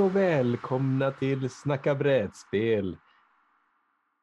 Hej 0.00 0.06
och 0.06 0.16
välkomna 0.16 1.10
till 1.10 1.50
Snacka 1.50 1.94
brädspel. 1.94 2.96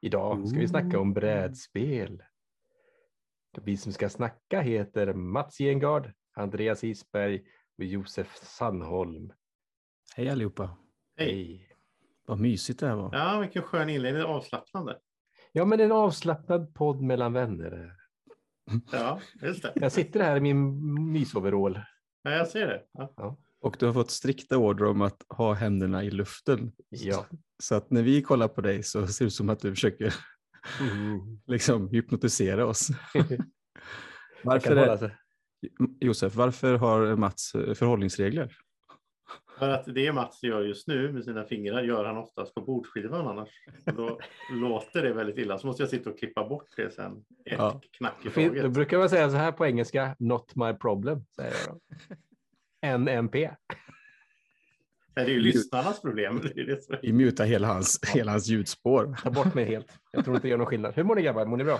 Idag 0.01 0.47
ska 0.47 0.59
vi 0.59 0.67
snacka 0.67 0.99
om 0.99 1.13
brädspel. 1.13 2.23
Vi 3.61 3.77
som 3.77 3.93
ska 3.93 4.09
snacka 4.09 4.61
heter 4.61 5.13
Mats 5.13 5.57
Gengard, 5.57 6.11
Andreas 6.33 6.83
Isberg 6.83 7.43
och 7.77 7.83
Josef 7.83 8.35
Sandholm. 8.35 9.33
Hej 10.15 10.29
allihopa. 10.29 10.77
Hej. 11.17 11.69
Vad 12.25 12.39
mysigt 12.39 12.79
det 12.79 12.87
här 12.87 12.95
var. 12.95 13.15
Ja, 13.15 13.39
vilken 13.39 13.63
skön 13.63 13.89
inledning. 13.89 14.23
Avslappnande. 14.23 14.99
Ja, 15.51 15.65
men 15.65 15.79
en 15.79 15.91
avslappnad 15.91 16.73
podd 16.73 17.01
mellan 17.01 17.33
vänner. 17.33 17.95
Ja, 18.91 19.19
just 19.41 19.63
det. 19.63 19.71
Jag 19.75 19.91
sitter 19.91 20.19
här 20.19 20.37
i 20.37 20.39
min 20.39 21.11
mysoverall. 21.11 21.79
Ja, 22.21 22.31
jag 22.31 22.47
ser 22.47 22.67
det. 22.67 22.83
Ja. 22.93 23.37
Och 23.61 23.75
du 23.79 23.85
har 23.85 23.93
fått 23.93 24.11
strikta 24.11 24.57
order 24.57 24.85
om 24.85 25.01
att 25.01 25.23
ha 25.29 25.53
händerna 25.53 26.03
i 26.03 26.11
luften. 26.11 26.71
Ja. 26.89 27.25
Så 27.63 27.75
att 27.75 27.91
när 27.91 28.01
vi 28.03 28.21
kollar 28.21 28.47
på 28.47 28.61
dig 28.61 28.83
så 28.83 29.07
ser 29.07 29.25
det 29.25 29.27
ut 29.27 29.33
som 29.33 29.49
att 29.49 29.59
du 29.59 29.69
försöker 29.71 30.13
Mm. 30.81 31.19
liksom 31.47 31.89
hypnotisera 31.89 32.65
oss. 32.65 32.87
Varför 34.43 34.75
är-. 34.75 35.17
Josef, 35.99 36.35
varför 36.35 36.75
har 36.77 37.15
Mats 37.15 37.55
eh, 37.55 37.73
förhållningsregler? 37.73 38.55
För 39.59 39.69
att 39.69 39.85
det 39.85 40.11
Mats 40.13 40.43
gör 40.43 40.61
just 40.61 40.87
nu 40.87 41.11
med 41.13 41.23
sina 41.23 41.43
fingrar 41.43 41.83
gör 41.83 42.05
han 42.05 42.17
oftast 42.17 42.53
på 42.55 42.61
bordskivan 42.61 43.27
annars. 43.27 43.49
Då 43.85 44.19
låter 44.53 45.01
det 45.03 45.13
väldigt 45.13 45.37
illa. 45.37 45.57
Så 45.57 45.67
måste 45.67 45.83
jag 45.83 45.89
sitta 45.89 46.09
och 46.09 46.19
klippa 46.19 46.49
bort 46.49 46.67
det 46.77 46.91
sen. 46.93 47.11
Ett 47.45 47.53
Ja. 47.57 47.81
knack 47.97 48.25
i 48.37 48.49
Då 48.61 48.69
brukar 48.69 48.97
man 48.97 49.09
säga 49.09 49.29
så 49.29 49.35
här 49.35 49.51
på 49.51 49.65
engelska, 49.65 50.15
not 50.19 50.55
my 50.55 50.73
problem, 50.73 51.25
säger 51.35 51.53
jag 51.67 51.79
NMP. 52.85 53.35
Nej, 55.17 55.25
det 55.25 55.31
är 55.31 55.35
ju 55.35 55.39
lyssnarnas 55.39 56.01
problem. 56.01 56.41
Det 56.55 56.61
är 56.61 56.65
det 56.65 56.83
som 56.83 56.95
är... 56.95 56.99
Vi 57.01 57.13
mutar 57.13 57.45
hela 57.45 57.67
hans, 57.67 57.99
hela 58.13 58.31
hans 58.31 58.47
ljudspår. 58.47 59.15
Ta 59.23 59.31
bort 59.31 59.53
mig 59.53 59.65
helt. 59.65 59.87
Jag 60.11 60.23
tror 60.23 60.35
inte 60.35 60.47
det 60.47 60.51
gör 60.51 60.57
någon 60.57 60.67
skillnad. 60.67 60.93
Hur 60.95 61.03
mår 61.03 61.15
ni 61.15 61.21
grabbar? 61.21 61.45
Mår 61.45 61.57
ni 61.57 61.63
bra? 61.63 61.79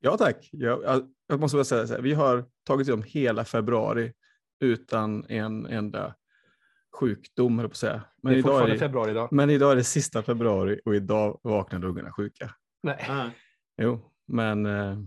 Ja 0.00 0.16
tack. 0.16 0.48
Jag, 0.52 1.02
jag, 1.26 1.40
måste 1.40 1.56
bara 1.56 1.64
säga 1.64 1.86
så 1.86 1.94
här. 1.94 2.00
Vi 2.00 2.12
har 2.12 2.44
tagit 2.64 2.88
om 2.88 3.02
hela 3.02 3.44
februari 3.44 4.12
utan 4.60 5.24
en 5.28 5.66
enda 5.66 6.14
sjukdom, 7.00 7.58
höll 7.58 7.68
på 7.68 7.72
att 7.72 7.76
säga. 7.76 8.02
Men 8.22 8.32
det 8.32 8.36
är 8.36 8.38
idag 8.38 8.48
är 8.48 8.52
fortfarande 8.52 8.74
det, 8.74 8.78
februari 8.78 9.10
idag. 9.10 9.28
men 9.32 9.50
idag 9.50 9.72
är 9.72 9.76
det 9.76 9.84
sista 9.84 10.22
februari 10.22 10.80
och 10.84 10.94
idag 10.94 11.40
vaknade 11.42 11.86
ungarna 11.86 12.12
sjuka. 12.12 12.54
Nej. 12.82 13.04
Ja. 13.08 13.30
Jo, 13.82 14.12
men 14.26 14.66
eh, 14.66 14.98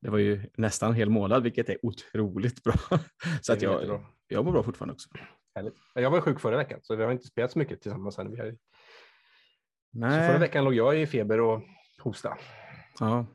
det 0.00 0.10
var 0.10 0.18
ju 0.18 0.50
nästan 0.56 0.90
en 0.90 0.96
hel 0.96 1.10
månad, 1.10 1.42
vilket 1.42 1.68
är 1.68 1.86
otroligt 1.86 2.62
bra. 2.62 2.74
Så 3.42 3.52
att 3.52 3.62
jag, 3.62 4.04
jag 4.28 4.44
mår 4.44 4.52
bra 4.52 4.62
fortfarande 4.62 4.94
också. 4.94 5.08
Härligt. 5.54 5.74
Jag 5.94 6.10
var 6.10 6.20
sjuk 6.20 6.40
förra 6.40 6.56
veckan, 6.56 6.80
så 6.82 6.96
vi 6.96 7.04
har 7.04 7.12
inte 7.12 7.26
spelat 7.26 7.52
så 7.52 7.58
mycket 7.58 7.82
tillsammans. 7.82 8.18
Än. 8.18 8.30
Vi 8.30 8.38
har... 8.38 8.50
Så 8.50 8.56
Nej, 9.92 10.28
förra 10.28 10.38
veckan 10.38 10.64
låg 10.64 10.74
jag 10.74 11.00
i 11.00 11.06
feber 11.06 11.40
och 11.40 11.62
hosta. 12.02 12.38
ja, 12.98 13.26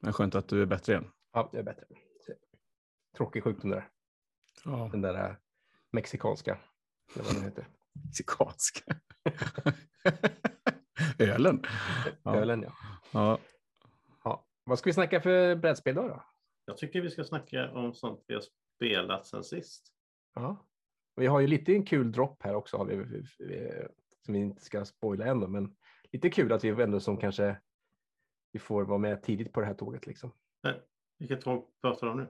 men 0.00 0.12
skönt 0.12 0.34
att 0.34 0.48
du 0.48 0.62
är 0.62 0.66
bättre 0.66 0.92
igen. 0.92 1.10
Ja, 1.32 1.48
det 1.52 1.58
är 1.58 1.62
bättre. 1.62 1.84
Tråkig 3.16 3.44
sjukdom 3.44 3.70
där. 3.70 3.88
Ja. 4.64 4.88
Den 4.92 5.02
där 5.02 5.30
äh, 5.30 5.36
mexikanska. 5.92 6.58
Eller 7.14 7.24
vad 7.24 7.34
den 7.34 7.44
heter. 7.44 7.66
Mexikanska. 8.04 8.94
Ölen. 11.18 11.62
Ja. 12.22 12.36
Ölen, 12.36 12.62
ja. 12.62 12.72
Ja. 13.12 13.38
Ja. 14.64 14.70
Vad 14.70 14.78
ska 14.78 14.88
vi 14.88 14.94
snacka 14.94 15.20
för 15.20 15.56
brädspel 15.56 15.94
då? 15.94 16.08
då? 16.08 16.24
Jag 16.64 16.76
tycker 16.76 17.00
vi 17.00 17.10
ska 17.10 17.24
snacka 17.24 17.70
om 17.72 17.94
sånt 17.94 18.24
vi 18.26 18.34
har 18.34 18.42
spelat 18.76 19.26
sen 19.26 19.44
sist. 19.44 19.92
Ja. 20.34 20.66
Vi 21.16 21.26
har 21.26 21.40
ju 21.40 21.46
lite 21.46 21.72
en 21.72 21.86
kul 21.86 22.12
dropp 22.12 22.42
här 22.42 22.54
också, 22.54 22.76
har 22.76 22.84
vi, 22.84 22.96
vi, 22.96 23.24
vi, 23.38 23.86
som 24.24 24.34
vi 24.34 24.40
inte 24.40 24.64
ska 24.64 24.84
spoila 24.84 25.26
än. 25.26 25.40
då, 25.40 25.48
Men 25.48 25.76
lite 26.12 26.30
kul 26.30 26.52
att 26.52 26.64
vi 26.64 26.68
ändå 26.68 27.00
som 27.00 27.16
kanske 27.16 27.60
vi 28.52 28.58
får 28.58 28.84
vara 28.84 28.98
med 28.98 29.22
tidigt 29.22 29.52
på 29.52 29.60
det 29.60 29.66
här 29.66 29.74
tåget. 29.74 30.06
Liksom. 30.06 30.32
Vilket 31.18 31.40
tåg 31.40 31.80
pratar 31.80 32.06
du 32.06 32.12
om 32.12 32.18
nu? 32.18 32.28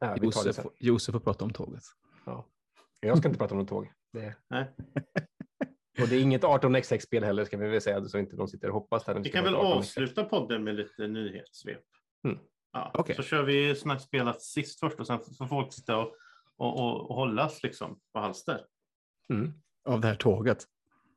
Ja, 0.00 0.16
Josef. 0.16 0.66
Josef 0.78 1.12
får 1.12 1.20
prata 1.20 1.44
om 1.44 1.52
tåget. 1.52 1.82
Jag 3.00 3.18
ska 3.18 3.28
inte 3.28 3.38
prata 3.38 3.54
om 3.54 3.60
något 3.60 3.68
tåg. 3.68 3.92
Det... 4.12 4.36
Nej. 4.48 4.74
Och 6.02 6.08
det 6.08 6.16
är 6.16 6.20
inget 6.20 6.42
18xx-spel 6.42 7.24
heller, 7.24 7.44
ska 7.44 7.56
vi 7.56 7.68
väl 7.68 7.80
säga, 7.80 8.04
så 8.04 8.18
inte 8.18 8.36
de 8.36 8.48
sitter 8.48 8.68
och 8.68 8.74
hoppas. 8.74 9.04
Där. 9.04 9.14
Vi 9.14 9.30
kan 9.30 9.44
väl 9.44 9.54
avsluta 9.54 10.24
podden 10.24 10.64
med 10.64 10.74
lite 10.74 11.06
nyhetssvep. 11.06 11.82
Mm. 12.24 12.38
Ja, 12.72 12.90
Okej. 12.94 13.16
Så 13.16 13.22
kör 13.22 13.42
vi 13.42 13.74
snabbt 13.74 14.02
spelat 14.02 14.42
sist 14.42 14.80
först 14.80 15.00
och 15.00 15.06
sen 15.06 15.18
får 15.38 15.46
folk 15.46 15.72
sitta 15.72 15.96
och, 15.98 16.12
och, 16.56 16.78
och, 16.80 17.10
och 17.10 17.16
hållas 17.16 17.62
liksom 17.62 18.00
på 18.12 18.20
halster. 18.20 18.64
Mm. 19.32 19.52
Av 19.88 20.00
det 20.00 20.08
här 20.08 20.14
tåget. 20.14 20.64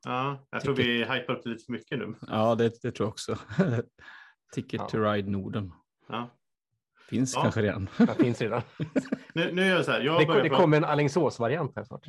Ja, 0.05 0.47
jag 0.49 0.61
tror 0.61 0.75
vi 0.75 1.03
hypar 1.03 1.31
upp 1.31 1.43
det 1.43 1.49
lite 1.49 1.65
för 1.65 1.71
mycket 1.71 1.99
nu. 1.99 2.15
Ja, 2.27 2.55
det, 2.55 2.81
det 2.81 2.91
tror 2.91 3.05
jag 3.05 3.09
också. 3.09 3.37
Ticket 4.53 4.81
Ja. 4.81 4.87
to 4.87 4.97
Ride 4.97 5.29
Norden. 5.29 5.73
Ja. 6.07 6.29
Finns 7.11 7.33
Ja. 7.35 7.41
kanske 7.41 7.61
redan. 7.61 7.89
Det 7.97 8.15
finns 8.15 8.41
redan. 8.41 8.61
Nu, 9.33 9.51
nu 9.51 9.65
gör 9.67 9.75
jag 9.75 9.85
så 9.85 9.91
här. 9.91 10.01
Jag, 10.01 10.21
Det, 10.21 10.25
börjar 10.25 10.43
det 10.43 10.49
prata- 10.49 10.61
kommer 10.61 10.77
en 10.77 10.83
Alingsås-variant 10.85 11.75
här 11.75 11.83
snart. 11.83 12.05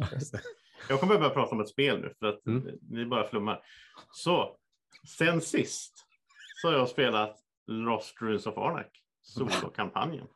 jag 0.88 1.00
kommer 1.00 1.18
börja 1.18 1.30
prata 1.30 1.50
om 1.54 1.60
ett 1.60 1.68
spel 1.68 2.00
nu 2.00 2.14
för 2.18 2.26
att 2.26 2.46
Mm. 2.46 2.78
ni 2.90 3.06
bara 3.06 3.28
flummar. 3.28 3.62
Så, 4.12 4.56
sen 5.18 5.40
sist 5.40 6.06
så 6.62 6.68
har 6.68 6.74
jag 6.74 6.88
spelat 6.88 7.38
Lost 7.66 8.22
Ruins 8.22 8.46
of 8.46 8.58
Arnak, 8.58 8.88
solokampanjen. 9.22 10.26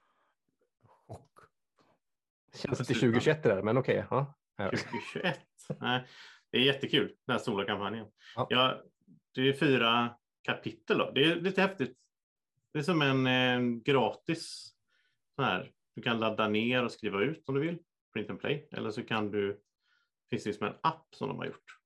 Känns 2.54 2.80
inte 2.80 2.94
2021 2.94 3.42
det 3.42 3.48
där, 3.48 3.62
men 3.62 3.78
okej. 3.78 4.06
ja. 4.10 4.34
Ja. 4.56 4.70
2021. 4.70 5.40
Nej, 5.80 6.04
det 6.50 6.58
är 6.58 6.62
jättekul, 6.62 7.12
den 7.26 7.36
här 7.36 7.38
solokampanjen. 7.42 8.06
Ja. 8.36 8.46
Ja. 8.50 8.82
det 9.34 9.48
är 9.48 9.52
fyra 9.52 10.14
kapitel. 10.42 10.98
Då. 10.98 11.10
Det 11.14 11.24
är 11.24 11.36
lite 11.36 11.60
häftigt. 11.62 11.98
Det 12.76 12.80
är 12.80 12.84
som 12.84 13.02
en 13.02 13.26
eh, 13.26 13.80
gratis 13.82 14.74
så 15.36 15.42
här. 15.42 15.72
Du 15.94 16.02
kan 16.02 16.20
ladda 16.20 16.48
ner 16.48 16.84
och 16.84 16.92
skriva 16.92 17.20
ut 17.20 17.48
om 17.48 17.54
du 17.54 17.60
vill. 17.60 17.78
Print 18.12 18.30
and 18.30 18.40
play. 18.40 18.68
Eller 18.72 18.90
så 18.90 19.02
kan 19.02 19.30
du. 19.30 19.60
Finns 20.30 20.44
det 20.44 20.52
som 20.52 20.66
en 20.66 20.74
app 20.80 21.06
som 21.10 21.28
de 21.28 21.38
har 21.38 21.46
gjort 21.46 21.78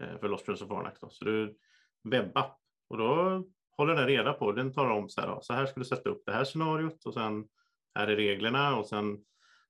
eh, 0.00 0.18
för 0.18 0.28
Lost 0.28 0.48
Ruins 0.48 0.62
of 0.62 0.70
Arnak. 0.70 0.98
Så 1.10 1.24
du 1.24 1.56
webbapp 2.02 2.60
och 2.88 2.98
då 2.98 3.44
håller 3.76 3.94
den 3.94 4.06
reda 4.06 4.32
på. 4.32 4.52
Den 4.52 4.72
talar 4.72 4.90
om 4.90 5.08
så 5.08 5.20
här. 5.20 5.28
då, 5.28 5.40
Så 5.42 5.52
här 5.52 5.66
ska 5.66 5.80
du 5.80 5.86
sätta 5.86 6.10
upp 6.10 6.22
det 6.26 6.32
här 6.32 6.44
scenariot 6.44 7.06
och 7.06 7.14
sen 7.14 7.48
här 7.94 8.08
är 8.08 8.16
reglerna 8.16 8.76
och 8.76 8.86
sen 8.86 9.24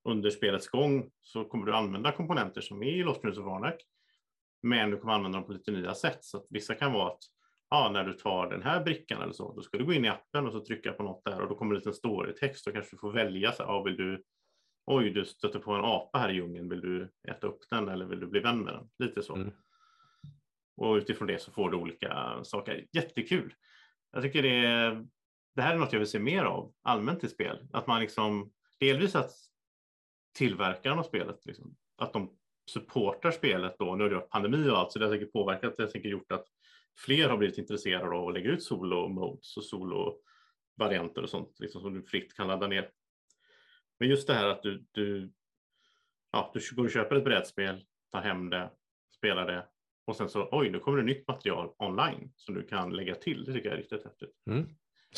under 0.05 0.31
spelets 0.31 0.69
gång 0.69 1.11
så 1.21 1.45
kommer 1.45 1.67
du 1.67 1.75
använda 1.75 2.13
komponenter 2.13 2.61
som 2.61 2.83
är 2.83 2.97
i 2.97 3.03
Lost 3.03 3.25
Ruins 3.25 3.39
of 3.39 3.47
Arnak. 3.47 3.83
Men 4.63 4.91
du 4.91 4.97
kommer 4.97 5.15
använda 5.15 5.39
dem 5.39 5.47
på 5.47 5.53
lite 5.53 5.71
nya 5.71 5.95
sätt. 5.95 6.25
Så 6.25 6.37
att 6.37 6.47
vissa 6.51 6.75
kan 6.75 6.93
vara 6.93 7.13
att 7.13 7.23
ja, 7.75 7.91
när 7.93 8.05
du 8.05 8.12
tar 8.12 8.51
den 8.51 8.62
här 8.62 8.85
brickan 8.85 9.23
eller 9.23 9.33
så, 9.33 9.53
då 9.53 9.62
ska 9.62 9.79
du 9.79 9.85
gå 9.85 9.93
in 9.93 10.05
i 10.05 10.09
appen 10.09 10.47
och 10.47 10.53
så 10.53 10.61
trycka 10.61 10.93
på 10.93 11.03
något 11.03 11.25
där 11.25 11.41
och 11.41 11.49
då 11.49 11.55
kommer 11.55 11.75
det 11.75 11.87
en 11.87 11.95
storytext 11.95 12.67
och 12.67 12.73
kanske 12.73 12.97
du 12.97 12.99
får 12.99 13.12
välja. 13.12 13.53
Så, 13.53 13.62
ja, 13.62 13.83
vill 13.83 13.97
du, 13.97 14.25
oj, 14.87 15.11
du 15.11 15.25
stöter 15.25 15.59
på 15.59 15.73
en 15.73 15.84
apa 15.84 16.19
här 16.19 16.29
i 16.29 16.34
djungeln. 16.34 16.69
Vill 16.69 16.81
du 16.81 17.13
äta 17.29 17.47
upp 17.47 17.59
den 17.71 17.89
eller 17.89 18.07
vill 18.07 18.21
du 18.21 18.27
bli 18.27 18.41
vän 18.41 18.61
med 18.61 18.75
den? 18.75 18.91
Lite 18.99 19.23
så. 19.23 19.34
Mm. 19.34 19.51
Och 20.77 20.95
utifrån 20.95 21.29
det 21.29 21.43
så 21.43 21.53
får 21.53 21.71
du 21.71 21.77
olika 21.77 22.45
saker. 22.45 22.87
Jättekul. 22.93 23.55
Jag 24.13 24.23
tycker 24.23 24.43
det, 24.43 24.67
är, 24.67 25.07
det 25.55 25.63
här 25.63 25.75
är 25.75 25.79
något 25.79 25.93
jag 25.93 26.01
vill 26.01 26.09
se 26.09 26.19
mer 26.19 26.45
av 26.45 26.73
allmänt 26.83 27.25
i 27.25 27.29
spel. 27.29 27.69
Att 27.73 27.87
man 27.87 28.01
liksom 28.01 28.53
delvis 28.81 29.15
att 29.15 29.33
tillverkaren 30.34 30.98
av 30.98 31.03
spelet, 31.03 31.47
liksom, 31.47 31.77
att 31.97 32.13
de 32.13 32.37
supportar 32.71 33.31
spelet 33.31 33.77
då. 33.78 33.97
Nu 33.97 34.04
har 34.04 34.10
det 34.10 34.16
varit 34.16 34.31
pandemi 34.31 34.71
och 34.71 34.78
allt 34.78 34.93
så 34.93 34.98
det 34.98 35.04
har 35.04 35.13
säkert 35.13 35.33
påverkat. 35.33 35.77
Det 35.77 35.83
har 35.83 35.91
säkert 35.91 36.10
gjort 36.10 36.33
att 36.33 36.47
fler 36.97 37.29
har 37.29 37.37
blivit 37.37 37.59
intresserade 37.59 38.17
av 38.17 38.29
att 38.29 38.35
lägga 38.35 38.51
ut 38.51 38.63
solo-modes 38.63 39.57
och 39.57 39.65
solo-varianter 39.65 41.23
och 41.23 41.31
sånt 41.31 41.61
liksom, 41.61 41.81
som 41.81 41.95
du 41.95 42.03
fritt 42.03 42.35
kan 42.35 42.47
ladda 42.47 42.67
ner. 42.67 42.91
Men 43.99 44.09
just 44.09 44.27
det 44.27 44.35
här 44.35 44.49
att 44.49 44.63
du, 44.63 44.85
du, 44.93 45.33
ja, 46.33 46.51
du 46.55 46.77
går 46.77 46.85
och 46.85 46.91
köper 46.91 47.17
ett 47.17 47.25
brädspel, 47.25 47.85
tar 48.13 48.23
hem 48.23 48.51
det, 48.51 48.71
spelar 49.17 49.47
det 49.47 49.67
och 50.07 50.17
sen 50.17 50.29
så 50.29 50.49
oj, 50.53 50.71
nu 50.71 50.79
kommer 50.79 50.99
det 50.99 51.05
nytt 51.05 51.29
material 51.29 51.71
online 51.79 52.33
som 52.37 52.55
du 52.55 52.67
kan 52.67 52.97
lägga 52.97 53.15
till. 53.15 53.45
Det 53.45 53.53
tycker 53.53 53.69
jag 53.69 53.75
är 53.79 53.83
riktigt 53.83 54.05
häftigt. 54.05 54.31
Mm. 54.51 54.69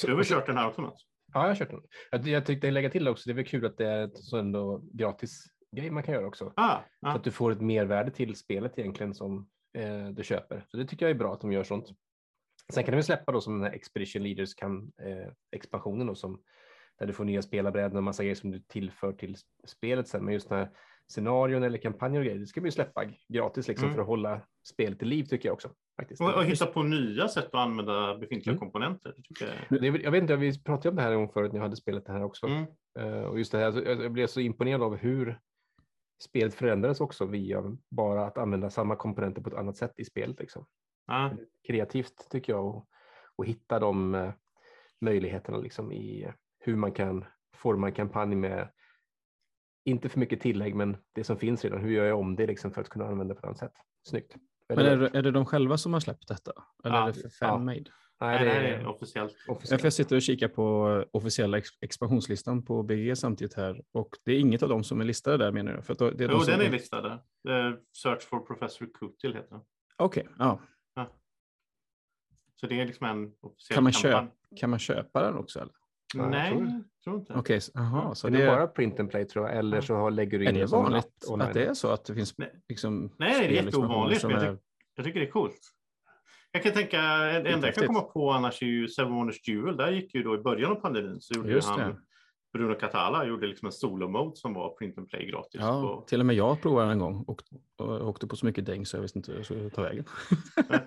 Du 0.02 0.11
har 0.11 0.17
väl 0.17 0.26
kört 0.26 0.46
den 0.46 0.56
här 0.56 0.69
också 0.69 0.81
Mats? 0.81 1.02
Ja, 1.32 1.40
jag 1.40 1.49
har 1.49 1.55
kört 1.55 1.70
den. 1.70 1.82
Jag, 2.11 2.28
jag 2.28 2.46
tyckte 2.46 2.70
lägga 2.70 2.90
till 2.90 3.08
också, 3.08 3.28
det 3.28 3.32
är 3.32 3.34
väl 3.34 3.46
kul 3.46 3.67
att 3.67 3.78
det 3.78 3.87
är 3.87 4.05
ett 4.05 4.19
så 4.19 4.37
ändå 4.38 4.82
gratis 4.93 5.44
grej 5.76 5.90
man 5.90 6.02
kan 6.02 6.14
göra 6.14 6.26
också. 6.26 6.52
Ah, 6.56 6.78
Så 7.00 7.06
ah. 7.06 7.12
att 7.12 7.25
du 7.25 7.31
får 7.31 7.52
ett 7.52 7.61
mervärde 7.61 8.11
till 8.11 8.37
spelet 8.37 8.78
egentligen 8.78 9.14
som 9.14 9.49
eh, 9.76 10.08
du 10.08 10.25
köper. 10.25 10.64
Så 10.69 10.76
det 10.76 10.84
tycker 10.87 11.06
jag 11.06 11.11
är 11.11 11.19
bra 11.19 11.32
att 11.34 11.40
de 11.40 11.52
gör 11.52 11.64
sånt. 11.64 11.88
Sen 12.73 12.84
kan 12.84 12.96
de 12.96 13.02
släppa 13.02 13.32
då 13.32 13.40
som 13.40 13.52
den 13.55 13.62
här 13.62 13.73
Expedition 13.76 14.23
Leaders 14.23 14.55
kan 14.55 14.93
eh, 15.02 15.32
expansionen 15.56 16.06
då 16.06 16.14
som 16.14 16.43
där 16.99 17.06
du 17.06 17.12
får 17.12 17.25
nya 17.25 17.43
spelarbrädor 17.43 17.96
och 17.96 18.02
massa 18.05 18.23
grejer 18.23 18.34
som 18.34 18.50
du 18.50 18.61
tillför 18.61 19.12
till 19.12 19.37
spelet 19.67 20.08
sen. 20.08 20.25
Men 20.25 20.34
just 20.34 20.49
den 20.49 20.58
här 20.58 20.70
scenarion 21.08 21.62
eller 21.62 21.78
kampanjer 21.78 22.20
och 22.20 22.25
grejer, 22.25 22.38
det 22.40 22.46
ska 22.46 22.61
vi 22.61 22.67
ju 22.67 22.73
släppa 22.73 23.05
gratis 23.28 23.69
liksom 23.69 23.84
Mm. 23.84 23.94
för 23.94 24.02
att 24.02 24.08
hålla 24.08 24.40
spelet 24.69 25.02
i 25.02 25.05
liv 25.05 25.25
tycker 25.25 25.49
jag 25.49 25.55
också. 25.55 25.70
Faktiskt. 25.96 26.20
Och, 26.20 26.34
och 26.34 26.44
hitta 26.44 26.67
på 26.67 26.82
nya 26.82 27.28
sätt 27.28 27.44
att 27.46 27.55
använda 27.55 28.19
befintliga 28.19 28.52
Mm. 28.52 28.61
komponenter. 28.61 29.12
Tycker 29.25 29.46
jag. 29.69 29.81
Det 29.81 29.87
Jag 29.87 30.11
vet 30.11 30.23
inte, 30.23 30.37
vi 30.37 30.62
pratade 30.62 30.88
om 30.88 30.96
det 30.96 31.02
här 31.02 31.11
en 31.12 31.17
gång 31.19 31.28
förut 31.32 31.52
när 31.52 31.58
jag 31.58 31.64
hade 31.64 31.76
spelat 31.76 32.06
det 32.06 32.12
här 32.12 32.23
också. 32.23 32.46
Mm. 32.46 32.64
Eh, 32.99 33.23
och 33.23 33.38
just 33.38 33.52
det 33.52 33.58
här, 33.58 33.67
alltså, 33.67 33.84
jag 33.84 34.12
blev 34.12 34.26
så 34.26 34.40
imponerad 34.40 34.82
av 34.82 34.96
hur 34.96 35.40
spelet 36.18 36.54
förändrades 36.54 37.00
också 37.00 37.26
via 37.26 37.76
bara 37.90 38.26
att 38.26 38.38
använda 38.38 38.70
samma 38.70 38.96
komponenter 38.96 39.42
på 39.42 39.48
ett 39.48 39.56
annat 39.56 39.76
sätt 39.76 39.92
i 39.96 40.04
spelet. 40.04 40.38
Liksom. 40.38 40.66
Ja, 41.06 41.32
Kreativt 41.66 42.30
tycker 42.30 42.52
jag 42.52 42.66
och, 42.66 42.88
och 43.36 43.46
hitta 43.46 43.78
de 43.78 44.14
eh, 44.14 44.32
möjligheterna 45.00 45.58
liksom 45.58 45.92
i 45.92 46.32
hur 46.58 46.76
man 46.76 46.92
kan 46.92 47.24
forma 47.56 47.86
en 47.86 47.94
kampanj 47.94 48.36
med 48.36 48.72
inte 49.84 50.08
för 50.08 50.20
mycket 50.20 50.40
tillägg, 50.40 50.74
men 50.74 50.96
det 51.12 51.24
som 51.24 51.36
finns 51.38 51.64
redan. 51.64 51.80
Hur 51.80 51.90
gör 51.90 52.04
jag 52.04 52.18
om 52.18 52.36
det 52.36 52.46
liksom 52.46 52.70
för 52.70 52.80
att 52.80 52.88
kunna 52.88 53.06
använda 53.06 53.34
det 53.34 53.40
på 53.40 53.46
ett 53.46 53.48
annat 53.48 53.58
sätt? 53.58 53.72
Snyggt. 54.08 54.36
Men 54.68 54.78
är 54.78 54.96
det, 54.96 55.18
är 55.18 55.22
det 55.22 55.30
de 55.30 55.46
själva 55.46 55.78
som 55.78 55.92
har 55.92 56.00
släppt 56.00 56.28
detta? 56.28 56.52
Eller 56.84 56.96
Ja, 56.96 57.02
är 57.08 57.12
det 57.12 57.20
för 57.20 57.30
ja. 57.40 57.48
fanmade? 57.48 57.64
Nej, 57.64 57.84
nej, 58.20 58.38
det 58.38 58.44
det 58.44 58.50
här 58.50 58.60
är 58.60 58.78
är 58.78 58.86
officiellt. 58.86 59.36
Officiellt. 59.48 59.84
Jag 59.84 59.92
sitter 59.92 60.16
och 60.16 60.22
kikar 60.22 60.48
på 60.48 61.04
officiella 61.10 61.58
ex 61.58 61.68
expansionslistan 61.80 62.62
på 62.64 62.82
BG 62.82 63.16
samtidigt 63.16 63.54
här 63.54 63.82
och 63.92 64.08
det 64.24 64.32
är 64.32 64.38
inget 64.38 64.62
av 64.62 64.68
dem 64.68 64.84
som 64.84 65.00
är 65.00 65.04
listade 65.04 65.36
där 65.36 65.52
menar 65.52 65.72
jag. 65.72 65.84
För 65.84 65.94
det 65.94 66.24
är 66.24 66.28
de 66.28 66.34
Jo, 66.34 66.40
som- 66.40 66.52
den 66.58 66.60
är 66.66 66.70
listad. 66.70 67.00
där. 67.02 67.68
Eh, 67.68 67.74
Search 68.02 68.22
for 68.22 68.40
Professor 68.40 68.86
Kutil 68.94 69.34
heter 69.34 69.50
den. 69.50 69.60
Okej, 69.96 70.26
ja. 70.38 70.60
Så 72.60 72.66
det 72.66 72.80
är 72.80 72.86
liksom 72.86 73.06
en 73.06 73.32
officiell 73.40 73.74
Kan 73.74 73.84
man, 73.84 73.92
kampanj. 73.92 74.12
köpa, 74.12 74.56
kan 74.60 74.70
man 74.70 74.78
köpa 74.78 75.22
den 75.22 75.36
också? 75.36 75.58
Eller? 75.60 75.72
Ja, 76.14 76.22
jag 76.22 76.30
Nej, 76.30 76.50
tror 76.52 76.66
tror, 77.04 77.14
det. 77.14 77.20
inte. 77.20 77.34
Okej, 77.34 77.60
så- 77.60 77.78
aha, 77.78 78.14
så 78.14 78.28
det 78.28 78.38
är 78.42 78.46
det 78.46 78.46
bara 78.56 78.66
print 78.66 79.00
and 79.00 79.10
play 79.10 79.24
tror 79.24 79.48
jag, 79.48 79.56
eller 79.58 79.80
så 79.80 79.94
har, 79.94 80.10
lägger 80.10 80.38
du 80.38 80.44
in 80.44 80.56
är 80.56 80.60
det 80.60 80.66
vanligt 80.66 81.06
att 81.40 81.54
det 81.54 81.66
är 81.66 81.74
så 81.74 81.88
att 81.90 82.04
det 82.04 82.14
finns 82.14 82.38
Nej. 82.38 82.52
liksom 82.68 83.14
Nej, 83.18 83.48
det 83.48 83.58
är 83.58 83.64
jätteovanligt, 83.64 84.22
jag 84.22 84.32
är... 84.32 84.58
Jag 84.94 85.04
tycker 85.04 85.20
det 85.20 85.26
är 85.26 85.30
coolt. 85.30 85.60
Jag 86.56 86.62
kan 86.62 86.72
tänka, 86.72 87.00
det 87.42 87.50
enda 87.50 87.66
jag 87.66 87.74
kan 87.74 87.86
komma 87.86 88.00
på 88.02 88.30
annars 88.30 88.62
är 88.62 88.66
ju 88.66 88.88
Seven 88.88 89.12
Wonders 89.12 89.42
Duel. 89.42 89.76
Där 89.76 89.90
gick 89.90 90.14
ju 90.14 90.22
då 90.22 90.34
i 90.34 90.38
början 90.38 90.72
av 90.72 90.74
pandemin 90.74 91.20
så 91.20 91.34
gjorde 91.34 91.48
ju 91.48 91.54
Just 91.54 91.68
han, 91.68 91.78
det. 91.78 91.96
Bruno 92.52 92.74
Catala 92.74 93.26
gjorde 93.26 93.46
liksom 93.46 93.66
en 93.66 93.72
solo-mode 93.72 94.36
som 94.36 94.54
var 94.54 94.76
print 94.76 94.98
and 94.98 95.08
play 95.08 95.26
gratis. 95.26 95.60
Ja, 95.60 95.80
på, 95.82 96.04
till 96.08 96.20
och 96.20 96.26
med 96.26 96.36
jag 96.36 96.62
provade 96.62 96.92
en 96.92 96.98
gång 96.98 97.24
och, 97.26 97.42
och 97.78 98.08
åkte 98.08 98.26
på 98.26 98.36
så 98.36 98.46
mycket 98.46 98.66
däng 98.66 98.86
så 98.86 98.96
jag 98.96 99.02
visste 99.02 99.18
inte 99.18 99.30
hur 99.30 99.38
jag 99.38 99.44
skulle 99.44 99.70
ta 99.70 99.82
vägen. 99.82 100.04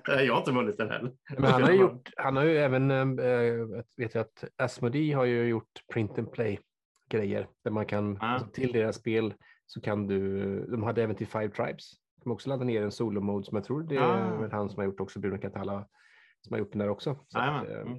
Nej, 0.07 0.25
jag 0.25 0.33
har 0.33 0.39
inte 0.39 0.51
vunnit 0.51 0.77
den 0.77 0.89
heller. 0.89 1.11
Men 1.37 1.51
han 1.51 1.63
har, 1.63 1.71
ju 1.71 1.79
gjort, 1.79 2.09
han 2.17 2.35
har 2.35 2.43
ju 2.43 2.57
även, 2.57 2.91
äh, 2.91 3.83
vet 3.97 4.15
jag 4.15 4.21
att 4.21 4.43
Asmodee 4.57 5.13
har 5.13 5.25
ju 5.25 5.47
gjort 5.47 5.71
print 5.93 6.19
and 6.19 6.31
play 6.31 6.59
grejer 7.09 7.47
där 7.63 7.71
man 7.71 7.85
kan, 7.85 8.17
Ja. 8.21 8.27
alltså, 8.27 8.49
till 8.49 8.71
deras 8.71 8.95
spel 8.95 9.33
så 9.65 9.81
kan 9.81 10.07
du, 10.07 10.65
de 10.65 10.83
hade 10.83 11.03
även 11.03 11.15
till 11.15 11.27
Five 11.27 11.49
Tribes, 11.49 11.91
kan 12.23 12.31
också 12.31 12.49
ladda 12.49 12.63
ner 12.65 12.81
en 12.81 12.91
solo 12.91 13.21
mode 13.21 13.45
som 13.45 13.55
jag 13.55 13.63
tror 13.65 13.83
det 13.83 13.95
är 13.95 14.01
Ah. 14.01 14.49
han 14.51 14.69
som 14.69 14.77
har 14.77 14.85
gjort 14.85 14.99
också, 14.99 15.19
Bruno 15.19 15.37
Catala, 15.37 15.87
som 16.41 16.53
har 16.53 16.59
gjort 16.59 16.71
den 16.71 16.79
där 16.79 16.89
också. 16.89 17.15
Så, 17.27 17.39
att, 17.39 17.45
Jajamän. 17.45 17.71
eh, 17.71 17.81
Mm. 17.81 17.97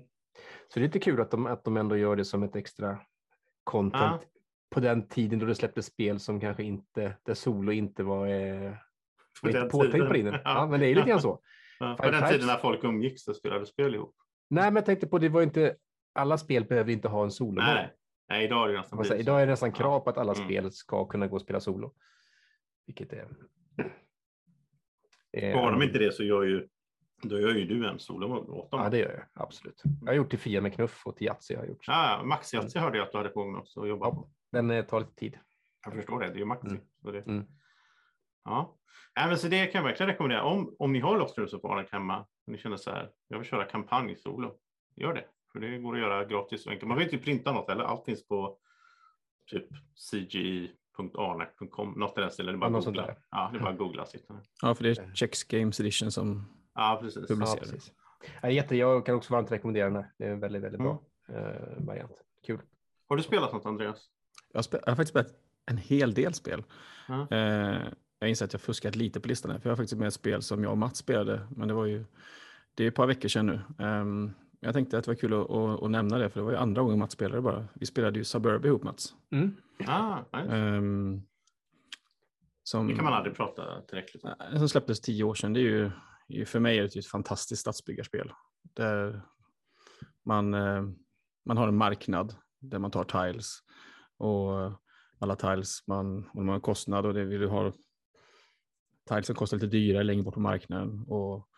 så 0.69 0.79
det 0.79 0.81
är 0.81 0.83
lite 0.87 0.99
kul 0.99 1.21
att 1.21 1.31
de, 1.31 1.47
att 1.47 1.65
de 1.65 1.77
ändå 1.77 1.97
gör 1.97 2.17
det 2.17 2.25
som 2.25 2.43
ett 2.43 2.57
extra 2.57 2.99
content 3.65 4.23
på 4.71 4.81
den 4.81 5.09
tiden 5.09 5.39
då 5.39 5.47
det 5.47 5.55
släpptes 5.55 5.87
spel 5.87 6.21
som 6.21 6.41
kanske 6.41 6.63
inte, 6.63 7.17
där 7.23 7.35
solo 7.35 7.73
inte 7.73 8.03
var, 8.03 8.27
eh, 8.27 8.73
var 9.43 9.51
inte 9.51 9.63
påtänkt 9.71 10.07
på 10.09 10.15
tiden. 10.15 10.35
Ja, 10.45 10.67
men 10.71 10.81
det 10.81 10.87
är 10.87 10.95
lite 10.95 11.09
grann 11.09 11.21
så. 11.21 11.41
Ja, 11.79 11.97
på 12.01 12.11
den 12.11 12.29
tiden 12.29 12.47
när 12.47 12.57
folk 12.57 12.85
umgicks 12.85 13.29
och 13.29 13.37
spelade 13.37 13.67
spel 13.67 13.95
ihop. 13.95 14.15
Nej, 14.51 14.65
men 14.65 14.75
jag 14.77 14.85
tänkte 14.85 15.07
på 15.07 15.19
det 15.19 15.29
var 15.29 15.43
inte 15.43 15.77
alla 16.13 16.39
spel 16.39 16.65
behöver 16.65 16.93
inte 16.93 17.09
ha 17.09 17.25
en 17.25 17.31
solo. 17.31 17.63
Nej, 17.63 17.93
nej, 18.29 18.45
idag 18.45 18.65
är 18.69 18.73
det 18.73 18.79
nästan 18.79 18.99
blivit 19.01 19.21
idag 19.21 19.43
är 19.43 19.47
det 19.47 19.53
nästan 19.53 19.73
krav 19.73 20.01
på 20.01 20.11
att 20.11 20.19
alla 20.19 20.33
Mm. 20.35 20.45
spel 20.45 20.73
ska 20.73 21.05
kunna 21.07 21.27
gå 21.27 21.35
och 21.37 21.43
spela 21.43 21.61
solo. 21.61 21.95
Vilket 22.87 23.13
är... 23.13 23.29
Har 25.33 25.71
de 25.73 25.83
inte 25.83 25.99
det 25.99 26.13
så 26.15 26.23
gör 26.25 26.43
ju, 26.43 26.69
då 27.23 27.41
gör 27.41 27.55
ju 27.55 27.65
du 27.65 27.89
en 27.89 27.99
solo-mode 27.99 28.53
åt 28.53 28.71
dem. 28.71 28.81
Ja, 28.83 28.89
det 28.91 28.99
gör 28.99 29.11
jag 29.35 29.43
absolut. 29.45 29.83
Jag 30.01 30.07
har 30.09 30.15
gjort 30.15 30.31
till 30.31 30.39
Fia 30.39 30.61
med 30.61 30.75
knuff 30.75 31.03
och 31.07 31.17
till 31.17 31.27
Yatzy 31.27 31.55
har 31.55 31.63
jag 31.63 31.69
gjort. 31.71 31.85
Ja, 31.87 32.23
Max 32.25 32.55
Yatzy 32.55 32.79
hörde 32.79 32.99
jag 32.99 33.07
att 33.07 33.13
du 33.13 33.19
hade 33.19 33.31
på 33.31 33.43
gång 33.45 33.57
också 33.57 33.83
att 33.83 33.89
jobba 33.89 34.07
Ja. 34.07 34.15
på. 34.15 34.31
Den 34.53 34.71
eh, 34.71 34.85
tar 34.85 35.01
lite 35.01 35.15
tid. 35.15 35.39
Jag 35.85 35.95
förstår 35.95 36.21
det, 36.21 36.27
det 36.27 36.33
är 36.35 36.39
ju 36.39 36.45
Maxi. 36.45 36.69
Mm. 36.69 36.81
Så 37.03 37.11
det, 37.11 37.19
Mm. 37.27 37.47
Ja, 38.45 38.77
men 39.15 39.39
så 39.39 39.49
det 39.49 39.67
kan 39.67 39.79
jag 39.79 39.89
verkligen 39.89 40.11
rekommendera. 40.11 40.43
Om, 40.43 40.77
om 40.79 40.93
ni 40.93 41.01
har 41.01 41.17
Arnak 41.17 41.93
hemma 41.93 42.21
och 42.21 42.53
ni 42.53 42.59
känner 42.59 42.77
så 42.77 42.91
här, 42.91 43.11
jag 43.29 43.39
vill 43.39 43.49
köra 43.49 43.65
kampanj 43.65 44.17
solo, 44.17 44.57
gör 44.97 45.15
det. 45.15 45.25
För 45.53 45.61
det 45.61 45.79
går 45.79 45.95
att 45.95 46.01
göra 46.01 46.25
gratis 46.25 46.67
och 46.67 46.73
enkelt. 46.73 46.89
Man 46.89 46.97
behöver 46.99 47.15
inte 47.15 47.25
printa 47.25 47.53
något 47.53 47.71
eller 47.71 47.85
allt 47.85 48.05
finns 48.05 48.29
på 48.29 48.59
typ 49.47 49.67
cgi.arnak.com, 50.97 51.93
något 51.97 52.19
i 52.19 52.21
den 52.21 52.31
stilen. 52.31 52.53
Det 52.55 52.67
är 52.67 52.71
bara 52.71 52.79
att 52.79 52.85
sånt 52.85 52.97
googla. 52.97 53.07
där. 53.07 53.17
Ja, 53.31 53.51
det 53.53 53.59
är 53.59 53.63
bara 53.63 53.73
att 53.73 53.79
googla. 53.79 54.07
Ja, 54.63 54.75
för 54.75 54.85
det 54.85 54.91
är 54.99 55.15
Chex 55.15 55.45
Games 55.45 55.81
Edition 55.81 56.11
som 56.13 56.49
Ja, 56.75 56.99
precis. 57.03 57.25
Ja, 57.29 57.57
precis. 57.61 57.93
Ja, 58.43 58.51
jätte, 58.51 58.77
jag 58.77 59.07
kan 59.07 59.15
också 59.15 59.33
varmt 59.33 59.53
rekommendera 59.53 59.85
den 59.85 59.97
här. 59.97 60.11
Det 60.19 60.25
är 60.25 60.31
en 60.31 60.41
väldigt, 60.41 60.63
väldigt 60.63 60.81
bra 60.81 61.03
Mm. 61.29 61.45
eh, 61.45 61.87
variant. 61.87 62.13
Kul. 62.47 62.61
Har 63.09 63.17
du 63.17 63.23
spelat 63.23 63.53
något 63.53 63.67
Andreas? 63.67 64.09
Jag 64.53 64.59
har, 64.59 64.63
spe- 64.63 64.81
jag 64.85 64.91
har 64.93 64.97
faktiskt 64.97 65.11
spelat 65.11 65.33
en 65.67 65.77
hel 65.79 66.15
del 66.15 66.35
spel. 66.35 66.65
Ja. 67.09 67.29
Eh, 67.31 67.83
jag 68.19 68.29
inser 68.31 68.45
att 68.45 68.53
jag 68.53 68.63
fuskat 68.63 68.97
lite 68.97 69.21
på 69.21 69.29
listan 69.29 69.51
här, 69.51 69.59
för 69.59 69.69
jag 69.69 69.73
har 69.73 69.77
faktiskt 69.77 69.99
med 69.99 70.09
ett 70.09 70.15
spel 70.15 70.43
som 70.43 70.63
jag 70.63 70.71
och 70.73 70.79
Mats 70.79 70.99
spelade, 70.99 71.47
men 71.57 71.69
det 71.69 71.75
var 71.75 71.87
ju 71.87 72.05
det 72.75 72.85
är 72.85 72.89
ett 72.89 72.95
par 72.95 73.07
veckor 73.07 73.29
sedan 73.29 73.47
nu. 73.47 73.61
Ehm, 73.85 74.33
jag 74.61 74.75
tänkte 74.75 74.99
att 74.99 75.05
det 75.05 75.11
var 75.11 75.15
kul 75.17 75.33
att, 75.33 75.51
att, 75.51 75.83
att 75.83 75.91
nämna 75.91 76.19
det, 76.19 76.31
för 76.31 76.41
det 76.41 76.45
var 76.45 76.53
ju 76.53 76.59
andra 76.59 76.83
gången 76.83 76.99
Mats 76.99 77.13
spelade 77.13 77.43
bara. 77.43 77.69
Vi 77.75 77.87
spelade 77.87 78.19
ju 78.19 78.25
Suburb 78.25 78.65
ihop 78.65 78.83
Mats. 78.83 79.15
Mm. 79.31 79.57
Ah, 79.87 80.19
nej. 80.33 80.47
Ehm, 80.51 81.23
som, 82.63 82.87
Det 82.89 82.95
kan 82.95 83.05
man 83.05 83.15
aldrig 83.15 83.37
prata 83.37 83.83
tillräckligt 83.83 84.25
om. 84.25 84.31
Eh, 84.53 84.59
Som 84.59 84.69
släpptes 84.69 85.01
tio 85.01 85.25
år 85.25 85.35
sedan. 85.35 85.53
Det 85.53 85.61
är 85.61 85.93
ju, 86.29 86.45
för 86.45 86.61
mig 86.61 86.79
är 86.79 86.83
det 86.83 86.97
ett 86.97 87.07
fantastiskt 87.07 87.61
stadsbyggarspel. 87.61 88.33
Där 88.63 89.23
man, 90.25 90.55
eh, 90.55 90.83
man 91.45 91.57
har 91.57 91.69
en 91.69 91.77
marknad 91.77 92.35
där 92.61 92.79
man 92.79 92.91
tar 92.91 93.05
tiles. 93.05 93.59
Och 94.17 94.73
alla 95.19 95.37
tiles, 95.37 95.87
man, 95.87 96.29
och 96.29 96.37
man 96.37 96.49
har 96.49 96.55
en 96.55 96.61
kostnad 96.61 97.07
och 97.07 97.15
det 97.15 97.25
vill 97.25 97.41
du 97.41 97.49
ha 97.49 97.73
tiles 99.09 99.27
som 99.27 99.35
kostar 99.35 99.57
lite 99.57 99.67
dyrare 99.67 100.03
längre 100.03 100.23
bort 100.23 100.35
på 100.35 100.41
marknaden. 100.41 101.05
Och 101.09 101.49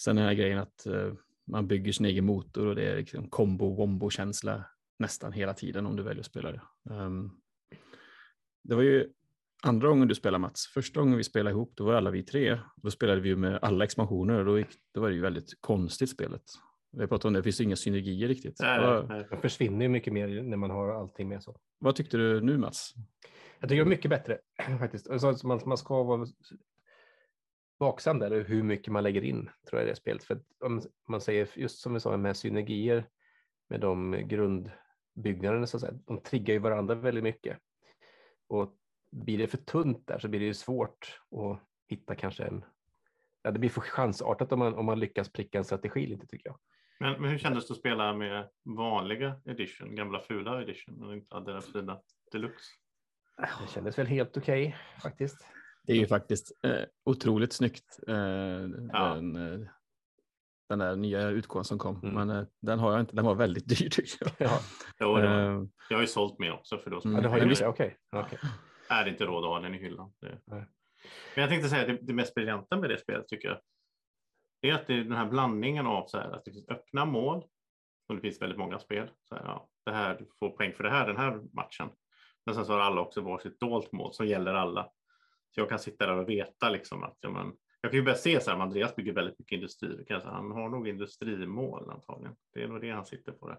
sen 0.00 0.16
den 0.16 0.24
här 0.24 0.34
grejen 0.34 0.58
att 0.58 0.86
eh, 0.86 1.12
man 1.48 1.68
bygger 1.68 1.92
sin 1.92 2.06
egen 2.06 2.24
motor 2.24 2.66
och 2.66 2.74
det 2.74 2.84
är 2.84 2.96
liksom 2.96 3.30
combo-wombo-känsla 3.30 4.64
nästan 4.98 5.32
hela 5.32 5.54
tiden 5.54 5.86
om 5.86 5.96
du 5.96 6.02
väljer 6.02 6.20
att 6.20 6.26
spela 6.26 6.52
det. 6.52 6.60
Ehm, 6.90 7.30
det 8.64 8.74
var 8.74 8.82
ju 8.82 9.12
andra 9.62 9.88
gången 9.88 10.08
du 10.08 10.14
spelade 10.14 10.38
Mats. 10.38 10.66
Första 10.66 11.00
gången 11.00 11.16
vi 11.16 11.24
spelade 11.24 11.50
ihop, 11.50 11.72
då 11.76 11.84
var 11.84 11.94
alla 11.94 12.10
vi 12.10 12.22
tre. 12.22 12.58
Då 12.76 12.90
spelade 12.90 13.20
vi 13.20 13.28
ju 13.28 13.36
med 13.36 13.58
alla 13.62 13.84
expansioner 13.84 14.38
och 14.38 14.44
då, 14.44 14.58
gick, 14.58 14.68
då 14.94 15.00
var 15.00 15.08
det 15.08 15.14
ju 15.14 15.20
väldigt 15.20 15.60
konstigt 15.60 16.10
spelet. 16.10 16.42
Vi 16.92 17.06
pratat 17.06 17.24
om 17.24 17.32
det, 17.32 17.38
det 17.38 17.42
finns 17.42 17.60
inga 17.60 17.76
synergier 17.76 18.28
riktigt. 18.28 18.56
Nej, 18.60 18.80
vad, 18.80 19.08
nej. 19.08 19.26
Den 19.30 19.40
försvinner 19.40 19.82
ju 19.82 19.88
mycket 19.88 20.12
mer 20.12 20.42
när 20.42 20.56
man 20.56 20.70
har 20.70 21.00
allting 21.00 21.28
med 21.28 21.42
så. 21.42 21.56
vad 21.78 21.96
tyckte 21.96 22.16
du 22.16 22.40
nu 22.40 22.58
Mats? 22.58 22.94
Jag 23.60 23.68
tycker 23.68 23.84
det 23.84 23.88
är 23.88 23.90
mycket 23.90 24.10
bättre 24.10 24.38
faktiskt. 24.78 25.10
Alltså, 25.10 25.46
man, 25.46 25.60
man 25.66 25.78
ska 25.78 26.02
vara 26.02 26.26
vaksam 27.78 28.18
där 28.18 28.44
hur 28.44 28.62
mycket 28.62 28.92
man 28.92 29.02
lägger 29.02 29.24
in 29.24 29.50
tror 29.68 29.80
jag 29.80 29.86
i 29.86 29.90
det 29.90 29.96
spelet. 29.96 30.24
För 30.24 30.40
om 30.60 30.82
man 31.08 31.20
säger 31.20 31.48
just 31.54 31.78
som 31.78 31.94
vi 31.94 32.00
sa 32.00 32.16
med 32.16 32.36
synergier 32.36 33.08
med 33.68 33.80
de 33.80 34.22
grundbyggnaderna 34.28 35.66
så 35.66 35.76
att 35.76 35.80
säga, 35.80 35.98
de 36.06 36.22
triggar 36.22 36.54
ju 36.54 36.58
varandra 36.58 36.94
väldigt 36.94 37.24
mycket. 37.24 37.58
Och 38.48 38.76
blir 39.10 39.38
det 39.38 39.46
för 39.46 39.58
tunt 39.58 40.06
där 40.06 40.18
så 40.18 40.28
blir 40.28 40.40
det 40.40 40.46
ju 40.46 40.54
svårt 40.54 41.20
att 41.30 41.60
hitta 41.88 42.14
kanske 42.14 42.44
en 42.44 42.64
Ja, 43.42 43.50
det 43.50 43.58
blir 43.58 43.70
för 43.70 43.80
chansartat 43.80 44.52
om 44.52 44.58
man, 44.58 44.74
om 44.74 44.86
man 44.86 45.00
lyckas 45.00 45.32
pricka 45.32 45.58
en 45.58 45.64
strategi 45.64 46.06
lite 46.06 46.26
tycker 46.26 46.48
jag. 46.48 46.58
Men, 47.00 47.20
men 47.20 47.30
hur 47.30 47.38
kändes 47.38 47.68
det 47.68 47.72
att 47.72 47.78
spela 47.78 48.14
med 48.14 48.48
vanliga 48.64 49.40
edition, 49.44 49.94
gamla 49.94 50.20
fula 50.20 50.62
edition 50.62 51.02
och 51.02 51.14
inte 51.14 51.34
hade 51.34 51.52
den 51.52 51.62
fina 51.62 52.00
deluxe? 52.32 52.72
Det 53.36 53.70
kändes 53.70 53.98
väl 53.98 54.06
helt 54.06 54.36
okej 54.36 54.76
faktiskt. 55.02 55.46
Det 55.88 55.92
är 55.94 55.96
ju 55.96 56.06
faktiskt 56.06 56.52
eh, 56.64 56.80
otroligt 57.04 57.52
snyggt. 57.52 57.98
Eh, 58.08 58.14
Ja. 58.14 59.14
den, 59.14 59.36
eh, 59.36 59.68
den 60.68 60.78
där 60.78 60.96
nya 60.96 61.28
utgåvan 61.28 61.64
som 61.64 61.78
kom. 61.78 61.96
Mm. 62.02 62.14
Men 62.14 62.30
eh, 62.30 62.46
den 62.62 62.78
har 62.78 62.92
jag 62.92 63.00
inte. 63.00 63.16
Den 63.16 63.24
var 63.24 63.34
väldigt 63.34 63.68
dyr 63.68 63.88
tycker 63.90 64.16
jag. 64.38 64.50
Ja, 64.50 64.58
Jo, 65.00 65.16
det 65.16 65.22
var, 65.28 65.50
Eh, 65.60 65.62
jag 65.90 65.96
har 65.96 66.00
ju 66.02 66.06
sålt 66.06 66.38
med 66.38 66.52
också 66.52 66.78
för 66.78 66.90
då 66.90 67.00
Mm. 67.04 67.16
ja 67.16 67.20
det 67.22 67.28
har 67.28 67.38
ju 67.38 67.66
okej. 67.66 67.96
okej. 68.16 68.38
är 68.88 69.04
det 69.04 69.10
inte 69.10 69.24
råd 69.24 69.44
att 69.44 69.50
ha 69.50 69.60
den 69.60 69.74
i 69.74 69.78
hyllan. 69.78 70.12
Det. 70.20 70.38
Men 70.46 70.66
jag 71.34 71.48
tänkte 71.48 71.68
säga 71.68 71.86
det, 71.86 71.98
det 72.02 72.12
mest 72.12 72.34
briljanta 72.34 72.76
med 72.76 72.90
det 72.90 72.98
spelet 72.98 73.28
tycker 73.28 73.48
jag. 73.48 73.58
Det 74.62 74.70
är 74.70 74.74
att 74.74 74.86
det 74.86 74.94
är 74.94 75.04
den 75.04 75.12
här 75.16 75.26
blandningen 75.26 75.86
av 75.86 76.06
så 76.06 76.18
här, 76.18 76.30
att 76.30 76.44
det 76.44 76.50
finns 76.52 76.68
öppna 76.68 77.04
mål. 77.04 77.44
Och 78.08 78.14
det 78.14 78.20
finns 78.20 78.42
väldigt 78.42 78.58
många 78.58 78.78
spel. 78.78 79.10
Så 79.28 79.34
här, 79.34 79.42
ja, 79.44 79.68
det 79.84 79.92
här, 79.92 80.18
du 80.18 80.26
får 80.38 80.50
poäng 80.50 80.72
för 80.72 80.84
det 80.84 80.90
här 80.90 81.06
den 81.06 81.16
här 81.16 81.40
matchen. 81.52 81.88
Men 82.46 82.54
sen 82.54 82.64
så 82.64 82.72
har 82.72 82.80
alla 82.80 83.00
också 83.00 83.20
varsitt 83.20 83.60
dolt 83.60 83.92
mål 83.92 84.12
som 84.14 84.26
gäller 84.26 84.54
alla. 84.54 84.90
Så 85.50 85.60
jag 85.60 85.68
kan 85.68 85.78
sitta 85.78 86.06
där 86.06 86.16
och 86.16 86.28
veta 86.28 86.70
liksom 86.70 87.02
att 87.02 87.16
ja, 87.20 87.30
men, 87.30 87.52
jag 87.80 87.90
kan 87.90 87.98
ju 87.98 88.04
börja 88.04 88.16
se 88.16 88.40
så 88.40 88.50
här, 88.50 88.58
Andreas 88.58 88.96
bygger 88.96 89.12
väldigt 89.12 89.38
mycket 89.38 89.56
industri. 89.56 90.04
Säga, 90.06 90.20
han 90.24 90.50
har 90.50 90.68
nog 90.68 90.88
industrimål 90.88 91.90
antagligen. 91.90 92.36
Det 92.54 92.62
är 92.62 92.68
nog 92.68 92.80
det 92.80 92.90
han 92.90 93.06
sitter 93.06 93.32
på. 93.32 93.48
Det, 93.48 93.58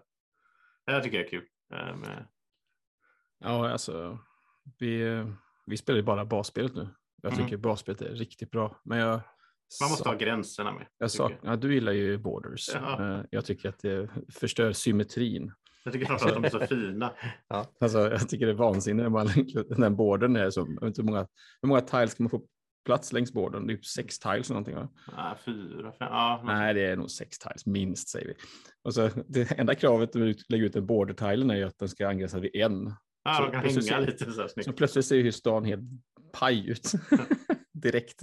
det 0.86 0.92
här 0.92 1.00
tycker 1.00 1.16
jag 1.16 1.26
är 1.26 1.30
kul. 1.30 1.46
eh, 1.74 1.96
Med, 1.96 2.26
Ja, 3.38 3.70
alltså. 3.70 4.18
Vi, 4.78 5.24
vi 5.66 5.76
spelar 5.76 5.96
ju 5.96 6.02
bara 6.02 6.24
basspelet 6.24 6.74
nu. 6.74 6.88
Jag 7.22 7.32
Mm. 7.32 7.44
tycker 7.44 7.56
basspelet 7.56 8.02
är 8.02 8.14
riktigt 8.14 8.50
bra. 8.50 8.80
Men 8.84 8.98
jag, 8.98 9.10
man 9.80 9.90
måste 9.90 10.02
sa- 10.04 10.10
ha 10.10 10.16
gränserna 10.16 10.72
med. 10.72 10.86
jag 10.98 11.10
sak, 11.10 11.32
ja, 11.42 11.56
du 11.56 11.74
gillar 11.74 11.92
ju 11.92 12.18
Borders. 12.18 12.70
Ja. 12.74 13.14
Eh, 13.18 13.24
Jag 13.30 13.44
tycker 13.44 13.68
att 13.68 13.78
det 13.78 14.10
förstör 14.34 14.72
symmetrin. 14.72 15.52
Jag 15.84 15.92
tycker 15.92 16.06
framförallt 16.06 16.36
att 16.36 16.42
de 16.52 16.58
är 16.58 16.66
så 16.66 16.66
fina. 16.66 17.12
Alltså, 17.80 17.98
jag 17.98 18.28
tycker 18.28 18.46
det 18.46 18.52
är 18.52 18.56
vansinne 18.56 19.02
när 19.02 19.10
man, 19.10 19.26
den 19.68 19.82
här 19.82 19.90
borden 19.90 20.36
är 20.36 20.50
så, 20.50 20.64
vet 20.80 20.98
hur 20.98 21.02
många, 21.02 21.26
hur 21.62 21.68
många 21.68 21.80
tiles 21.80 22.14
kan 22.14 22.24
man 22.24 22.30
få 22.30 22.42
plats 22.84 23.12
längs 23.12 23.32
borden? 23.32 23.66
Det 23.66 23.72
är 23.72 23.78
sex 23.82 24.18
tiles 24.18 24.50
eller 24.50 24.60
någonting 24.60 24.74
va? 24.74 24.88
Ja, 25.16 25.36
fyra, 25.44 25.92
fem, 25.92 26.08
ja. 26.10 26.42
Nej, 26.44 26.74
det 26.74 26.86
är 26.86 26.96
nog 26.96 27.10
sex 27.10 27.38
tiles 27.38 27.66
minst 27.66 28.08
säger 28.08 28.26
vi. 28.26 28.34
Och 28.82 28.94
så 28.94 29.10
det 29.28 29.58
enda 29.58 29.74
kravet 29.74 30.16
att 30.16 30.50
lägga 30.50 30.64
ut 30.64 30.76
en 30.76 30.86
border-tilen 30.86 31.50
är 31.50 31.56
ju 31.56 31.64
att 31.64 31.78
den 31.78 31.88
ska 31.88 32.08
angränsas 32.08 32.42
vid 32.42 32.56
en. 32.56 32.94
ja, 33.24 33.34
så 33.34 33.42
de 33.42 33.52
kan 33.52 33.60
hänga 33.60 34.06
lite 34.06 34.32
så 34.32 34.40
här 34.40 34.62
Så 34.62 34.72
plötsligt 34.72 35.06
ser 35.06 35.16
ju 35.16 35.32
stan 35.32 35.64
helt 35.64 35.82
paj 36.32 36.70
ut 36.70 36.92
direkt. 37.72 38.22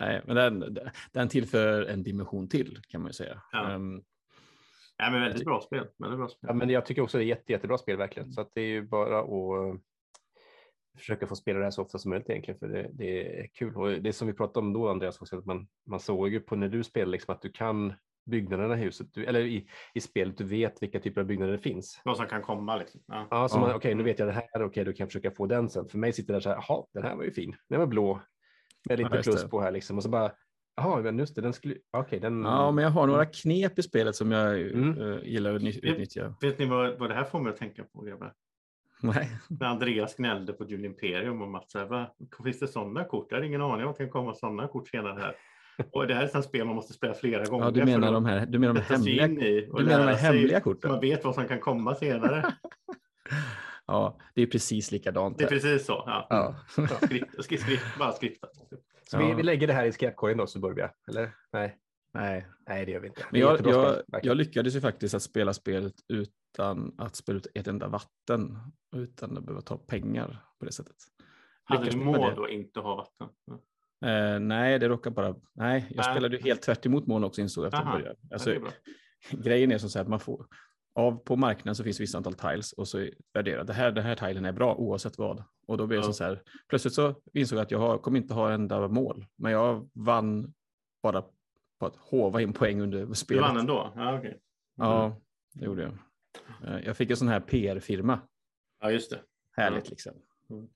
Nej, 0.00 0.22
men 0.26 0.36
den, 0.36 0.78
den 1.12 1.28
tillför 1.28 1.82
en 1.82 2.02
dimension 2.02 2.48
till 2.48 2.78
kan 2.88 3.00
man 3.00 3.08
ju 3.08 3.12
säga. 3.12 3.42
Ja. 3.52 3.70
Ehm, 3.70 4.02
Ja, 5.00 5.10
men 5.10 5.20
väldigt 5.20 5.44
bra 5.44 5.60
spel. 5.60 5.86
Väldigt 5.98 6.18
bra 6.18 6.28
spel. 6.28 6.48
Ja, 6.48 6.54
men 6.54 6.70
jag 6.70 6.86
tycker 6.86 7.02
också 7.02 7.18
det 7.18 7.24
är 7.24 7.26
jätte, 7.26 7.52
jättebra 7.52 7.78
spel 7.78 7.96
verkligen. 7.96 8.32
Så 8.32 8.40
att 8.40 8.50
det 8.54 8.60
är 8.60 8.66
ju 8.66 8.82
bara 8.82 9.20
att 9.20 9.28
eh, 9.28 9.80
försöka 10.98 11.26
få 11.26 11.36
spela 11.36 11.58
det 11.58 11.64
här 11.64 11.70
så 11.70 11.82
ofta 11.82 11.98
som 11.98 12.10
möjligt 12.10 12.30
egentligen, 12.30 12.58
för 12.58 12.68
det, 12.68 12.90
det 12.92 13.40
är 13.40 13.46
kul. 13.46 13.76
Och 13.76 13.90
det 13.90 14.12
som 14.12 14.26
vi 14.28 14.34
pratade 14.34 14.66
om 14.66 14.72
då, 14.72 14.88
Andreas, 14.88 15.20
också, 15.20 15.38
att 15.38 15.46
man, 15.46 15.68
man 15.86 16.00
såg 16.00 16.28
ju 16.28 16.40
på 16.40 16.56
när 16.56 16.68
du 16.68 16.84
spelar 16.84 17.12
liksom 17.12 17.34
att 17.34 17.42
du 17.42 17.50
kan 17.52 17.94
byggnaderna 18.26 18.74
i 18.78 18.80
huset, 18.80 19.14
du, 19.14 19.24
eller 19.24 19.40
i, 19.40 19.68
i 19.94 20.00
spelet, 20.00 20.38
du 20.38 20.44
vet 20.44 20.82
vilka 20.82 21.00
typer 21.00 21.20
av 21.20 21.26
byggnader 21.26 21.52
det 21.52 21.58
finns. 21.58 22.00
Vad 22.04 22.16
som 22.16 22.26
kan 22.26 22.42
komma 22.42 22.76
liksom. 22.76 23.00
Ja. 23.06 23.26
Ja, 23.30 23.48
så 23.48 23.56
Ja. 23.56 23.60
man, 23.60 23.74
okej, 23.74 23.94
nu 23.94 24.02
vet 24.02 24.18
jag 24.18 24.28
det 24.28 24.32
här, 24.32 24.62
okej, 24.62 24.84
då 24.84 24.92
kan 24.92 25.04
jag 25.04 25.08
försöka 25.08 25.30
få 25.30 25.46
den 25.46 25.68
sen. 25.70 25.88
För 25.88 25.98
mig 25.98 26.12
sitter 26.12 26.32
det 26.32 26.36
där 26.36 26.40
så 26.40 26.48
här, 26.48 26.64
jaha, 26.68 26.84
den 26.94 27.02
här 27.02 27.16
var 27.16 27.24
ju 27.24 27.30
fin, 27.30 27.56
den 27.68 27.78
var 27.78 27.86
blå, 27.86 28.20
med 28.88 28.98
lite 28.98 29.16
Ja, 29.16 29.22
plus 29.22 29.42
det. 29.42 29.48
på 29.48 29.60
här 29.60 29.70
liksom. 29.72 29.96
Och 29.96 30.02
så 30.02 30.08
bara, 30.08 30.32
jaha, 30.76 31.02
men 31.02 31.18
just 31.18 31.34
det, 31.34 31.40
den 31.40 31.52
skulle, 31.52 31.74
okej, 31.90 32.20
den. 32.20 32.42
Ja, 32.42 32.70
men 32.70 32.84
jag 32.84 32.90
har 32.90 33.06
några 33.06 33.26
knep 33.26 33.78
i 33.78 33.82
spelet 33.82 34.16
som 34.16 34.32
jag 34.32 34.60
Mm. 34.60 35.00
eh, 35.12 35.18
gillar 35.24 35.54
att 35.54 35.62
ny- 35.62 35.80
utnyttja. 35.82 36.34
Vet 36.40 36.58
ni 36.58 36.64
vad, 36.66 36.98
vad 36.98 37.10
det 37.10 37.14
här 37.14 37.24
får 37.24 37.40
mig 37.40 37.50
att 37.50 37.56
tänka 37.58 37.84
på 37.84 38.02
grabbar? 38.02 38.32
Nej. 39.02 39.30
När 39.48 39.66
Andreas 39.66 40.16
gnällde 40.16 40.52
på 40.52 40.64
Jul 40.64 40.84
Imperium 40.84 41.42
om 41.42 41.54
att 41.54 41.70
så 41.70 41.78
här, 41.78 41.86
va, 41.86 42.14
finns 42.44 42.58
det 42.58 42.68
sådana 42.68 43.04
kort? 43.04 43.26
Jag 43.30 43.38
har 43.38 43.44
ingen 43.44 43.62
aning 43.62 43.84
om 43.84 43.90
att 43.90 43.98
det 43.98 44.04
kan 44.04 44.10
komma 44.12 44.34
sådana 44.34 44.68
kort 44.68 44.88
senare 44.88 45.20
här. 45.20 45.34
Och 45.92 46.06
det 46.06 46.14
här 46.14 46.22
är 46.22 46.38
ett 46.38 46.44
spel 46.44 46.66
man 46.66 46.74
måste 46.76 46.92
spela 46.92 47.14
flera 47.14 47.44
gånger. 47.44 47.64
Ja, 47.64 47.70
du 47.70 47.84
menar 47.84 48.12
de 48.12 48.24
här, 48.24 48.46
du 48.46 48.58
menar 48.58 48.74
de 48.74 48.80
hemliga, 48.80 49.26
du 49.28 49.84
menar 49.84 50.06
de 50.06 50.16
hemliga 50.16 50.58
Så 50.58 50.64
korten? 50.64 50.90
man 50.90 51.00
vet 51.00 51.24
vad 51.24 51.34
som 51.34 51.48
kan 51.48 51.60
komma 51.60 51.94
senare. 51.94 52.54
Ja, 53.86 54.18
det 54.34 54.42
är 54.42 54.46
precis 54.46 54.92
likadant. 54.92 55.38
Det 55.38 55.44
är 55.44 55.48
precis 55.48 55.86
så. 55.86 55.92
Ja. 56.06 56.26
Ja. 56.30 56.54
Skrift, 57.02 57.44
skrift, 57.44 57.98
bara 57.98 58.12
skriftat. 58.12 58.50
Så 59.10 59.18
vi, 59.18 59.28
Ja. 59.30 59.36
vi 59.36 59.42
lägger 59.42 59.66
det 59.66 59.72
här 59.72 59.84
i 59.86 59.92
skräpkorgen 59.92 60.38
då, 60.38 60.46
Suburbia, 60.46 60.90
eller? 61.08 61.34
Nej, 61.52 61.78
Nej, 62.14 62.46
nej, 62.68 62.86
det 62.86 62.92
gör 62.92 63.00
vi 63.00 63.08
inte. 63.08 63.26
Men 63.30 63.40
jag, 63.40 63.66
jag, 63.66 64.02
jag 64.22 64.36
lyckades 64.36 64.76
ju 64.76 64.80
faktiskt 64.80 65.14
att 65.14 65.22
spela 65.22 65.52
spelet 65.54 65.94
utan 66.08 66.94
att 66.98 67.16
spela 67.16 67.38
ut 67.38 67.46
ett 67.54 67.66
enda 67.66 67.88
vatten, 67.88 68.58
utan 68.96 69.36
att 69.38 69.44
behöva 69.44 69.60
ta 69.62 69.76
pengar 69.78 70.44
på 70.58 70.64
det 70.64 70.72
sättet. 70.72 70.96
Hade 71.64 71.80
Lyckas 71.84 71.94
du 71.94 72.04
mål 72.04 72.34
då 72.36 72.48
inte 72.48 72.80
ha 72.80 72.96
vatten? 72.96 73.28
Eh, 74.04 74.40
nej, 74.40 74.78
det 74.78 74.88
råkar 74.88 75.10
bara... 75.10 75.34
Nej, 75.54 75.86
jag 75.88 76.04
Nej. 76.04 76.14
spelade 76.14 76.36
ju 76.36 76.42
helt 76.42 76.62
tvärt 76.62 76.86
emot 76.86 77.06
mål 77.06 77.24
också 77.24 77.40
insåg 77.40 77.64
jag 77.64 77.74
efter 77.74 77.92
början. 77.92 78.16
Ja, 78.20 78.28
Alltså, 78.34 78.54
grejen 79.30 79.72
är 79.72 79.78
som 79.78 79.90
så 79.90 79.98
här 79.98 80.04
att 80.04 80.10
man 80.10 80.20
får... 80.20 80.46
Av 81.00 81.16
på 81.24 81.36
marknaden 81.36 81.74
så 81.74 81.84
finns 81.84 82.00
vissa 82.00 82.18
antal 82.18 82.34
tiles 82.34 82.72
och 82.72 82.88
så 82.88 83.08
värderar 83.34 83.64
det 83.64 83.72
här, 83.72 83.92
det 83.92 84.02
här 84.02 84.14
tilen 84.14 84.44
är 84.44 84.52
bra 84.52 84.74
oavsett 84.74 85.18
vad. 85.18 85.44
Och 85.66 85.76
då 85.78 85.86
blir 85.86 85.98
det 85.98 86.06
Ja. 86.06 86.12
så 86.12 86.24
här. 86.24 86.42
Plötsligt 86.68 86.94
så 86.94 87.14
insåg 87.34 87.58
jag 87.58 87.62
att 87.64 87.70
jag 87.70 87.78
har, 87.78 87.98
kommer 87.98 88.18
inte 88.18 88.34
ha 88.34 88.52
enda 88.52 88.88
mål, 88.88 89.26
men 89.36 89.52
jag 89.52 89.90
vann 89.94 90.54
bara 91.02 91.22
på 91.78 91.86
att 91.86 91.96
hova 91.96 92.40
in 92.40 92.52
poäng 92.52 92.80
under 92.80 93.06
Du 93.06 93.14
spelet. 93.14 93.42
vann 93.42 93.56
ändå? 93.56 93.92
Ja, 93.96 94.18
okej. 94.18 94.28
Mm. 94.30 94.40
Ja, 94.90 95.16
det 95.54 95.64
gjorde 95.64 95.82
jag. 95.82 95.92
Eh, 96.74 96.84
Jag 96.86 96.96
fick 96.96 97.10
en 97.10 97.16
sån 97.16 97.28
här 97.28 97.40
PR-firma, 97.40 98.20
ja, 98.80 98.90
just 98.90 99.10
det. 99.10 99.20
härligt 99.56 99.90
liksom, 99.90 100.12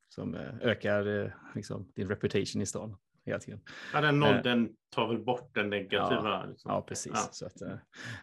som 0.09 0.35
eh, 0.35 0.55
ökar 0.61 1.23
eh, 1.25 1.31
liksom, 1.55 1.93
din 1.95 2.09
reputation 2.09 2.63
i 2.63 2.67
stan 2.67 2.97
hela 3.27 3.39
tiden. 3.39 3.61
Ja, 3.93 4.01
den, 4.01 4.21
noll, 4.21 4.41
den 4.45 4.69
tar 4.95 5.09
väl 5.09 5.19
bort 5.25 5.55
den 5.55 5.71
negativa. 5.71 6.19
Eh. 6.19 6.25
Ja, 6.25 6.45
liksom. 6.49 6.71
Ja, 6.71 6.83
precis. 6.83 7.13
Ja. 7.15 7.29
Så 7.33 7.47
att, 7.47 7.63
eh, 7.63 7.77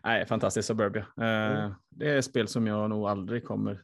nej, 0.04 0.26
fantastiskt 0.26 0.68
Suburbia. 0.68 1.02
Eh, 1.02 1.72
Det 1.90 2.10
är 2.10 2.18
ett 2.18 2.26
spel 2.26 2.48
som 2.48 2.68
jag 2.68 2.90
nog 2.90 3.08
aldrig 3.08 3.46
kommer 3.46 3.84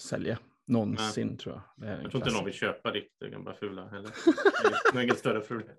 sälja 0.00 0.38
någonsin 0.66 1.36
tror 1.36 1.62
jag. 1.76 1.88
Jag 1.90 2.10
tror 2.10 2.16
inte 2.16 2.36
någon 2.36 2.44
vill 2.44 2.54
köpa 2.54 2.90
ditt 2.90 3.22
eh, 3.24 3.28
gamla 3.28 3.54
fula 3.54 3.88
heller. 3.88 4.10
Det 4.92 4.98
är 4.98 5.02
ingen 5.02 5.16
större 5.16 5.40
problem. 5.40 5.68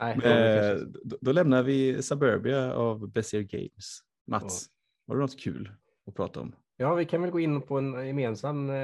Nej, 0.00 0.18
Eh, 0.24 0.76
då, 1.04 1.18
då 1.20 1.32
lämnar 1.32 1.62
vi 1.62 2.02
Suburbia 2.02 2.74
av 2.74 3.12
Bessier 3.12 3.42
Games. 3.42 4.00
Mats, 4.26 4.66
var 5.06 5.16
det 5.16 5.22
något 5.22 5.40
kul 5.40 5.72
att 6.06 6.14
prata 6.14 6.40
om? 6.40 6.54
Ja, 6.80 6.94
vi 6.94 7.04
kan 7.04 7.22
väl 7.22 7.30
gå 7.30 7.40
in 7.40 7.62
på 7.62 7.78
en 7.78 8.06
gemensam. 8.06 8.70
Eh, 8.70 8.76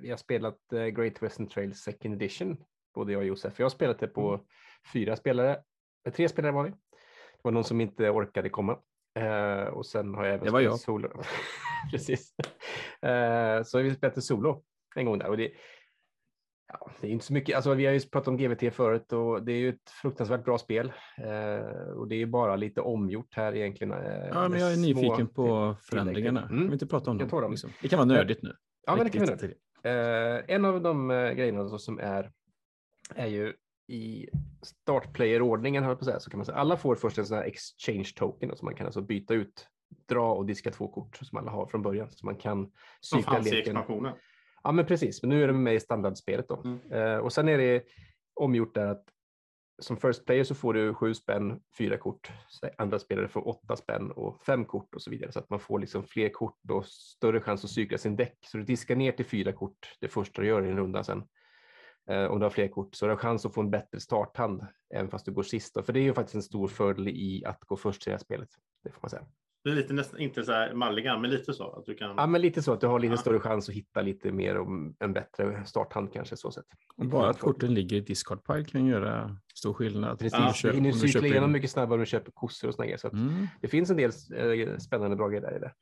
vi 0.00 0.10
har 0.10 0.16
spelat 0.16 0.72
eh, 0.72 0.86
Great 0.86 1.22
Western 1.22 1.46
Trail 1.46 1.74
Second 1.74 2.14
Edition, 2.14 2.56
både 2.94 3.12
jag 3.12 3.20
och 3.20 3.26
Josef. 3.26 3.58
Jag 3.58 3.64
har 3.64 3.70
spelat 3.70 3.98
det 3.98 4.06
på 4.08 4.40
fyra 4.92 5.16
spelare, 5.16 5.62
eh, 6.06 6.12
tre 6.12 6.28
spelare 6.28 6.52
var 6.52 6.64
vi. 6.64 6.70
Det 6.70 7.40
var 7.42 7.52
någon 7.52 7.64
som 7.64 7.80
inte 7.80 8.10
orkade 8.10 8.48
komma. 8.48 8.78
Och 9.72 9.86
sen 9.86 10.14
har 10.14 10.24
jag 10.24 10.34
även 10.34 10.44
Det 10.44 10.50
var 10.52 10.60
spelat 10.60 10.72
jag. 10.72 10.80
solo. 10.80 11.22
Precis. 11.90 12.34
Så 13.64 13.82
vi 13.82 13.94
spelat 13.94 14.14
det 14.14 14.22
solo 14.22 14.64
en 14.96 15.06
gång 15.06 15.18
där. 15.18 15.28
Och 15.28 15.36
det, 15.36 15.52
ja, 16.68 16.90
det 17.00 17.06
är 17.06 17.10
inte 17.10 17.24
så 17.24 17.32
mycket, 17.32 17.56
alltså 17.56 17.74
vi 17.74 17.86
har 17.86 17.92
ju 17.92 18.00
pratat 18.00 18.28
om 18.28 18.36
GVT 18.36 18.74
förut 18.74 19.12
och 19.12 19.44
det 19.44 19.52
är 19.52 19.56
ju 19.56 19.68
ett 19.68 19.90
fruktansvärt 20.02 20.44
bra 20.44 20.58
spel. 20.58 20.92
Eh, 21.18 21.92
och 21.96 22.08
det 22.08 22.14
är 22.14 22.18
ju 22.18 22.26
bara 22.26 22.56
lite 22.56 22.80
omgjort 22.80 23.34
här 23.34 23.56
egentligen. 23.56 23.92
eh, 23.92 24.26
Ja, 24.32 24.48
men 24.48 24.60
jag 24.60 24.72
är 24.72 24.76
nyfiken 24.76 25.28
på 25.28 25.76
förändringarna. 25.82 26.42
Mm. 26.42 26.58
Kan 26.58 26.66
vi 26.66 26.72
inte 26.72 26.86
prata 26.86 27.10
om 27.10 27.18
Jag 27.18 27.28
dem? 27.28 27.40
dem. 27.40 27.50
Liksom? 27.50 27.70
Det 27.82 27.88
kan 27.88 27.96
vara 27.98 28.06
nördigt 28.06 28.42
nu. 28.42 28.56
Ja, 28.86 28.96
men 28.96 29.04
det 29.04 29.10
kan 29.10 29.26
göra. 29.26 30.36
Eh, 30.36 30.44
en 30.48 30.64
av 30.64 30.82
de 30.82 31.10
eh, 31.10 31.32
grejerna 31.32 31.62
då 31.62 31.78
som 31.78 31.98
är, 31.98 32.32
är 33.14 33.26
ju 33.26 33.54
i 33.88 34.28
startplayer-ordningen, 34.62 35.84
höll 35.84 35.96
på 35.96 36.04
säga, 36.04 36.20
så 36.20 36.30
kan 36.30 36.38
man 36.38 36.46
säga. 36.46 36.58
Alla 36.58 36.76
får 36.76 36.94
först 36.94 37.18
en 37.18 37.26
sån 37.26 37.36
här 37.36 37.44
exchange 37.44 38.12
token 38.16 38.48
då, 38.48 38.56
så 38.56 38.64
man 38.64 38.74
kan 38.74 38.86
alltså 38.86 39.00
byta 39.00 39.34
ut, 39.34 39.68
dra 40.08 40.34
och 40.34 40.46
diska 40.46 40.70
två 40.70 40.88
kort 40.88 41.16
som 41.22 41.38
alla 41.38 41.50
har 41.50 41.66
från 41.66 41.82
början. 41.82 42.10
Så 42.10 42.26
man 42.26 42.36
kan 42.36 42.70
Som 43.00 43.22
fanns 43.22 43.52
i 43.52 43.58
expansionen. 43.60 44.14
Ja, 44.64 44.72
men 44.72 44.86
precis. 44.86 45.22
Men 45.22 45.30
nu 45.30 45.42
är 45.42 45.46
det 45.46 45.52
med 45.52 45.74
i 45.74 45.80
standardspelet 45.80 46.48
då. 46.48 46.62
Mm. 46.64 46.92
Eh, 46.92 47.18
och 47.18 47.32
sen 47.32 47.48
är 47.48 47.58
det 47.58 47.82
omgjort 48.34 48.74
där 48.74 48.86
att 48.86 49.04
som 49.78 49.96
first 49.96 50.26
player 50.26 50.44
så 50.44 50.54
får 50.54 50.74
du 50.74 50.94
sju 50.94 51.14
spänn, 51.14 51.60
fyra 51.78 51.96
kort. 51.96 52.32
Andra 52.78 52.98
spelare 52.98 53.28
får 53.28 53.48
åtta 53.48 53.76
spänn 53.76 54.10
och 54.10 54.44
fem 54.44 54.64
kort 54.64 54.94
och 54.94 55.02
så 55.02 55.10
vidare. 55.10 55.32
Så 55.32 55.38
att 55.38 55.50
man 55.50 55.60
får 55.60 55.78
liksom 55.78 56.04
fler 56.04 56.28
kort 56.28 56.70
och 56.70 56.86
större 56.86 57.40
chans 57.40 57.64
att 57.64 57.70
cykla 57.70 57.98
sin 57.98 58.16
däck. 58.16 58.38
Så 58.46 58.58
du 58.58 58.64
diskar 58.64 58.96
ner 58.96 59.12
till 59.12 59.24
fyra 59.24 59.52
kort 59.52 59.96
det 60.00 60.08
första 60.08 60.42
du 60.42 60.48
gör 60.48 60.66
i 60.66 60.70
en 60.70 60.76
runda 60.76 61.04
sen. 61.04 61.24
Eh, 62.10 62.24
om 62.24 62.38
du 62.38 62.44
har 62.44 62.50
fler 62.50 62.68
kort 62.68 62.94
så 62.94 63.06
har 63.06 63.10
du 63.10 63.16
chans 63.16 63.46
att 63.46 63.54
få 63.54 63.60
en 63.60 63.70
bättre 63.70 64.00
starthand 64.00 64.66
även 64.94 65.10
fast 65.10 65.26
du 65.26 65.32
går 65.32 65.42
sist. 65.42 65.74
Då. 65.74 65.82
För 65.82 65.92
det 65.92 66.00
är 66.00 66.04
ju 66.04 66.14
faktiskt 66.14 66.34
en 66.34 66.42
stor 66.42 66.68
fördel 66.68 67.08
i 67.08 67.42
att 67.46 67.60
gå 67.60 67.76
först 67.76 68.06
i 68.06 68.10
det 68.10 68.14
här 68.14 68.18
spelet. 68.18 68.48
Det 68.84 68.90
får 68.90 69.00
man 69.02 69.10
säga. 69.10 69.26
Det 69.64 69.70
är 69.70 69.74
lite 69.74 69.92
nästan, 69.94 70.20
inte 70.20 70.44
så 70.44 70.52
här 70.52 70.74
malligan, 70.74 71.20
men 71.20 71.30
lite 71.30 71.52
så. 71.54 71.70
Att 71.72 71.84
du 71.86 71.94
kan... 71.94 72.14
Ja, 72.16 72.26
men 72.26 72.40
lite 72.40 72.62
så 72.62 72.72
att 72.72 72.80
du 72.80 72.86
har 72.86 72.98
lite 73.00 73.12
Ja. 73.12 73.16
större 73.16 73.40
chans 73.40 73.68
att 73.68 73.74
hitta 73.74 74.02
lite 74.02 74.32
mer 74.32 74.56
och 74.58 74.66
en 74.98 75.12
bättre 75.12 75.64
starthand 75.66 76.12
kanske 76.12 76.36
så 76.36 76.50
sätt. 76.50 76.64
Bara 76.96 77.30
att 77.30 77.38
korten 77.38 77.74
ligger 77.74 77.96
i 77.96 78.00
discard 78.00 78.44
pile 78.46 78.64
kan 78.64 78.86
göra 78.86 79.36
stor 79.54 79.74
skillnad. 79.74 80.18
Precis, 80.18 80.38
Om 80.38 80.44
du 80.44 80.48
du 80.50 80.54
köper- 80.54 80.74
hinner 80.74 80.88
om 80.92 80.98
cykla 80.98 81.08
köper 81.12 81.26
igenom 81.26 81.48
in- 81.50 81.52
mycket 81.52 81.70
snabbare 81.70 81.94
om 81.94 82.00
du 82.00 82.06
köper 82.06 82.32
kossor 82.32 82.68
och 82.68 82.74
såna 82.74 82.84
grejer. 82.86 82.98
Så 82.98 83.06
att 83.06 83.12
Mm. 83.12 83.46
det 83.60 83.68
finns 83.68 83.90
en 83.90 83.96
del 83.96 84.10
eh, 84.34 84.76
spännande 84.78 85.16
bra 85.16 85.28
grejer 85.28 85.42
där 85.42 85.56
i 85.56 85.58
det. 85.58 85.72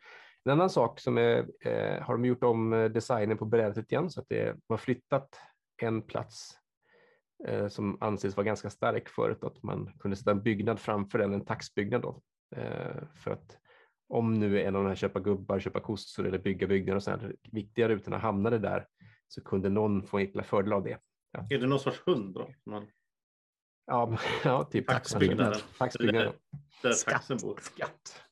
En 0.44 0.52
annan 0.52 0.70
sak 0.70 1.00
som 1.00 1.18
är, 1.18 1.38
eh, 1.64 2.02
har 2.02 2.14
de 2.14 2.24
gjort 2.24 2.44
om 2.44 2.72
eh, 2.72 2.84
designen 2.84 3.38
på 3.38 3.44
brädet 3.44 3.92
igen 3.92 4.10
så 4.10 4.20
att 4.20 4.26
det, 4.28 4.44
de 4.52 4.60
har 4.68 4.76
flyttat 4.76 5.28
en 5.82 6.02
plats 6.02 6.50
eh, 7.48 7.68
som 7.68 7.98
anses 8.00 8.36
vara 8.36 8.44
ganska 8.44 8.70
stark 8.70 9.08
förut, 9.08 9.44
att 9.44 9.62
man 9.62 9.92
kunde 9.98 10.16
sätta 10.16 10.30
en 10.30 10.42
byggnad 10.42 10.80
framför 10.80 11.18
den, 11.18 11.32
en 11.34 11.44
taxbyggnad 11.44 12.02
då. 12.02 12.20
Eh, 12.56 13.02
för 13.14 13.30
att 13.30 13.58
om 14.12 14.34
nu 14.34 14.60
en 14.62 14.76
av 14.76 14.82
de 14.82 14.88
här 14.88 14.96
köpa 14.96 15.20
gubbar, 15.20 15.60
köpa 15.60 15.80
kossor 15.80 16.26
eller 16.26 16.38
bygga 16.38 16.66
byggnader 16.66 16.96
och 16.96 17.02
sådana 17.02 17.32
viktiga 17.52 17.88
rutorna 17.88 18.18
hamnade 18.18 18.58
där 18.58 18.86
så 19.28 19.44
kunde 19.44 19.68
någon 19.68 20.02
få 20.02 20.18
en 20.18 20.44
fördel 20.44 20.72
av 20.72 20.84
det. 20.84 20.98
Är 21.50 21.58
det 21.58 21.66
någon 21.66 21.80
sorts 21.80 22.02
hund 22.06 22.34
då? 22.34 22.50
Man, 22.66 22.86
Ja, 23.86 24.18
ja 24.44 24.64
typ 24.64 24.86
Taxbyggnad. 24.88 25.62
Taxbyggnad. 25.78 26.32
där 26.82 26.92
Skatt. 26.92 27.14
taxen 27.14 27.36
bor. 27.42 27.58
Skatt. 27.62 28.22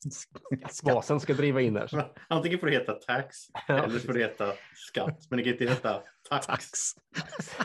Basen 0.85 1.21
ska 1.21 1.35
driva 1.35 1.61
in 1.61 1.75
där. 1.75 2.13
Antingen 2.29 2.59
får 2.59 2.67
det 2.67 2.73
heta 2.73 2.93
tax 2.95 3.37
Ja, 3.69 3.85
eller 3.85 3.99
får 3.99 4.13
det 4.13 4.21
heta 4.21 4.53
skatt. 4.75 5.27
Men 5.31 5.37
det 5.37 5.43
kan 5.43 5.53
inte 5.53 5.65
heta 5.65 6.03
tax. 6.31 6.47
Tax. 6.47 6.69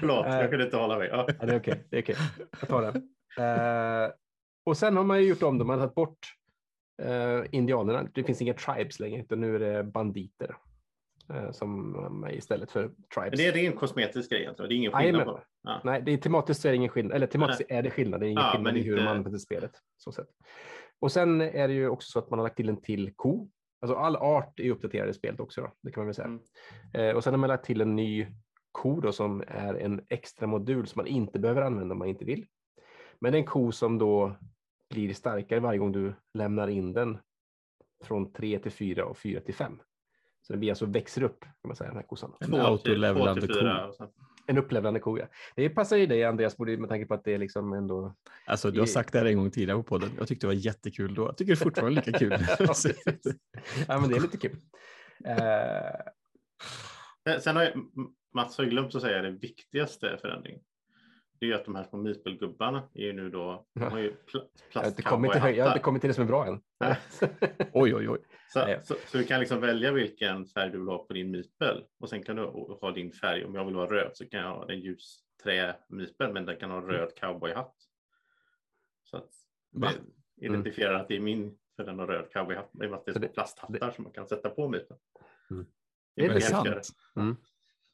Förlåt, 0.00 0.26
Eh. 0.26 0.32
jag 0.34 0.50
kunde 0.50 0.64
inte 0.64 0.76
hålla 0.76 0.98
mig. 0.98 1.08
Ja. 1.08 1.26
Ja, 1.40 1.46
det 1.46 1.52
är 1.54 1.58
okej. 1.60 1.86
Det 1.90 1.96
är 1.98 2.02
okej. 2.02 2.16
Jag 2.60 2.68
tar 2.68 2.82
den. 2.82 2.96
Eh, 3.38 4.10
och 4.66 4.76
sen 4.76 4.96
har 4.96 5.04
man 5.04 5.22
ju 5.22 5.28
gjort 5.28 5.42
om 5.42 5.58
det. 5.58 5.64
Man 5.64 5.78
har 5.78 5.86
tagit 5.86 5.94
bort 5.94 6.18
eh, 7.02 7.44
indianerna. 7.50 8.08
Det 8.14 8.24
finns 8.24 8.42
inga 8.42 8.54
tribes 8.54 9.00
längre, 9.00 9.20
utan 9.22 9.40
nu 9.40 9.54
är 9.54 9.58
det 9.58 9.84
banditer. 9.84 10.56
Eh, 11.34 11.50
som 11.50 12.24
är 12.24 12.32
istället 12.34 12.70
för 12.70 12.82
Men 12.82 12.94
tribes. 13.14 13.40
är, 13.40 13.52
det 13.52 13.60
är 13.66 13.70
en 13.70 13.76
kosmetisk 13.76 14.30
grej 14.30 14.40
egentligen. 14.40 14.68
Det 14.68 14.74
är 14.74 14.76
ingen 14.76 14.92
skillnad 14.92 15.24
på. 15.24 15.40
Ja. 15.62 15.80
Nej, 15.84 16.02
det 16.02 16.12
är 16.12 16.16
tematiskt 16.16 16.60
så 16.62 16.68
är 16.68 16.72
det 16.72 16.76
ingen 16.76 16.88
skillnad. 16.88 17.16
Eller 17.16 17.26
tematiskt 17.26 17.62
är 17.70 17.82
det 17.82 17.90
skillnad. 17.90 18.20
Det 18.20 18.26
är 18.26 18.28
ingen 18.28 18.42
Ja, 18.42 18.50
skillnad 18.52 18.72
men 18.74 18.82
i 18.82 18.84
hur 18.84 18.92
inte- 18.92 19.04
man 19.04 19.16
använder 19.16 19.38
spelet. 19.38 19.72
Så 19.96 20.12
sett. 20.12 20.28
Och 21.00 21.12
sen 21.12 21.40
är 21.40 21.68
det 21.68 21.74
ju 21.74 21.88
också 21.88 22.10
så 22.10 22.18
att 22.18 22.30
man 22.30 22.38
har 22.38 22.46
lagt 22.46 22.56
till 22.56 22.68
en 22.68 22.80
till 22.82 23.12
ko. 23.16 23.48
Alltså 23.80 23.96
all 23.96 24.16
art 24.16 24.60
är 24.60 24.70
uppdaterad 24.70 25.08
i 25.08 25.12
spelet 25.14 25.40
också 25.40 25.60
då, 25.60 25.72
det 25.82 25.92
kan 25.92 26.00
man 26.00 26.06
väl 26.06 26.14
säga. 26.14 26.26
Mm. 26.28 26.40
Eh, 26.94 27.16
och 27.16 27.24
sen 27.24 27.32
har 27.32 27.38
man 27.38 27.48
lagt 27.48 27.64
till 27.64 27.80
en 27.80 27.96
ny 27.96 28.26
ko 28.72 29.00
då 29.00 29.12
som 29.12 29.42
är 29.48 29.74
en 29.74 30.00
extra 30.08 30.46
modul 30.46 30.86
som 30.86 30.98
man 31.00 31.06
inte 31.06 31.38
behöver 31.38 31.62
använda 31.62 31.92
om 31.92 31.98
man 31.98 32.08
inte 32.08 32.24
vill. 32.24 32.46
Men 33.20 33.32
det 33.32 33.38
är 33.38 33.40
en 33.40 33.46
ko 33.46 33.72
som 33.72 33.98
då 33.98 34.36
blir 34.92 35.14
starkare 35.14 35.60
varje 35.60 35.78
gång 35.78 35.92
du 35.92 36.14
lämnar 36.34 36.68
in 36.68 36.92
den 36.92 37.18
från 38.04 38.32
3 38.32 38.58
till 38.58 38.72
4 38.72 39.04
och 39.04 39.18
4 39.18 39.40
till 39.40 39.54
5. 39.54 39.80
Så 40.42 40.52
den 40.52 40.60
blir 40.60 40.70
alltså 40.70 40.86
växer 40.86 41.22
upp 41.22 41.40
kan 41.40 41.68
man 41.68 41.76
säga 41.76 41.88
den 41.88 41.96
här 41.96 42.06
kossan. 42.06 42.32
En 42.40 42.54
autolevlande 42.54 43.46
ko. 43.46 43.54
En 44.46 44.58
upplevlande 44.58 45.00
ko 45.00 45.18
ja. 45.18 45.26
Det 45.56 45.68
passar 45.68 45.96
ju 45.96 46.06
dig 46.06 46.24
Andreas 46.24 46.58
med 46.58 46.88
tanke 46.88 47.06
på 47.06 47.14
att 47.14 47.24
det 47.24 47.34
är 47.34 47.38
liksom 47.38 47.72
ändå 47.72 48.14
Alltså, 48.46 48.70
du 48.70 48.78
har 48.78 48.86
sagt 48.86 49.12
det 49.12 49.18
här 49.18 49.26
en 49.26 49.36
gång 49.36 49.50
tidigare 49.50 49.78
på 49.78 49.82
podden. 49.82 50.10
Jag 50.18 50.28
tyckte 50.28 50.46
det 50.46 50.48
var 50.48 50.54
jättekul 50.54 51.14
då. 51.14 51.22
Jag 51.22 51.36
tycker 51.36 51.52
det 51.52 51.60
är 51.60 51.64
fortfarande 51.64 52.02
lika 52.06 52.18
kul. 52.18 52.32
Ja, 53.88 54.00
men 54.00 54.10
det 54.10 54.16
är 54.16 54.20
lite 54.20 54.36
kul. 54.36 54.56
Men 57.24 57.40
Sen 57.40 57.56
har 57.56 57.62
jag, 57.62 57.72
Mats 58.34 58.56
har 58.56 58.64
ju 58.64 58.70
glömt 58.70 58.94
att 58.94 59.02
säga 59.02 59.22
det 59.22 59.30
viktigaste 59.30 60.18
förändringen. 60.20 60.60
Det 61.42 61.46
är 61.46 61.48
ju 61.48 61.54
att 61.54 61.64
de 61.64 61.74
här 61.74 61.84
små 61.84 61.98
meeple-gubbarna 61.98 62.82
är 62.94 63.02
ju 63.02 63.12
nu 63.12 63.30
då, 63.30 63.66
de 63.74 63.80
har 63.82 63.98
ju 63.98 64.10
pl- 64.10 64.48
jag 64.72 64.80
har 64.80 64.86
inte 64.88 65.02
jag 65.02 65.64
har 65.64 65.70
inte 65.70 65.78
kommit 65.82 66.00
till 66.02 66.08
det 66.08 66.14
som 66.14 66.24
är 66.24 66.28
bra 66.28 66.46
än. 66.46 66.60
Oj, 67.72 67.94
oj, 67.94 68.08
oj. 68.08 68.18
Så, 68.48 68.76
så, 68.82 68.94
så 69.06 69.18
du 69.18 69.24
kan 69.24 69.40
liksom 69.40 69.60
välja 69.60 69.92
vilken 69.92 70.46
färg 70.46 70.70
du 70.70 70.78
vill 70.78 70.88
ha 70.88 71.04
på 71.04 71.12
din 71.12 71.30
meeple 71.30 71.84
och 72.00 72.08
sen 72.08 72.22
kan 72.22 72.36
du 72.36 72.42
ha 72.80 72.90
din 72.90 73.12
färg. 73.12 73.44
Om 73.44 73.54
jag 73.54 73.64
vill 73.64 73.74
vara 73.74 73.90
röd 73.90 74.10
så 74.14 74.28
kan 74.28 74.40
jag 74.40 74.48
ha 74.48 74.70
en 74.70 74.80
ljus 74.80 75.18
trä 75.42 75.76
meeple 75.88 76.32
men 76.32 76.46
den 76.46 76.56
kan 76.56 76.70
ha 76.70 76.78
en 76.78 76.86
röd 76.86 77.10
cowboyhatt. 77.20 77.74
Så 79.04 79.16
att 79.16 79.30
Va? 79.72 79.90
det 80.36 80.46
identifierar 80.46 80.94
att 80.94 81.08
det 81.08 81.16
är 81.16 81.20
min 81.20 81.58
för 81.76 81.84
den 81.84 81.98
har 81.98 82.06
röd 82.06 82.32
cowboyhatt. 82.32 82.70
Det 82.72 82.84
är 82.84 83.18
det- 83.18 83.28
plasthattar 83.28 83.90
som 83.90 84.04
man 84.04 84.12
kan 84.12 84.26
sätta 84.28 84.50
på 84.50 84.68
meeplen. 84.68 84.98
Mm. 85.50 85.66
Det 86.16 86.22
Det 86.22 86.28
är, 86.28 86.34
det 86.34 86.40
sant? 86.40 86.68
Mm. 87.16 87.36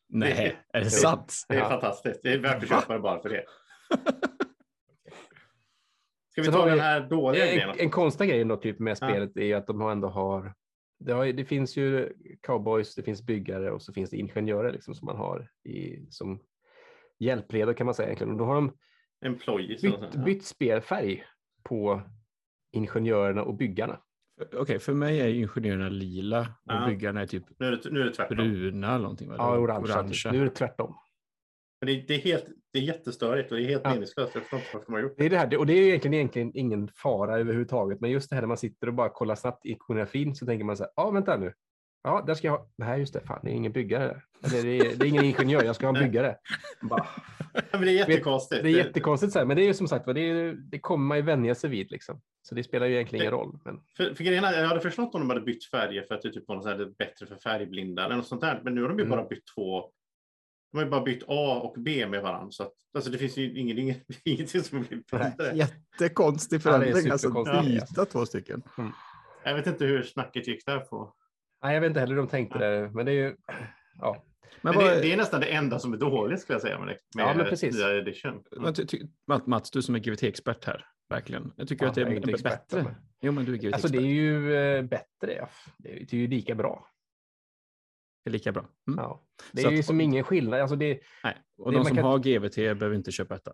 Nej, 0.09 0.57
är 0.73 0.81
det 0.81 0.91
sant? 0.91 1.45
Det 1.49 1.55
är 1.55 1.59
Ja. 1.59 1.69
fantastiskt. 1.69 2.21
Det 2.23 2.33
är 2.33 2.39
värt 2.39 2.63
att 2.63 2.69
köpa 2.69 2.93
det 2.95 3.01
bara 3.01 3.21
för 3.23 3.29
det. 3.29 3.45
Ska 6.33 6.41
vi 6.43 6.45
Sen 6.45 6.55
ta 6.55 6.67
den 6.67 6.81
här 6.81 7.01
dåliga 7.01 7.47
grejen? 7.47 7.71
En, 7.71 7.79
en 7.81 7.91
konstig 7.91 8.29
grej 8.29 8.45
då, 8.45 8.57
typ 8.57 8.79
med 8.79 8.91
Ja. 8.91 8.95
spelet 8.97 9.37
är 9.37 9.57
att 9.57 9.67
de 9.67 9.81
har 9.81 9.93
ändå 9.93 10.09
har 10.09 10.55
det, 11.01 11.13
har, 11.13 11.27
det 11.27 11.45
finns 11.45 11.77
ju 11.77 12.13
cowboys, 12.43 12.95
det 12.95 13.03
finns 13.03 13.23
byggare 13.23 13.71
och 13.71 13.83
så 13.83 13.93
finns 13.93 14.11
det 14.11 14.17
ingenjörer 14.17 14.73
liksom, 14.73 14.95
som 14.95 15.07
man 15.07 15.17
har 15.17 15.51
i, 15.65 16.07
som 16.11 16.41
hjälpredor 17.19 17.73
kan 17.75 17.85
man 17.85 17.95
säga 17.95 18.07
egentligen. 18.07 18.33
Och 18.33 18.39
då 18.39 18.45
har 18.45 18.55
de 18.55 18.77
Employees. 19.25 19.83
bytt, 19.83 20.25
bytt 20.25 20.45
spelfärg 20.45 21.25
på 21.63 22.03
ingenjörerna 22.73 23.43
och 23.43 23.55
byggarna. 23.55 24.01
Okej, 24.55 24.79
för 24.79 24.93
mig 24.93 25.21
är 25.21 25.29
ingenjörerna 25.29 25.89
lila 25.89 26.41
och 26.41 26.47
Ja. 26.65 26.87
byggarna 26.89 27.21
är 27.23 27.27
typ 27.27 27.45
Nu 27.59 27.67
är 27.67 27.71
det, 27.71 27.91
nu 27.91 28.01
är 28.01 28.05
det 28.05 28.13
tvärtom. 28.13 28.37
bruna 28.37 28.89
eller 28.89 28.99
någonting. 29.03 29.31
Ja, 29.39 29.59
orange. 29.59 30.13
typ. 30.13 30.33
Nu 30.33 30.41
är 30.41 30.45
det 30.45 30.51
tvärtom. 30.51 30.95
Men 31.81 31.87
det, 31.95 32.05
det, 32.09 32.15
är 32.15 32.19
helt, 32.19 32.45
det 32.73 32.79
är 32.79 32.83
jättestörigt 32.83 33.53
och 33.53 33.59
det 33.59 33.65
är 33.65 33.69
helt 33.69 33.83
Ja. 33.85 33.91
meningslöst. 33.91 34.35
Jag 34.35 34.43
förstår 34.43 34.59
inte 34.59 34.71
varför 34.75 34.93
har 34.93 35.01
gjort 35.01 35.15
det. 35.17 35.23
Det 35.23 35.27
är 35.27 35.31
det 35.31 35.39
här, 35.39 35.57
och 35.59 35.67
det 35.67 35.73
är 35.73 35.77
ju 35.77 35.89
egentligen, 35.89 36.15
egentligen 36.15 36.51
ingen 36.55 36.89
fara 36.89 37.39
överhuvudtaget, 37.39 38.01
men 38.01 38.11
just 38.11 38.31
det 38.31 38.37
här 38.37 38.43
när 38.43 38.47
man 38.49 38.57
sitter 38.57 38.87
och 38.87 38.95
bara 38.95 39.09
kollar 39.09 39.35
snabbt 39.35 39.67
i 39.67 39.71
ikonografin 39.73 40.35
så 40.35 40.47
tänker 40.47 40.65
man 40.65 40.77
så 40.77 40.83
här, 40.83 40.93
ja 40.97 41.11
vänta 41.11 41.37
nu, 41.37 41.53
ja 42.03 42.25
där 42.27 42.35
ska 42.35 42.47
jag 42.47 42.53
ha, 42.59 42.69
nej 42.79 43.01
just 43.01 43.13
det, 43.15 43.21
fan 43.21 43.41
det 43.43 43.51
är 43.51 43.55
ingen 43.55 43.73
byggare. 43.73 44.23
Eller 44.45 44.63
det 44.63 44.79
är, 44.79 44.97
det 44.97 45.07
är 45.07 45.09
ingen 45.09 45.25
ingenjör, 45.25 45.65
jag 45.65 45.77
ska 45.77 45.87
ha 45.89 45.97
en 45.99 46.05
byggare. 46.05 46.37
Bara, 46.83 47.07
Men 47.73 47.81
det 47.81 47.91
är 47.91 47.93
jättekonstigt. 48.09 48.63
det 48.63 48.69
är 48.71 48.77
jättekonstigt 48.77 49.33
så 49.33 49.39
här, 49.39 49.47
men 49.47 49.57
det 49.57 49.63
är 49.63 49.67
ju 49.67 49.75
som 49.75 49.89
sagt 49.89 50.05
det, 50.07 50.21
är- 50.21 50.53
det 50.71 50.79
kommer 50.79 51.07
man 51.07 51.17
ju 51.17 51.23
vänja 51.23 51.55
sig 51.55 51.71
vid 51.71 51.91
liksom. 51.91 52.21
Så 52.43 52.55
det 52.55 52.63
spelar 52.65 52.87
ju 52.87 52.95
egentligen 52.95 53.23
ingen 53.23 53.33
roll. 53.33 53.59
Men, 53.65 53.81
För, 53.97 54.15
för 54.15 54.25
grejen 54.25 54.45
är, 54.45 54.61
jag 54.61 54.69
hade 54.69 54.81
förstått 54.81 55.15
om 55.15 55.21
de 55.21 55.31
hade 55.31 55.41
bytt 55.41 55.65
färger 55.71 56.03
för 56.03 56.15
att 56.15 56.23
det 56.23 56.33
typ 56.33 56.49
var 56.49 56.55
något 56.55 56.65
så 56.65 56.71
här, 56.71 56.79
det 56.79 56.85
är 56.85 56.91
bättre 56.99 57.27
för 57.27 57.37
färgblinda 57.37 58.05
eller 58.05 58.17
något 58.17 58.27
sånt 58.27 58.41
där. 58.41 58.61
Men 58.65 58.75
nu 58.75 58.83
har 58.83 58.89
de 58.89 58.99
ju 58.99 59.05
Mm. 59.05 59.19
bara 59.19 59.29
bytt 59.29 59.45
två. 59.55 59.81
De 60.73 60.79
har 60.79 60.85
ju 60.85 60.91
bara 60.91 61.01
bytt 61.03 61.23
A 61.29 61.61
och 61.65 61.75
B 61.79 62.07
med 62.07 62.23
varandra. 62.23 62.51
Så 62.51 62.63
att, 62.63 62.73
alltså 62.95 63.11
det 63.11 63.19
finns 63.19 63.37
ju 63.37 63.59
ingen, 63.59 63.79
ingen, 63.79 63.97
ingenting 64.25 64.63
som 64.63 64.83
blir 64.83 65.03
bättre. 65.19 65.57
Jättekonstig 65.57 66.57
Ja, 66.65 66.71
det 66.71 66.77
är 66.77 66.81
förändring. 66.81 67.13
alltså 67.13 67.29
superkonstigt. 67.29 67.89
byta 67.91 68.05
två 68.05 68.27
stycken. 68.27 68.63
Jag 69.45 69.55
vet 69.55 69.67
inte 69.67 69.85
hur 69.85 70.03
snacket 70.03 70.47
gick 70.49 70.67
där 70.67 70.79
på. 70.79 71.15
Nej, 71.63 71.75
jag 71.75 71.81
vet 71.81 71.89
inte 71.89 72.01
heller 72.01 72.15
hur 72.15 72.23
de 72.23 72.29
tänkte 72.29 72.59
där, 72.59 72.89
men 72.89 73.07
det 73.07 73.13
är 73.13 73.15
ju, 73.15 73.37
ja. 74.01 74.25
Men, 74.63 74.75
Men 74.77 74.85
det, 74.85 75.01
det 75.01 75.13
är 75.13 75.17
nästan 75.17 75.41
det 75.41 75.47
enda 75.47 75.79
som 75.79 75.93
är 75.93 75.97
dåligt 75.97 76.41
skulle 76.41 76.55
jag 76.55 76.63
säga 76.63 76.79
med, 76.79 76.87
med 76.87 76.99
Ja, 77.17 77.35
men 77.35 77.47
precis. 77.47 77.75
nya 77.77 77.97
edition. 77.99 78.43
ty, 78.89 79.03
Mats- 79.27 79.47
Mats, 79.47 79.71
du 79.71 79.83
som 79.83 79.95
är 79.95 79.99
GVT-expert 79.99 80.65
här, 80.65 80.87
verkligen. 81.09 81.53
Jag 81.57 81.69
tycker 81.69 81.85
Ja, 81.85 81.89
att 81.89 81.95
det 81.95 82.01
är, 82.01 82.05
jag 82.05 82.13
är 82.13 82.17
inte 82.17 82.27
b- 82.27 82.33
expert, 82.33 82.69
bättre. 82.69 82.83
men- 82.83 82.95
Jo, 83.21 83.33
men 83.33 83.45
du 83.45 83.53
är 83.53 83.57
GVT-expert. 83.57 83.75
Alltså 83.75 83.89
det 83.89 83.99
är 83.99 84.13
ju 84.13 84.57
eh, 84.57 84.83
bättre, 84.83 85.47
det 85.79 86.13
är 86.13 86.15
ju 86.15 86.27
lika 86.27 86.55
bra. 86.55 86.87
Det 88.25 88.31
är 88.31 88.33
lika 88.33 88.53
bra. 88.53 88.63
Mm. 88.89 88.99
Ja. 88.99 89.25
Det 89.53 89.63
Så 89.63 89.69
är 89.69 89.73
ju 89.73 89.79
att- 89.79 89.85
som 89.85 90.01
ingen 90.01 90.25
skillnad. 90.25 90.61
Alltså 90.61 90.77
det, 90.77 91.01
Nej. 91.25 91.37
Och 91.59 91.73
Det- 91.73 91.79
de 91.79 91.85
som 91.85 91.97
kan- 91.97 92.05
har 92.05 92.19
GVT 92.19 92.57
behöver 92.57 92.95
inte 92.97 93.13
köpa 93.13 93.35
detta. 93.35 93.53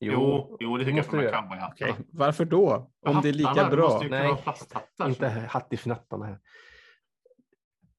Jo, 0.00 0.56
jo, 0.60 0.76
det 0.76 0.84
tycker 0.84 1.22
jag 1.22 1.44
Okej, 1.72 1.94
Varför 2.12 2.44
då? 2.44 2.90
Om 3.06 3.20
det 3.22 3.28
är 3.28 3.32
lika 3.32 3.68
bra. 3.70 4.02
Nej, 4.10 4.34
inte 5.08 5.28
hattifnattarna 5.28 6.26
här. 6.26 6.38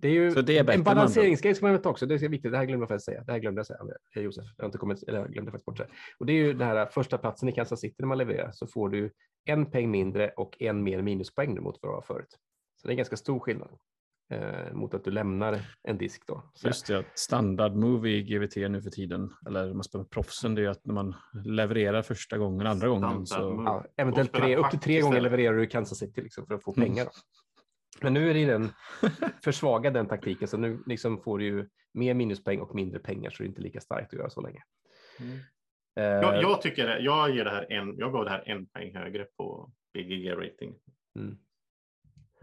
Det 0.01 0.07
är 0.07 0.11
ju 0.11 0.31
Så 0.31 0.41
det 0.41 0.57
är 0.57 0.69
en 0.69 0.83
balanseringsgrej 0.83 1.55
man 1.61 1.71
väl 1.71 1.81
ta 1.81 1.89
också. 1.89 2.05
Det 2.05 2.15
är 2.15 2.29
viktigt. 2.29 2.51
Det 2.51 2.57
här 2.57 2.65
glömde 2.65 2.83
jag 2.83 2.89
faktiskt 2.89 3.05
säga. 3.05 3.23
Det 3.23 3.31
här 3.31 3.39
glömde 3.39 3.59
jag 3.59 3.65
säga, 3.65 3.79
eh, 4.15 4.21
Josef. 4.21 4.45
Jag 4.57 4.63
har 4.63 4.67
inte 4.67 4.77
kommit, 4.77 5.03
eller 5.03 5.19
jag 5.19 5.31
glömde 5.31 5.51
faktiskt 5.51 5.65
bort 5.65 5.77
det. 5.77 5.87
Och 6.17 6.25
det 6.25 6.33
är 6.33 6.37
ju 6.37 6.53
den 6.53 6.67
här 6.67 6.85
första 6.85 7.17
platsen 7.17 7.49
i 7.49 7.51
Kansas 7.51 7.79
City 7.79 7.95
när 7.99 8.07
man 8.07 8.17
levererar 8.17 8.51
så 8.51 8.67
får 8.67 8.89
du 8.89 9.11
en 9.45 9.65
peng 9.65 9.91
mindre 9.91 10.29
och 10.29 10.61
en 10.61 10.83
mer 10.83 11.01
minuspoäng 11.01 11.53
nu 11.53 11.61
mot 11.61 11.79
vad 11.81 11.91
du 11.91 11.95
var 11.95 12.01
förut. 12.01 12.37
Så 12.81 12.87
det 12.87 12.89
är 12.89 12.93
en 12.93 12.97
ganska 12.97 13.17
stor 13.17 13.39
skillnad 13.39 13.69
eh, 14.31 14.73
mot 14.73 14.93
att 14.93 15.03
du 15.03 15.11
lämnar 15.11 15.61
en 15.83 15.97
disk 15.97 16.23
då. 16.27 16.43
Så, 16.53 16.67
Just 16.67 16.87
det, 16.87 16.99
att 16.99 17.19
standard 17.19 17.75
move 17.75 18.09
i 18.09 18.21
GVT 18.23 18.55
nu 18.55 18.81
för 18.81 18.89
tiden, 18.89 19.29
eller 19.47 19.73
man 19.73 19.83
spelar 19.83 20.03
med 20.03 20.09
proffsen, 20.09 20.55
det 20.55 20.61
är 20.61 20.63
ju 20.63 20.69
att 20.69 20.85
när 20.85 20.93
man 20.93 21.15
levererar 21.45 22.01
första 22.01 22.37
gången, 22.37 22.67
andra 22.67 22.87
gången 22.87 23.25
så... 23.25 23.63
ja, 23.65 23.85
eventuellt 23.95 24.33
tre, 24.33 24.55
upp 24.55 24.69
till 24.69 24.79
tre 24.79 25.01
gånger 25.01 25.21
levererar 25.21 25.57
du 25.57 25.63
i 25.63 25.67
Kansas 25.67 25.97
City 25.97 26.21
liksom 26.21 26.45
för 26.45 26.53
att 26.53 26.63
få 26.63 26.73
pengar. 26.73 27.05
Då. 27.05 27.11
Men 28.01 28.13
nu 28.13 28.29
är 28.29 28.33
det 28.33 28.45
den 28.45 28.69
försvagad 29.43 29.93
den 29.93 30.07
taktiken 30.07 30.47
så 30.47 30.57
nu 30.57 30.83
liksom 30.85 31.21
får 31.23 31.37
du 31.39 31.45
ju 31.45 31.69
mer 31.93 32.13
minuspoäng 32.13 32.59
och 32.59 32.75
mindre 32.75 32.99
pengar 32.99 33.29
så 33.29 33.43
det 33.43 33.47
är 33.47 33.49
inte 33.49 33.61
lika 33.61 33.79
starkt 33.81 34.13
att 34.13 34.19
göra 34.19 34.29
så 34.29 34.41
länge. 34.41 34.63
Mm. 35.19 35.37
Eh, 35.95 36.03
Jag, 36.03 36.41
jag, 36.43 36.61
tycker 36.61 36.87
det, 36.87 36.99
jag, 36.99 37.35
ger 37.35 37.43
det 37.45 37.51
här 37.51 37.71
en, 37.71 37.97
jag 37.97 38.11
gav 38.11 38.23
det 38.25 38.31
här 38.31 38.43
en 38.49 38.65
poäng 38.67 38.95
högre 38.95 39.27
på 39.37 39.71
BGG-rating. 39.93 40.75
Mm. 41.19 41.37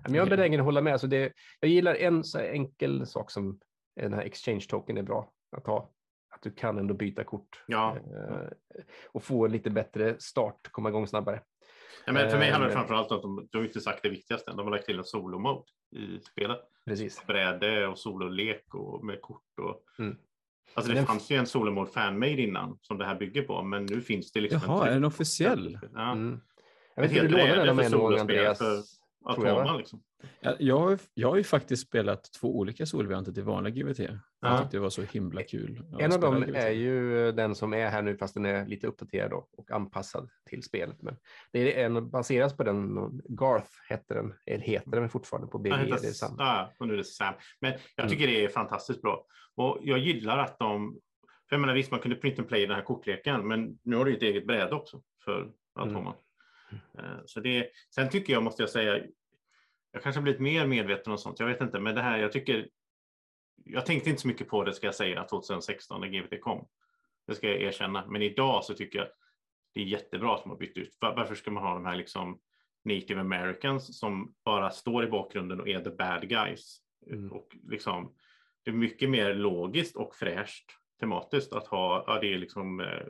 Men 0.02 0.14
jag 0.14 0.26
är 0.26 0.30
benägen 0.30 0.60
att 0.60 0.64
hålla 0.64 0.80
med. 0.80 0.92
Alltså 0.92 1.06
det, 1.06 1.32
jag 1.60 1.70
gillar 1.70 1.94
en 1.94 2.24
så 2.24 2.38
enkel 2.38 3.06
sak 3.06 3.30
som 3.30 3.60
den 3.96 4.12
här 4.12 4.22
exchange 4.22 4.64
token 4.68 4.96
är 4.96 5.02
bra 5.02 5.32
att 5.56 5.66
ha. 5.66 5.90
Att 6.30 6.42
du 6.42 6.50
kan 6.50 6.78
ändå 6.78 6.94
byta 6.94 7.24
kort 7.24 7.64
Ja. 7.66 7.96
eh, 7.96 8.48
och 9.08 9.22
få 9.22 9.46
lite 9.46 9.70
bättre 9.70 10.16
start, 10.18 10.68
komma 10.70 10.88
igång 10.88 11.06
snabbare. 11.06 11.42
Ja, 12.08 12.12
men 12.12 12.30
för 12.30 12.38
mig 12.38 12.50
handlar 12.50 12.68
det 12.68 12.74
Eh, 12.74 12.78
framförallt 12.78 13.10
om 13.10 13.16
att 13.16 13.22
de, 13.22 13.48
de 13.52 13.58
har 13.58 13.64
inte 13.64 13.80
sagt 13.80 14.02
det 14.02 14.08
viktigaste. 14.08 14.50
De 14.50 14.58
har 14.58 14.70
lagt 14.70 14.86
till 14.86 14.98
en 14.98 15.04
solo-mode 15.04 15.64
i 15.96 16.20
spelet. 16.20 16.60
Precis. 16.84 17.26
Bräde 17.26 17.86
och 17.86 17.98
sololek 17.98 18.74
och 18.74 19.04
med 19.04 19.20
kort. 19.22 19.58
Och... 19.60 19.82
Mm. 19.98 20.16
Alltså 20.74 20.92
det 20.92 20.98
Den- 20.98 21.06
fanns 21.06 21.30
ju 21.30 21.36
en 21.36 21.46
solomode 21.46 21.90
fanmade 21.90 22.42
innan 22.42 22.78
som 22.82 22.98
det 22.98 23.04
här 23.04 23.14
bygger 23.18 23.42
på, 23.42 23.62
men 23.62 23.86
nu 23.86 24.00
finns 24.00 24.32
det 24.32 24.40
liksom 24.40 24.60
Jaha, 24.66 24.86
är 24.88 24.94
den 24.94 25.04
officiell? 25.04 25.78
Ja, 25.94 26.12
Mm. 26.12 26.40
Jag 26.94 27.02
vet 27.02 27.12
inte, 27.12 27.22
du 27.22 27.28
lånade 27.28 27.54
den 27.56 27.68
av 27.68 27.76
mig 27.76 27.90
någon 27.90 28.00
gång 28.10 28.18
Andreas. 28.20 28.58
för 28.58 28.82
tror 29.34 29.46
jag, 29.46 29.54
va? 29.54 29.62
Atoma 29.62 29.78
liksom. 29.78 30.02
Ja, 30.40 30.54
Jag 30.58 30.78
har, 30.78 30.98
jag 31.14 31.28
har 31.28 31.36
ju 31.36 31.44
faktiskt 31.44 31.86
spelat 31.88 32.32
två 32.40 32.58
olika 32.58 32.86
solvarianter 32.86 33.32
till 33.32 33.42
vanliga 33.42 33.74
GVT. 33.74 33.98
Jag 33.98 34.18
Ja. 34.40 34.58
tyckte 34.58 34.76
det 34.76 34.80
var 34.80 34.90
så 34.90 35.02
himla 35.02 35.42
kul. 35.42 35.82
att 35.94 36.00
En 36.00 36.12
av 36.12 36.20
dem 36.20 36.40
GVT. 36.40 36.56
är 36.56 36.70
ju 36.70 37.32
den 37.32 37.54
som 37.54 37.74
är 37.74 37.88
här 37.88 38.02
nu 38.02 38.16
fast 38.16 38.34
den 38.34 38.44
är 38.44 38.66
lite 38.66 38.86
uppdaterad 38.86 39.30
då, 39.30 39.48
och 39.56 39.70
anpassad 39.70 40.30
till 40.48 40.62
spelet. 40.62 41.02
Men 41.02 41.16
det 41.52 41.80
är 41.80 41.86
en 41.86 42.10
baseras 42.10 42.56
på 42.56 42.64
den, 42.64 42.94
Garth 43.28 43.70
heter 43.88 44.14
den, 44.14 44.34
eller 44.46 44.64
heter 44.64 44.90
den 44.90 45.08
fortfarande 45.08 45.48
på 45.48 45.58
BG. 45.58 45.70
Han 45.72 45.80
Det 45.80 45.90
är 45.90 45.94
heter, 45.94 46.08
sant. 46.08 46.34
ja, 46.38 46.72
och 46.78 46.86
nu 46.88 46.92
är 46.94 46.98
det 46.98 47.04
Sam. 47.04 47.34
Men 47.60 47.70
jag 47.96 48.04
Mm. 48.04 48.10
tycker 48.10 48.26
det 48.26 48.44
är 48.44 48.48
fantastiskt 48.48 49.02
bra. 49.02 49.26
Och 49.56 49.78
jag 49.82 49.98
gillar 49.98 50.38
att 50.38 50.58
de, 50.58 50.98
för 51.48 51.56
jag 51.56 51.60
menar 51.60 51.74
visst 51.74 51.90
man 51.90 52.00
kunde 52.00 52.16
print 52.16 52.38
and 52.38 52.48
play 52.48 52.62
i 52.62 52.66
den 52.66 52.74
här 52.76 52.82
kortleken, 52.84 53.48
men 53.48 53.78
nu 53.82 53.96
har 53.96 54.04
du 54.04 54.16
ett 54.16 54.22
eget 54.22 54.46
bräde 54.46 54.74
också 54.74 55.02
för 55.24 55.50
Atoma. 55.74 56.14
Eh, 56.98 57.04
Så 57.26 57.40
det, 57.40 57.68
sen 57.94 58.08
tycker 58.10 58.32
jag, 58.32 58.42
måste 58.42 58.62
jag 58.62 58.70
säga, 58.70 59.04
jag 59.92 60.02
kanske 60.02 60.18
har 60.18 60.22
blivit 60.22 60.40
mer 60.40 60.66
medveten 60.66 61.12
om 61.12 61.18
sånt, 61.18 61.40
jag 61.40 61.46
vet 61.46 61.60
inte, 61.60 61.80
men 61.80 61.94
det 61.94 62.02
här, 62.02 62.18
jag 62.18 62.32
tycker, 62.32 62.68
jag 63.64 63.86
tänkte 63.86 64.10
inte 64.10 64.22
så 64.22 64.28
mycket 64.28 64.48
på 64.48 64.64
det 64.64 64.72
ska 64.72 64.86
jag 64.86 64.94
säga 64.94 65.24
2016 65.24 66.00
när 66.00 66.08
GVT 66.08 66.40
kom. 66.40 66.68
Det 67.26 67.34
ska 67.34 67.48
jag 67.48 67.60
erkänna, 67.62 68.06
men 68.06 68.22
idag 68.22 68.64
så 68.64 68.74
tycker 68.74 68.98
jag 68.98 69.08
det 69.74 69.80
är 69.80 69.84
jättebra 69.84 70.34
att 70.34 70.42
de 70.42 70.50
har 70.50 70.56
bytt 70.56 70.76
ut. 70.76 70.96
Var- 71.00 71.16
Varför 71.16 71.34
ska 71.34 71.50
man 71.50 71.62
ha 71.62 71.74
de 71.74 71.86
här 71.86 71.96
liksom 71.96 72.38
native 72.84 73.20
americans 73.20 73.98
som 73.98 74.34
bara 74.44 74.70
står 74.70 75.04
i 75.04 75.10
bakgrunden 75.10 75.60
och 75.60 75.68
är 75.68 75.80
the 75.80 75.90
bad 75.90 76.28
guys? 76.28 76.78
Mm. 77.06 77.32
Och 77.32 77.56
liksom, 77.68 78.14
det 78.64 78.70
är 78.70 78.74
mycket 78.74 79.10
mer 79.10 79.34
logiskt 79.34 79.96
och 79.96 80.14
fräscht 80.14 80.64
tematiskt 81.00 81.52
att 81.52 81.66
ha, 81.66 82.04
ja 82.06 82.18
det 82.20 82.34
är 82.34 82.38
liksom 82.38 82.80
eh, 82.80 83.06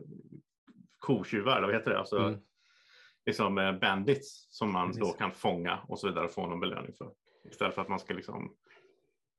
kotjuvar, 0.98 1.62
vad 1.62 1.74
heter 1.74 1.90
det? 1.90 1.98
Alltså, 1.98 2.18
Mm. 2.18 2.40
Liksom 3.26 3.59
eh, 3.59 3.72
bandits 3.72 4.46
som 4.50 4.72
man 4.72 4.87
Precis. 4.87 5.02
då 5.02 5.12
kan 5.12 5.33
fånga 5.33 5.78
och 5.88 5.98
så 5.98 6.09
vidare 6.09 6.24
och 6.24 6.31
få 6.31 6.46
någon 6.46 6.61
belöning 6.61 6.92
för. 6.98 7.11
Istället 7.50 7.74
för 7.74 7.83
att 7.83 7.88
man 7.88 7.98
ska 7.98 8.14
liksom 8.14 8.54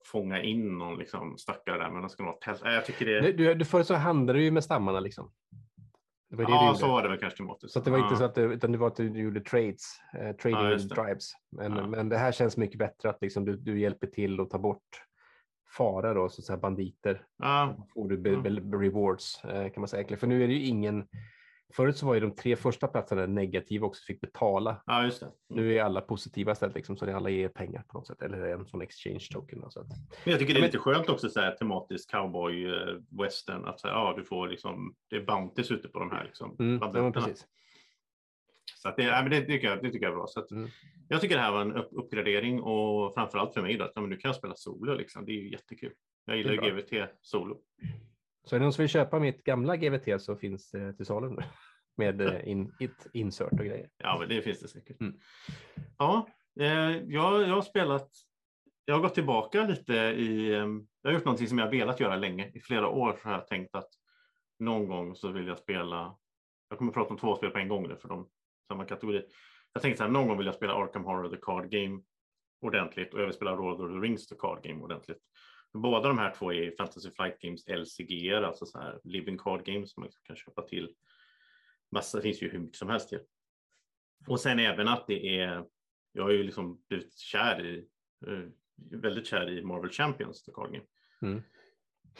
fånga 0.05 0.41
in 0.43 0.77
någon 0.77 0.97
liksom 0.97 1.37
stackare 1.37 1.77
där 1.77 1.89
men 1.89 2.01
det 2.01 2.09
ska 2.09 2.31
tält. 2.31 2.61
Nej, 2.63 2.75
Jag 2.75 2.85
tycker 2.85 3.05
det. 3.05 3.21
Du, 3.21 3.33
du, 3.33 3.53
du 3.53 3.65
förut 3.65 3.87
så 3.87 3.95
handlade 3.95 4.39
du 4.39 4.43
ju 4.43 4.51
med 4.51 4.63
stammarna 4.63 4.99
liksom. 4.99 5.31
Det 6.29 6.35
var 6.35 6.43
det 6.43 6.51
du 6.51 6.55
ja, 6.55 6.75
så 6.75 6.87
var 6.87 7.03
det 7.03 7.09
väl 7.09 7.17
kanske 7.19 7.37
tematiskt. 7.37 7.73
Så 7.73 7.79
det 7.79 7.91
var 7.91 7.97
ja. 7.97 8.03
inte 8.03 8.15
så 8.15 8.23
att 8.23 8.35
det, 8.35 8.41
utan 8.41 8.71
det 8.71 8.77
var 8.77 8.87
att 8.87 8.95
du 8.95 9.19
gjorde 9.21 9.41
trades, 9.41 9.83
eh, 10.13 10.35
trading 10.35 10.59
Ja, 10.59 10.75
drives. 10.75 11.31
Men, 11.51 11.75
Ja. 11.75 11.87
men 11.87 12.09
det 12.09 12.17
här 12.17 12.31
känns 12.31 12.57
mycket 12.57 12.79
bättre 12.79 13.09
att 13.09 13.21
liksom 13.21 13.45
du, 13.45 13.57
du 13.57 13.79
hjälper 13.79 14.07
till 14.07 14.39
att 14.39 14.49
ta 14.49 14.57
bort 14.57 15.03
fara 15.77 16.13
då, 16.13 16.29
så 16.29 16.41
att 16.41 16.45
säga 16.45 16.57
banditer. 16.57 17.25
Ja, 17.37 17.87
Får 17.93 18.09
du 18.09 18.17
be, 18.17 18.29
Mm. 18.29 18.43
be, 18.43 18.77
rewards 18.77 19.43
eh, 19.43 19.71
kan 19.71 19.81
man 19.81 19.87
säga. 19.87 20.17
För 20.17 20.27
nu 20.27 20.43
är 20.43 20.47
det 20.47 20.53
ju 20.53 20.65
ingen, 20.65 21.07
förut 21.73 21.97
så 21.97 22.05
var 22.05 22.13
ju 22.13 22.19
de 22.19 22.35
tre 22.35 22.55
första 22.55 22.87
platserna 22.87 23.25
negativa 23.25 23.87
också, 23.87 24.03
fick 24.05 24.21
betala. 24.21 24.83
ja, 24.85 25.03
just 25.05 25.19
det. 25.19 25.25
Mm. 25.25 25.63
Nu 25.63 25.75
är 25.75 25.83
alla 25.83 26.01
positiva 26.01 26.51
istället, 26.51 26.75
liksom, 26.75 26.97
så 26.97 27.05
det 27.05 27.15
alla 27.15 27.29
ger 27.29 27.49
pengar 27.49 27.83
på 27.87 27.97
något 27.97 28.07
sätt, 28.07 28.21
eller 28.21 28.47
en 28.47 28.65
sån 28.65 28.81
exchange 28.81 29.27
token. 29.31 29.65
Så 29.69 29.79
att, 29.79 29.87
Men 29.87 30.31
jag 30.31 30.39
tycker 30.39 30.53
det 30.53 30.59
är 30.59 30.65
lite 30.65 30.77
skönt 30.77 31.09
också 31.09 31.29
så 31.29 31.39
här 31.39 31.51
tematisk 31.51 32.11
cowboy 32.11 32.65
eh, 32.65 32.95
western 33.09 33.65
att 33.65 33.79
så 33.79 33.87
här, 33.87 33.95
ja, 33.95 34.13
du 34.17 34.23
får 34.23 34.47
liksom 34.47 34.95
det 35.09 35.15
är 35.15 35.25
bounties 35.25 35.71
ute 35.71 35.87
på 35.87 35.99
de 35.99 36.11
här 36.11 36.23
liksom. 36.23 36.55
mm, 36.59 36.79
ja, 36.81 37.11
precis. 37.11 37.47
Så 38.75 38.89
att 38.89 38.95
det, 38.95 39.03
ja, 39.03 39.21
men 39.21 39.31
det, 39.31 39.41
tycker 39.41 39.67
jag, 39.67 39.83
det 39.83 39.91
tycker 39.91 40.05
jag 40.05 40.11
är 40.11 40.15
bra. 40.15 40.27
Så 40.27 40.39
att, 40.39 40.51
Mm. 40.51 40.69
Jag 41.11 41.21
tycker 41.21 41.35
det 41.35 41.41
här 41.41 41.51
var 41.51 41.61
en 41.61 41.75
upp, 41.75 41.89
uppgradering 41.91 42.61
och 42.61 43.13
framförallt 43.13 43.53
för 43.53 43.61
mig 43.61 43.77
då, 43.77 43.83
att 43.83 43.91
ja, 43.95 44.01
men 44.01 44.09
nu 44.09 44.17
kan 44.17 44.29
jag 44.29 44.35
spela 44.35 44.55
solo 44.55 44.93
liksom. 44.93 45.25
Det 45.25 45.31
är 45.31 45.33
ju 45.33 45.51
jättekul. 45.51 45.93
Jag 46.25 46.37
gillar 46.37 46.53
ju 46.53 46.59
GVT 46.59 47.09
solo. 47.21 47.61
Så 48.43 48.55
är 48.55 48.59
det 48.59 48.63
någon 48.65 48.73
som 48.73 48.81
vill 48.81 48.89
köpa 48.89 49.19
mitt 49.19 49.43
gamla 49.43 49.77
GVT 49.77 50.21
så 50.21 50.35
finns 50.35 50.71
det 50.71 50.93
till 50.93 51.05
salu 51.05 51.29
nu. 51.29 51.43
Med 51.97 52.21
eh, 52.21 52.47
in, 52.47 52.75
it, 52.79 53.07
insert 53.13 53.51
och 53.51 53.65
grejer. 53.65 53.89
Ja, 53.97 54.17
men 54.19 54.29
det 54.29 54.41
finns 54.41 54.59
det 54.59 54.67
säkert. 54.67 55.01
Mm. 55.01 55.19
Ja, 55.97 56.27
eh, 56.59 56.97
jag, 56.97 57.41
jag 57.41 57.55
har 57.55 57.61
spelat. 57.61 58.09
Jag 58.85 58.95
har 58.95 59.01
gått 59.01 59.13
tillbaka 59.13 59.63
lite 59.63 59.93
i. 59.93 60.49
Eh, 60.53 60.67
jag 61.01 61.09
har 61.09 61.11
gjort 61.11 61.25
någonting 61.25 61.47
som 61.47 61.57
jag 61.57 61.69
velat 61.69 61.99
göra 61.99 62.15
länge. 62.15 62.51
I 62.53 62.59
flera 62.59 62.87
år 62.87 63.17
så 63.21 63.27
har 63.27 63.35
jag 63.35 63.47
tänkt 63.47 63.75
att 63.75 63.89
någon 64.59 64.87
gång 64.87 65.15
så 65.15 65.31
vill 65.31 65.47
jag 65.47 65.57
spela. 65.57 66.15
Jag 66.69 66.77
kommer 66.77 66.91
att 66.91 66.95
prata 66.95 67.09
om 67.09 67.17
två 67.17 67.35
spel 67.35 67.49
på 67.49 67.57
en 67.57 67.67
gång 67.67 67.87
nu 67.87 67.95
för 67.95 68.07
de 68.07 68.29
samma 68.67 68.85
kategori. 68.85 69.23
Jag 69.73 69.81
tänkte 69.81 69.97
så 69.97 70.03
här, 70.03 70.11
någon 70.11 70.27
gång 70.27 70.37
vill 70.37 70.45
jag 70.45 70.55
spela 70.55 70.73
Arkham 70.73 71.05
Horror 71.05 71.29
The 71.29 71.41
Card 71.41 71.69
Game 71.71 72.01
ordentligt 72.61 73.13
och 73.13 73.19
jag 73.21 73.25
vill 73.25 73.35
spela 73.35 73.55
Lord 73.55 73.81
of 73.81 73.91
the 73.91 74.07
Rings 74.07 74.27
The 74.27 74.35
Card 74.35 74.63
Game 74.63 74.83
ordentligt. 74.83 75.19
Båda 75.73 76.07
de 76.07 76.17
här 76.17 76.35
två 76.35 76.53
är 76.53 76.71
Fantasy 76.77 77.11
Flight 77.11 77.39
Games 77.39 77.67
LCG, 77.67 78.33
alltså 78.33 78.65
så 78.65 78.79
här 78.79 78.99
Living 79.03 79.37
Card 79.37 79.65
Games 79.65 79.93
som 79.93 80.01
man 80.01 80.09
kan 80.23 80.35
köpa 80.35 80.61
till. 80.61 80.95
Massa, 81.91 82.17
det 82.17 82.21
finns 82.21 82.41
ju 82.41 82.49
hur 82.49 82.59
mycket 82.59 82.77
som 82.77 82.89
helst 82.89 83.09
till. 83.09 83.19
Och 84.27 84.39
sen 84.39 84.59
även 84.59 84.87
att 84.87 85.07
det 85.07 85.39
är, 85.39 85.65
jag 86.11 86.23
har 86.23 86.29
ju 86.29 86.43
liksom 86.43 86.81
blivit 86.87 87.17
kär 87.17 87.65
i, 87.65 87.87
eh, 88.27 88.49
väldigt 88.91 89.27
kär 89.27 89.49
i 89.49 89.63
Marvel 89.63 89.91
Champions, 89.91 90.43
The 90.43 90.51
Card 90.51 90.71
Game. 90.71 90.85
Mm. 91.21 91.41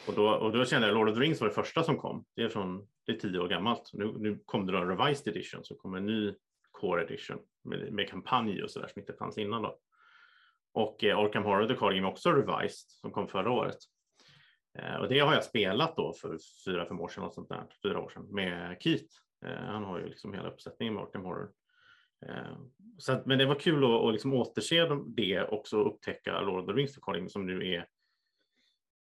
Och 0.06 0.14
då, 0.14 0.28
och 0.28 0.52
då 0.52 0.64
kände 0.64 0.86
jag 0.86 0.94
Lord 0.94 1.08
of 1.08 1.14
the 1.14 1.20
Rings 1.20 1.40
var 1.40 1.48
det 1.48 1.54
första 1.54 1.82
som 1.82 1.96
kom. 1.96 2.24
Det 2.34 2.42
är 2.42 2.48
från, 2.48 2.88
det 3.06 3.12
är 3.12 3.16
tio 3.16 3.38
år 3.38 3.48
gammalt. 3.48 3.90
Nu, 3.92 4.12
nu 4.18 4.42
kom 4.44 4.66
det 4.66 4.78
en 4.78 4.88
revised 4.88 5.36
edition, 5.36 5.64
så 5.64 5.74
kom 5.74 5.94
en 5.94 6.06
ny 6.06 6.34
core 6.70 7.02
edition 7.04 7.38
med, 7.64 7.92
med 7.92 8.08
kampanj 8.08 8.62
och 8.62 8.70
sådär 8.70 8.88
som 8.88 9.00
inte 9.00 9.12
fanns 9.12 9.38
innan 9.38 9.62
då. 9.62 9.78
Och 10.72 11.04
eh, 11.04 11.18
Arkham 11.18 11.44
Horror 11.44 11.66
The 11.66 11.74
Card 11.74 11.94
Game 11.94 12.08
också 12.08 12.32
revised 12.32 12.90
som 12.90 13.10
kom 13.10 13.28
förra 13.28 13.50
året. 13.50 13.78
Eh, 14.78 14.94
och 14.94 15.08
det 15.08 15.18
har 15.18 15.34
jag 15.34 15.44
spelat 15.44 15.96
då 15.96 16.12
för 16.12 16.38
fyra, 16.64 16.86
fem 16.86 17.00
år 17.00 17.08
sedan, 17.08 17.24
och 17.24 17.34
sånt 17.34 17.48
där, 17.48 17.66
fyra 17.82 18.00
år 18.00 18.08
sedan 18.08 18.26
med 18.30 18.76
Keith. 18.80 19.14
Eh, 19.46 19.64
han 19.64 19.84
har 19.84 19.98
ju 19.98 20.06
liksom 20.06 20.34
hela 20.34 20.50
uppsättningen 20.50 20.94
med 20.94 21.02
Arkham 21.02 21.24
Horror. 21.24 21.50
Eh, 22.26 22.58
så 22.98 23.12
att, 23.12 23.26
men 23.26 23.38
det 23.38 23.46
var 23.46 23.54
kul 23.54 23.84
att, 23.84 23.90
att 23.90 24.12
liksom 24.12 24.34
återse 24.34 24.88
det 25.06 25.48
också 25.48 25.80
och 25.80 25.94
upptäcka 25.94 26.40
Lord 26.40 26.60
of 26.60 26.66
the 26.66 26.72
Rings 26.72 26.94
The 26.94 27.00
Card 27.00 27.16
Game 27.16 27.28
som 27.28 27.46
nu 27.46 27.74
är 27.74 27.86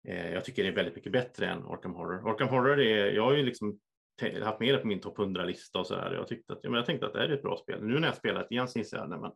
eh, 0.07 0.33
jag 0.33 0.45
tycker 0.45 0.63
det 0.63 0.69
är 0.69 0.75
väldigt 0.75 0.95
mycket 0.95 1.11
bättre 1.11 1.47
än 1.47 1.63
Arkham 1.63 1.93
Horror. 1.93 2.29
Arkham 2.29 2.47
Horror 2.47 2.79
är, 2.79 3.11
jag 3.11 3.23
har 3.23 3.33
ju 3.33 3.43
liksom 3.43 3.79
haft 4.43 4.59
med 4.59 4.73
det 4.73 4.77
på 4.77 4.87
min 4.87 4.99
topp 4.99 5.17
100-lista 5.17 5.79
och 5.79 5.87
så 5.87 5.95
där. 5.95 6.13
Jag, 6.13 6.27
tyckte 6.27 6.53
att, 6.53 6.59
ja, 6.61 6.69
men 6.69 6.77
jag 6.77 6.85
tänkte 6.85 7.07
att 7.07 7.13
det 7.13 7.19
här 7.19 7.29
är 7.29 7.33
ett 7.33 7.41
bra 7.41 7.57
spel. 7.57 7.83
Nu 7.83 7.99
när 7.99 8.07
jag 8.07 8.17
spelat 8.17 8.51
igen 8.51 8.67
så 8.67 8.79
inser 8.79 8.97
jag 8.97 9.25
att 9.25 9.35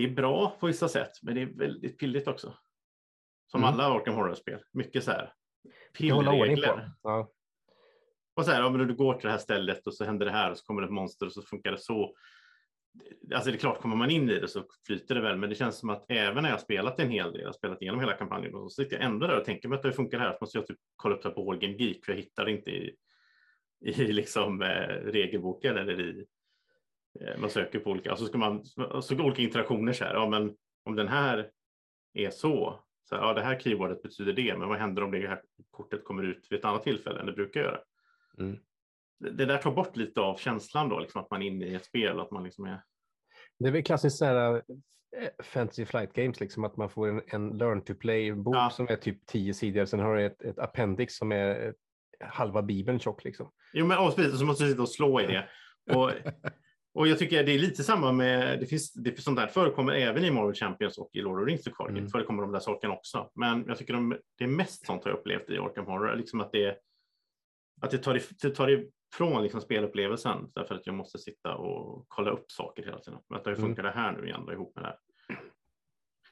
det 0.00 0.06
är 0.12 0.14
bra 0.14 0.56
på 0.60 0.66
vissa 0.66 0.88
sätt, 0.88 1.10
men 1.22 1.34
det 1.34 1.42
är 1.42 1.46
väldigt 1.46 1.98
pilligt 1.98 2.28
också. 2.28 2.54
Som 3.50 3.64
Mm. 3.64 3.74
alla 3.74 3.84
Arkham 3.84 4.14
Horror-spel. 4.14 4.60
Mycket 4.72 5.04
så 5.04 5.10
här 5.10 5.32
pillregler. 5.98 6.90
Ja. 7.02 7.30
Och 8.34 8.44
så 8.44 8.50
här, 8.50 8.60
ja, 8.62 8.70
men 8.70 8.86
du 8.88 8.94
går 8.94 9.14
till 9.14 9.26
det 9.26 9.30
här 9.30 9.38
stället 9.38 9.86
och 9.86 9.94
så 9.94 10.04
händer 10.04 10.26
det 10.26 10.32
här 10.32 10.50
och 10.50 10.58
så 10.58 10.64
kommer 10.64 10.82
det 10.82 10.86
ett 10.86 10.92
monster 10.92 11.26
och 11.26 11.32
så 11.32 11.42
funkar 11.42 11.70
det 11.72 11.78
så. 11.78 12.14
Alltså 13.34 13.50
det 13.50 13.56
är 13.56 13.58
klart, 13.58 13.80
kommer 13.80 13.96
man 13.96 14.10
in 14.10 14.30
i 14.30 14.40
det 14.40 14.48
så 14.48 14.64
flyter 14.86 15.14
det 15.14 15.20
väl, 15.20 15.36
men 15.36 15.48
det 15.50 15.54
känns 15.56 15.78
som 15.78 15.90
att 15.90 16.04
även 16.08 16.42
när 16.42 16.50
jag 16.50 16.60
spelat 16.60 17.00
en 17.00 17.10
hel 17.10 17.32
del, 17.32 17.42
jag 17.42 17.54
spelat 17.54 17.82
igenom 17.82 18.00
hela 18.00 18.12
kampanjen, 18.12 18.54
och 18.54 18.72
så 18.72 18.82
sitter 18.82 18.96
jag 18.96 19.04
ändå 19.04 19.26
där 19.26 19.38
och 19.38 19.44
tänker 19.44 19.68
mig 19.68 19.76
att 19.76 19.82
det 19.82 19.92
funkar 19.92 20.18
här, 20.18 20.32
så 20.32 20.38
måste 20.40 20.58
jag 20.58 20.66
typ 20.66 20.78
kolla 20.96 21.14
upp 21.14 21.22
det 21.22 21.28
här 21.28 21.34
på 21.34 21.44
Game 21.50 21.74
Geek, 21.74 22.04
för 22.04 22.12
jag 22.12 22.18
hittar 22.20 22.44
det 22.44 22.50
inte 22.50 22.70
i, 22.70 22.96
i 23.84 24.12
liksom, 24.12 24.62
eh, 24.62 24.88
regelboken 25.04 25.76
eller 25.78 26.00
i, 26.00 26.26
man 27.38 27.50
söker 27.50 27.78
på 27.78 27.90
olika, 27.90 28.10
alltså 28.10 28.26
ska 28.26 28.38
man, 28.38 28.64
så 29.02 29.20
olika 29.20 29.42
interaktioner 29.42 29.92
så 29.92 30.04
här, 30.04 30.14
ja 30.14 30.28
men 30.28 30.54
om 30.84 30.96
den 30.96 31.08
här 31.08 31.50
är 32.14 32.30
så, 32.30 32.80
så 33.04 33.14
här, 33.14 33.22
ja 33.22 33.34
det 33.34 33.42
här 33.42 33.60
keywordet 33.60 34.02
betyder 34.02 34.32
det, 34.32 34.58
men 34.58 34.68
vad 34.68 34.78
händer 34.78 35.02
om 35.02 35.10
det 35.10 35.28
här 35.28 35.42
kortet 35.70 36.04
kommer 36.04 36.22
ut 36.22 36.46
vid 36.50 36.58
ett 36.58 36.64
annat 36.64 36.82
tillfälle 36.82 37.20
än 37.20 37.26
det 37.26 37.32
brukar 37.32 37.60
göra? 37.60 37.80
Mm. 38.38 38.58
Det, 39.20 39.30
det 39.30 39.46
där 39.46 39.58
tar 39.58 39.72
bort 39.72 39.96
lite 39.96 40.20
av 40.20 40.36
känslan 40.36 40.88
då, 40.88 40.98
liksom 40.98 41.20
att 41.20 41.30
man 41.30 41.42
är 41.42 41.46
inne 41.46 41.66
i 41.66 41.74
ett 41.74 41.84
spel, 41.84 42.20
att 42.20 42.30
man 42.30 42.44
liksom 42.44 42.64
är 42.64 42.82
Det 43.58 43.68
är 43.68 43.72
väl 43.72 43.84
klassiskt 43.84 44.18
så 44.18 44.24
här, 44.24 44.54
eh, 45.16 45.44
fantasy 45.44 45.86
flight 45.86 46.12
games, 46.12 46.40
liksom 46.40 46.64
att 46.64 46.76
man 46.76 46.90
får 46.90 47.08
en, 47.08 47.22
en 47.26 47.58
learn 47.58 47.84
to 47.84 47.94
play-bok 47.94 48.56
Ja. 48.56 48.70
som 48.70 48.88
är 48.88 48.96
typ 48.96 49.26
tio 49.26 49.54
sidor, 49.54 49.84
sen 49.84 50.00
har 50.00 50.16
du 50.16 50.26
ett, 50.26 50.42
ett 50.42 50.58
appendix 50.58 51.16
som 51.16 51.32
är 51.32 51.66
eh, 51.66 51.72
halva 52.28 52.62
bibeln 52.62 52.98
tjock. 52.98 53.24
Liksom. 53.24 53.52
Jo, 53.72 53.86
men 53.86 53.98
och 53.98 54.12
så 54.12 54.44
måste 54.44 54.64
du 54.64 54.70
sitta 54.70 54.82
och 54.82 54.88
slå 54.88 55.20
i 55.20 55.26
det. 55.26 55.48
Och, 55.96 56.10
och 57.00 57.08
jag 57.08 57.18
tycker 57.18 57.44
det 57.44 57.52
är 57.52 57.58
lite 57.58 57.82
samma 57.82 58.12
med, 58.12 58.60
det 58.60 58.66
finns, 58.66 58.92
det 58.92 59.20
sånt 59.20 59.36
där 59.38 59.46
förekommer 59.46 59.92
även 59.92 60.24
i 60.24 60.30
Marvel 60.30 60.54
Champions 60.54 60.98
och 60.98 61.10
i 61.12 61.20
Lord 61.20 61.38
of 61.40 61.46
the 61.46 61.50
Rings 61.50 61.64
Game, 61.78 61.90
Mm. 61.98 62.08
förekommer 62.08 62.42
de 62.42 62.52
där 62.52 62.60
sakerna 62.60 62.94
också. 62.94 63.30
Men 63.34 63.64
jag 63.68 63.78
tycker 63.78 63.92
de, 63.94 64.16
det 64.38 64.44
är 64.44 64.48
mest 64.48 64.86
sånt 64.86 65.02
jag 65.04 65.14
upplevt 65.14 65.50
i 65.50 65.58
Arkham 65.58 65.86
Horror, 65.86 66.16
liksom 66.16 66.40
att 66.40 66.52
det, 66.52 66.78
att 67.80 67.90
det 67.90 67.98
tar, 67.98 68.20
det 68.42 68.50
tar 68.50 68.68
ifrån 69.14 69.42
liksom 69.42 69.60
spelupplevelsen, 69.60 70.50
därför 70.54 70.74
att 70.74 70.86
jag 70.86 70.94
måste 70.94 71.18
sitta 71.18 71.54
och 71.56 72.04
kolla 72.08 72.30
upp 72.30 72.50
saker 72.50 72.84
hela 72.84 72.98
tiden. 72.98 73.20
Men 73.28 73.38
att 73.40 73.46
hur 73.46 73.52
Mm. 73.52 73.62
funkar 73.66 73.82
det 73.82 73.90
här 73.90 74.12
nu 74.12 74.26
igen 74.26 74.44
då, 74.46 74.52
ihop 74.52 74.74
med 74.76 74.84
det 74.84 74.88
här? 74.88 74.98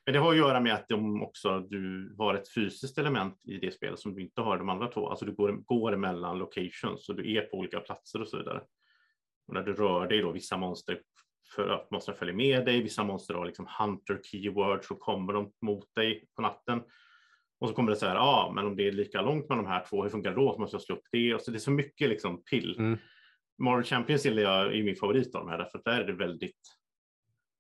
Men 0.07 0.13
det 0.13 0.19
har 0.21 0.31
att 0.31 0.37
göra 0.39 0.61
med 0.61 0.75
att 0.75 0.89
de 0.89 1.23
också, 1.23 1.61
du 1.61 2.15
har 2.19 2.35
ett 2.35 2.55
fysiskt 2.55 2.99
element 2.99 3.41
i 3.45 3.57
det 3.59 3.71
spelet 3.71 3.99
som 3.99 4.15
du 4.15 4.23
inte 4.23 4.41
har 4.41 4.57
i 4.57 4.59
de 4.59 4.69
andra 4.69 4.87
två. 4.89 5.09
Alltså 5.09 5.25
du 5.25 5.33
går, 5.33 5.53
går 5.53 5.97
mellan 5.97 6.39
locations 6.39 7.09
och 7.09 7.17
du 7.17 7.35
är 7.35 7.41
på 7.43 7.57
olika 7.57 7.81
platser 7.81 8.21
och 8.21 8.29
så 8.29 8.37
vidare. 8.39 8.63
Och 9.49 9.55
när 9.55 9.63
du 9.63 9.73
rör 9.73 10.07
dig 10.09 10.21
då, 10.21 10.33
vissa 10.33 10.57
monster 10.57 11.01
för 11.55 11.69
att 11.69 11.91
monstren 11.91 12.17
följer 12.17 12.35
med 12.35 12.65
dig, 12.65 12.83
vissa 12.83 13.05
monster 13.05 13.35
har 13.35 13.47
liksom 13.47 13.69
hunter 13.79 14.21
keywords 14.23 14.91
och 14.91 15.01
kommer 15.01 15.33
de 15.33 15.53
mot 15.63 15.95
dig 15.95 16.29
på 16.37 16.43
natten. 16.43 16.83
Och 17.61 17.69
så 17.69 17.75
kommer 17.75 17.91
det 17.91 17.97
så 17.97 18.07
här, 18.07 18.15
ja, 18.15 18.21
ah, 18.21 18.53
men 18.55 18.67
om 18.67 18.77
det 18.77 18.89
är 18.89 18.93
lika 18.93 19.23
långt 19.23 19.49
med 19.49 19.59
de 19.59 19.67
här 19.67 19.85
två, 19.85 20.03
hur 20.03 20.11
funkar 20.11 20.31
det 20.31 20.37
då? 20.37 20.53
Så 20.53 20.61
måste 20.61 20.75
jag 20.75 20.83
slå 20.83 20.97
upp 20.97 21.07
det. 21.13 21.35
Och 21.35 21.41
så 21.41 21.51
det 21.51 21.57
är 21.57 21.61
så 21.61 21.71
mycket 21.71 22.09
liksom 22.09 22.45
pill. 22.45 22.77
Mm. 22.79 22.99
Marvel 23.59 23.85
Champions 23.85 24.25
gillar 24.25 24.43
jag 24.43 24.77
är 24.77 24.83
min 24.83 24.97
favorit 24.97 25.35
av 25.35 25.47
de 25.47 25.51
här, 25.51 25.59
att 25.59 25.85
där 25.85 26.01
är 26.01 26.07
det 26.07 26.13
väldigt, 26.13 26.61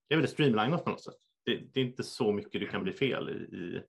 det 0.08 0.14
är 0.14 0.16
väldigt 0.16 0.32
streamlinat 0.32 0.84
på 0.84 0.90
något 0.90 1.04
sätt. 1.04 1.14
Det, 1.44 1.56
det 1.56 1.80
är 1.80 1.84
inte 1.84 2.02
så 2.02 2.32
mycket 2.32 2.60
du 2.60 2.66
kan 2.66 2.82
bli 2.82 2.92
fel 2.92 3.28
i. 3.28 3.56
i 3.56 3.82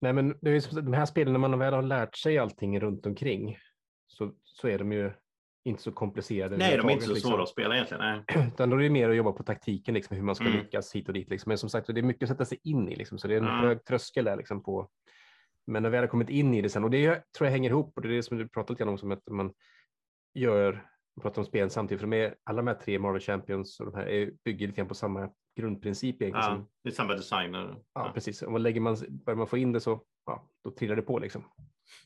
Nej, 0.00 0.12
men 0.12 0.38
det 0.40 0.50
är 0.50 0.82
de 0.82 0.92
här 0.92 1.06
spelen, 1.06 1.32
när 1.32 1.40
man 1.40 1.58
väl 1.58 1.74
har 1.74 1.82
lärt 1.82 2.16
sig 2.16 2.38
allting 2.38 2.80
runt 2.80 3.06
omkring 3.06 3.58
så, 4.06 4.34
så 4.42 4.68
är 4.68 4.78
de 4.78 4.92
ju 4.92 5.12
inte 5.64 5.82
så 5.82 5.92
komplicerade. 5.92 6.56
nej, 6.56 6.76
de 6.76 6.88
är 6.88 6.92
inte 6.92 7.04
så 7.04 7.10
överhuvudtaget, 7.10 7.22
svåra 7.22 7.32
liksom. 7.32 7.42
att 7.42 7.48
spela 7.48 7.74
egentligen. 7.74 8.24
Nej. 8.36 8.46
Utan 8.54 8.70
då 8.70 8.76
är 8.76 8.80
det 8.82 8.90
mer 8.90 9.10
att 9.10 9.16
jobba 9.16 9.32
på 9.32 9.42
taktiken, 9.42 9.94
liksom, 9.94 10.16
hur 10.16 10.24
man 10.24 10.34
ska 10.34 10.44
Mm. 10.44 10.58
lyckas 10.58 10.94
hit 10.94 11.08
och 11.08 11.14
dit. 11.14 11.30
Liksom. 11.30 11.50
Men 11.50 11.58
som 11.58 11.70
sagt, 11.70 11.86
det 11.86 12.00
är 12.00 12.02
mycket 12.02 12.22
att 12.22 12.28
sätta 12.28 12.44
sig 12.44 12.58
in 12.62 12.88
i, 12.88 12.96
liksom, 12.96 13.18
så 13.18 13.28
det 13.28 13.34
är 13.34 13.38
en 13.38 13.44
Ja. 13.44 13.50
hög 13.50 13.84
tröskel 13.84 14.24
där. 14.24 14.36
Liksom, 14.36 14.62
på. 14.62 14.88
Men 15.66 15.82
när 15.82 15.90
vi 15.90 15.96
har 15.96 16.06
kommit 16.06 16.30
in 16.30 16.54
i 16.54 16.62
det 16.62 16.68
sen, 16.68 16.84
och 16.84 16.90
det 16.90 17.32
tror 17.36 17.46
jag 17.46 17.50
hänger 17.52 17.70
ihop, 17.70 17.92
och 17.96 18.02
det 18.02 18.08
är 18.08 18.12
det 18.12 18.22
som 18.22 18.38
du 18.38 18.48
pratat 18.48 18.70
lite 18.70 18.84
om, 18.84 18.98
som 18.98 19.12
att 19.12 19.22
man 19.30 19.52
gör, 20.34 20.86
pratar 21.22 21.42
om 21.42 21.46
spelen 21.46 21.70
samtidigt, 21.70 22.00
för 22.00 22.06
de 22.08 22.16
är, 22.16 22.34
alla 22.44 22.56
de 22.62 22.66
här 22.66 22.74
tre 22.74 22.98
Marvel 22.98 23.20
Champions 23.20 23.80
och 23.80 23.86
de 23.86 23.94
här 23.94 24.06
är, 24.08 24.30
bygger 24.44 24.66
lite 24.66 24.76
grann 24.76 24.88
på 24.88 24.94
samma 24.94 25.30
grundprincip 25.56 26.22
egentligen. 26.22 26.58
Ja, 26.58 26.66
det 26.82 26.88
är 26.88 26.92
samma 26.94 27.12
designer. 27.14 27.76
ja, 27.94 28.10
precis. 28.14 28.42
Och 28.42 28.60
lägger 28.60 28.80
man, 28.80 28.96
börjar 29.08 29.36
man 29.36 29.46
få 29.46 29.58
in 29.58 29.72
det 29.72 29.80
så, 29.80 30.02
ja, 30.26 30.48
då 30.64 30.70
trillar 30.70 30.96
det 30.96 31.02
på 31.02 31.18
liksom. 31.18 31.44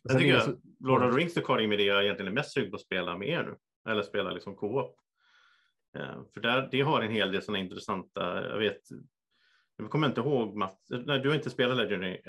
Jag 0.02 0.18
tycker 0.18 0.40
så- 0.40 0.56
Lord 0.80 1.02
of 1.02 1.12
the 1.14 1.18
Rings 1.20 1.34
Card 1.34 1.60
Game 1.60 1.74
är 1.74 1.78
det 1.78 1.84
jag 1.84 2.04
egentligen 2.04 2.32
är 2.32 2.34
mest 2.34 2.52
sugen 2.52 2.70
på 2.70 2.74
att 2.76 2.82
spela 2.82 3.16
med 3.18 3.28
er 3.28 3.42
nu. 3.42 3.56
Eller 3.92 4.02
spela 4.02 4.30
liksom 4.30 4.56
co-op. 4.56 4.96
Eh, 5.98 6.22
för 6.34 6.40
där, 6.40 6.68
det 6.70 6.80
har 6.80 7.02
en 7.02 7.10
hel 7.10 7.32
del 7.32 7.42
sådana 7.42 7.58
intressanta, 7.58 8.48
jag 8.48 8.58
vet, 8.58 8.80
jag 9.76 9.90
kommer 9.90 10.06
inte 10.06 10.20
ihåg 10.20 10.56
Mats, 10.56 10.86
nej, 10.90 11.18
du 11.20 11.28
har 11.28 11.36
inte 11.36 11.50
spelat 11.50 11.76
Legendary, 11.76 12.20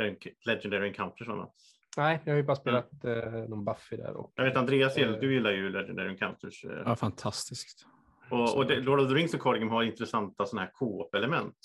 Legendary 0.46 0.88
Encounters 0.88 1.28
va 1.28 1.36
Mats? 1.36 1.76
Nej, 1.98 2.20
jag 2.26 2.34
har 2.34 2.38
ju 2.38 2.44
bara 2.44 2.56
spelat 2.56 3.04
eh, 3.06 3.32
någon 3.34 3.66
Buffy 3.66 3.98
där. 3.98 4.14
Och, 4.18 4.34
Jag 4.36 4.44
vet 4.44 4.58
Andreas, 4.58 4.98
Eh. 4.98 5.12
du 5.20 5.34
gillar 5.34 5.52
ju 5.52 5.70
Legendary 5.70 6.10
Encounters. 6.10 6.66
eh, 6.66 6.82
Ja, 6.86 6.96
fantastiskt. 6.96 7.86
Och, 8.30 8.58
och 8.58 8.66
det, 8.68 8.76
Lord 8.82 9.00
of 9.00 9.08
the 9.10 9.14
Rings 9.16 9.34
och 9.34 9.42
Card 9.42 9.60
Game 9.60 9.72
har 9.72 9.84
intressanta 9.84 10.46
sådana 10.46 10.66
här 10.66 10.72
co-op-element. 10.74 11.56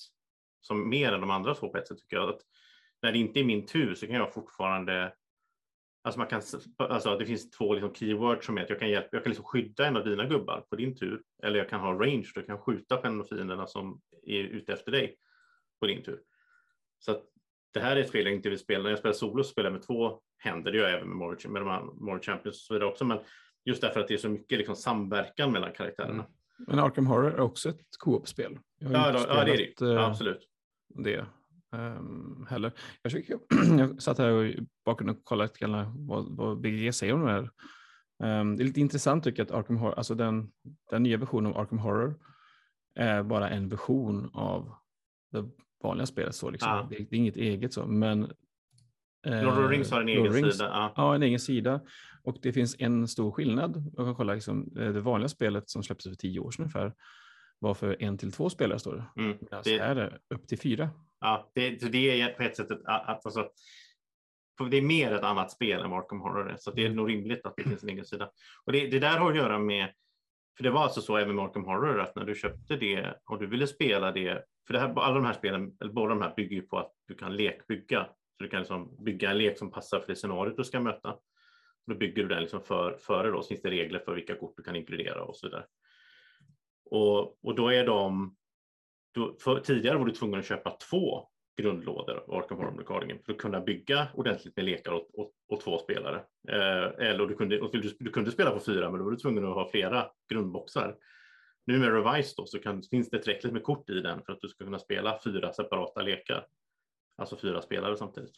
Som 0.60 0.88
mer 0.88 1.12
än 1.12 1.20
de 1.20 1.30
andra 1.30 1.54
två 1.54 1.68
på 1.68 1.78
ett 1.78 1.88
sätt 1.88 1.98
tycker 1.98 2.16
jag. 2.16 2.28
Att 2.28 2.40
när 3.02 3.12
det 3.12 3.18
inte 3.18 3.40
är 3.40 3.44
min 3.44 3.66
tur 3.66 3.94
så 3.94 4.06
kan 4.06 4.14
jag 4.16 4.32
fortfarande 4.34 5.12
Alltså, 6.04 6.18
man 6.18 6.28
kan, 6.28 6.42
alltså 6.78 7.18
det 7.18 7.26
finns 7.26 7.50
två 7.50 7.74
liksom 7.74 7.94
keywords 7.94 8.46
som 8.46 8.58
är 8.58 8.62
att 8.62 8.70
jag 8.70 8.78
kan, 8.78 8.90
hjälpa, 8.90 9.08
jag 9.12 9.22
kan 9.22 9.30
liksom 9.30 9.44
skydda 9.44 9.86
en 9.86 9.96
av 9.96 10.04
dina 10.04 10.24
gubbar 10.26 10.64
på 10.70 10.76
din 10.76 10.96
tur. 10.96 11.22
Eller 11.42 11.58
jag 11.58 11.68
kan 11.68 11.80
ha 11.80 11.92
range, 11.92 12.32
då 12.34 12.42
kan 12.42 12.58
skjuta 12.58 12.96
på 12.96 13.06
en 13.06 13.20
av 13.20 13.24
fienderna 13.24 13.66
som 13.66 14.00
är 14.22 14.42
ute 14.42 14.72
efter 14.72 14.92
dig 14.92 15.16
på 15.80 15.86
din 15.86 16.02
tur. 16.02 16.20
Så 16.98 17.12
att 17.12 17.22
det 17.74 17.80
här 17.80 17.96
är 17.96 18.00
ett 18.00 18.08
spel 18.08 18.24
jag 18.24 18.34
inte 18.34 18.48
vill 18.48 18.58
spela. 18.58 18.82
När 18.82 18.90
jag 18.90 18.98
spelar 18.98 19.12
solo 19.12 19.44
spelar 19.44 19.66
jag 19.66 19.72
med 19.72 19.82
två 19.82 20.20
händer. 20.38 20.72
Det 20.72 20.78
gör 20.78 20.88
jag 20.88 20.94
även 20.94 21.08
med 21.08 21.16
Mortal, 21.16 21.50
med 21.50 21.62
de 21.62 21.68
här 21.68 21.82
Mortal 21.82 22.20
Champions 22.20 22.56
och 22.56 22.62
så 22.66 22.74
vidare 22.74 22.88
också. 22.88 23.04
Men 23.04 23.18
just 23.64 23.80
därför 23.80 24.00
att 24.00 24.08
det 24.08 24.14
är 24.14 24.18
så 24.18 24.28
mycket 24.28 24.58
liksom 24.58 24.76
samverkan 24.76 25.52
mellan 25.52 25.72
karaktärerna. 25.72 26.14
Mm. 26.14 26.26
Men 26.58 26.78
Arkham 26.78 27.06
Horror 27.06 27.34
är 27.34 27.40
också 27.40 27.68
ett 27.68 27.98
co-op-spel. 27.98 28.58
Ja, 28.78 28.90
ja, 29.28 29.44
det 29.44 29.52
är 29.52 29.56
det. 29.56 29.76
spelat, 29.76 29.80
eh, 29.80 29.88
Ja, 29.88 30.06
absolut. 30.06 30.48
det 30.88 31.26
ehm, 31.74 32.46
heller. 32.50 32.72
Jag, 33.02 33.12
försöker, 33.12 33.38
jag 33.78 34.02
satt 34.02 34.18
här 34.18 34.30
och 34.32 34.54
bakgrunden 34.84 35.16
och 35.16 35.24
kollade 35.24 35.48
lite 35.48 35.58
grann 35.66 36.06
vad, 36.06 36.36
vad 36.36 36.60
BGG 36.60 36.94
säger 36.94 37.14
om 37.14 37.20
det 37.24 37.30
här. 37.32 37.50
Ehm, 38.24 38.56
det 38.56 38.62
är 38.62 38.66
lite 38.66 38.80
intressant 38.80 39.24
tycker 39.24 39.38
jag 39.40 39.46
att 39.46 39.52
Arkham 39.58 39.76
Horror, 39.76 39.94
alltså 39.94 40.14
den, 40.14 40.50
den 40.90 41.02
nya 41.02 41.16
versionen 41.16 41.52
av 41.52 41.58
Arkham 41.60 41.78
Horror 41.78 42.14
är 42.94 43.22
bara 43.22 43.50
en 43.50 43.68
version 43.68 44.30
av 44.32 44.74
det 45.32 45.44
vanliga 45.82 46.06
spelet. 46.06 46.34
Så 46.34 46.50
liksom. 46.50 46.70
Ja. 46.70 46.86
det, 46.90 46.96
det 46.96 47.16
är 47.16 47.18
inget 47.18 47.36
eget 47.36 47.72
så, 47.72 47.86
men 47.86 48.22
eh, 49.26 49.42
Lord 49.42 49.48
of 49.52 49.56
the 49.56 49.62
Rings 49.74 49.90
har 49.90 50.00
en 50.00 50.08
egen 50.08 50.26
Rings- 50.32 50.50
sida. 50.50 50.64
Ja. 50.72 50.92
Ja, 50.96 51.14
en 51.14 51.22
egen 51.22 51.40
sida. 51.40 51.80
Och 52.22 52.36
det 52.42 52.52
finns 52.52 52.76
en 52.78 53.08
stor 53.08 53.30
skillnad. 53.32 53.92
Jag 53.96 54.06
kan 54.06 54.14
kolla 54.14 54.34
liksom, 54.34 54.72
eh, 54.78 54.92
det 54.92 55.00
vanliga 55.00 55.28
spelet 55.28 55.70
som 55.70 55.82
släpptes 55.82 56.08
för 56.12 56.16
tio 56.16 56.40
år 56.40 56.50
sedan 56.50 56.62
ungefär 56.62 56.94
var 57.58 57.74
för 57.74 57.96
en 58.02 58.18
till 58.18 58.32
två 58.32 58.50
spelare 58.50 58.78
står 58.78 58.96
det. 58.96 59.22
Mm. 59.22 59.38
Det- 59.64 59.78
här 59.78 59.96
är 59.96 60.10
det 60.28 60.34
upp 60.34 60.48
till 60.48 60.58
fyra. 60.58 60.90
Ja, 61.24 61.50
det, 61.54 61.80
så 61.80 61.88
det 61.88 62.20
är 62.20 62.28
på 62.28 62.42
ett 62.42 62.56
sätt 62.56 62.70
ett, 62.70 62.80
att, 62.84 63.26
alltså, 63.26 63.48
det 64.70 64.76
är 64.76 64.82
mer 64.82 65.12
ett 65.12 65.22
annat 65.22 65.50
spel 65.50 65.80
än 65.80 65.92
Arkham 65.92 66.20
Horror 66.20 66.56
så 66.58 66.70
det 66.70 66.84
är 66.84 66.90
nog 66.90 67.08
rimligt 67.08 67.46
att 67.46 67.56
det 67.56 67.62
finns 67.62 67.82
en 67.82 67.88
egen 67.88 68.04
sida. 68.04 68.30
Och 68.64 68.72
det, 68.72 68.86
det 68.86 68.98
där 68.98 69.18
har 69.18 69.30
att 69.30 69.36
göra 69.36 69.58
med, 69.58 69.92
för 70.56 70.64
det 70.64 70.70
var 70.70 70.82
alltså 70.82 71.00
så 71.00 71.16
även 71.16 71.36
med 71.36 71.44
Arkham 71.44 71.64
Horror 71.64 72.00
att 72.00 72.16
när 72.16 72.24
du 72.24 72.34
köpte 72.34 72.76
det 72.76 73.14
och 73.24 73.38
du 73.38 73.46
ville 73.46 73.66
spela 73.66 74.12
det, 74.12 74.44
för 74.66 74.74
det 74.74 74.80
här, 74.80 74.98
alla 74.98 75.14
de 75.14 75.24
här 75.24 75.32
spelen, 75.32 75.76
eller 75.80 75.92
båda 75.92 76.08
de 76.08 76.22
här 76.22 76.34
bygger 76.36 76.56
ju 76.56 76.62
på 76.62 76.78
att 76.78 76.92
du 77.08 77.14
kan 77.14 77.36
lekbygga. 77.36 78.04
Så 78.36 78.44
du 78.44 78.48
kan 78.48 78.60
liksom 78.60 79.04
bygga 79.04 79.30
en 79.30 79.38
lek 79.38 79.58
som 79.58 79.70
passar 79.70 80.00
för 80.00 80.06
det 80.06 80.16
scenariot 80.16 80.56
du 80.56 80.64
ska 80.64 80.80
möta. 80.80 81.16
Då 81.86 81.94
bygger 81.94 82.22
du 82.22 82.28
den 82.28 82.40
liksom 82.40 82.60
för, 82.62 82.96
före 82.96 83.30
då, 83.30 83.42
så 83.42 83.48
finns 83.48 83.62
det 83.62 83.70
regler 83.70 83.98
för 83.98 84.14
vilka 84.14 84.34
kort 84.34 84.54
du 84.56 84.62
kan 84.62 84.76
inkludera 84.76 85.24
och 85.24 85.36
så 85.36 85.46
vidare. 85.46 85.64
Och, 86.90 87.44
och 87.44 87.54
då 87.54 87.68
är 87.72 87.86
de, 87.86 88.36
då, 89.14 89.36
för, 89.40 89.60
tidigare 89.60 89.98
var 89.98 90.06
du 90.06 90.12
tvungen 90.12 90.40
att 90.40 90.46
köpa 90.46 90.70
två 90.90 91.28
grundlådor 91.56 92.24
av 92.28 92.34
Arkham 92.34 92.58
Horror 92.58 92.78
Recordingen 92.78 93.18
för 93.26 93.32
att 93.32 93.38
kunna 93.38 93.60
bygga 93.60 94.08
ordentligt 94.14 94.56
med 94.56 94.64
lekar 94.64 94.92
åt, 94.92 95.10
åt, 95.12 95.32
åt 95.48 95.60
två 95.60 95.78
spelare. 95.78 96.16
Eh, 96.48 97.06
eller 97.08 97.26
du 97.26 97.36
kunde, 97.36 97.60
och 97.60 97.72
du, 97.72 97.96
du 97.98 98.10
kunde 98.10 98.30
spela 98.30 98.50
på 98.50 98.60
fyra, 98.60 98.90
men 98.90 98.98
då 98.98 99.04
var 99.04 99.10
du 99.10 99.16
tvungen 99.16 99.44
att 99.44 99.54
ha 99.54 99.70
flera 99.70 100.06
grundboxar. 100.32 100.96
Nu 101.66 101.78
med 101.78 101.92
Revise 101.92 102.34
då 102.36 102.46
så 102.46 102.58
kan, 102.58 102.82
finns 102.82 103.10
det 103.10 103.22
tillräckligt 103.22 103.52
med 103.52 103.62
kort 103.62 103.90
i 103.90 104.00
den 104.00 104.22
för 104.24 104.32
att 104.32 104.40
du 104.40 104.48
ska 104.48 104.64
kunna 104.64 104.78
spela 104.78 105.18
fyra 105.24 105.52
separata 105.52 106.02
lekar. 106.02 106.46
Alltså 107.16 107.36
fyra 107.36 107.62
spelare 107.62 107.96
samtidigt. 107.96 108.34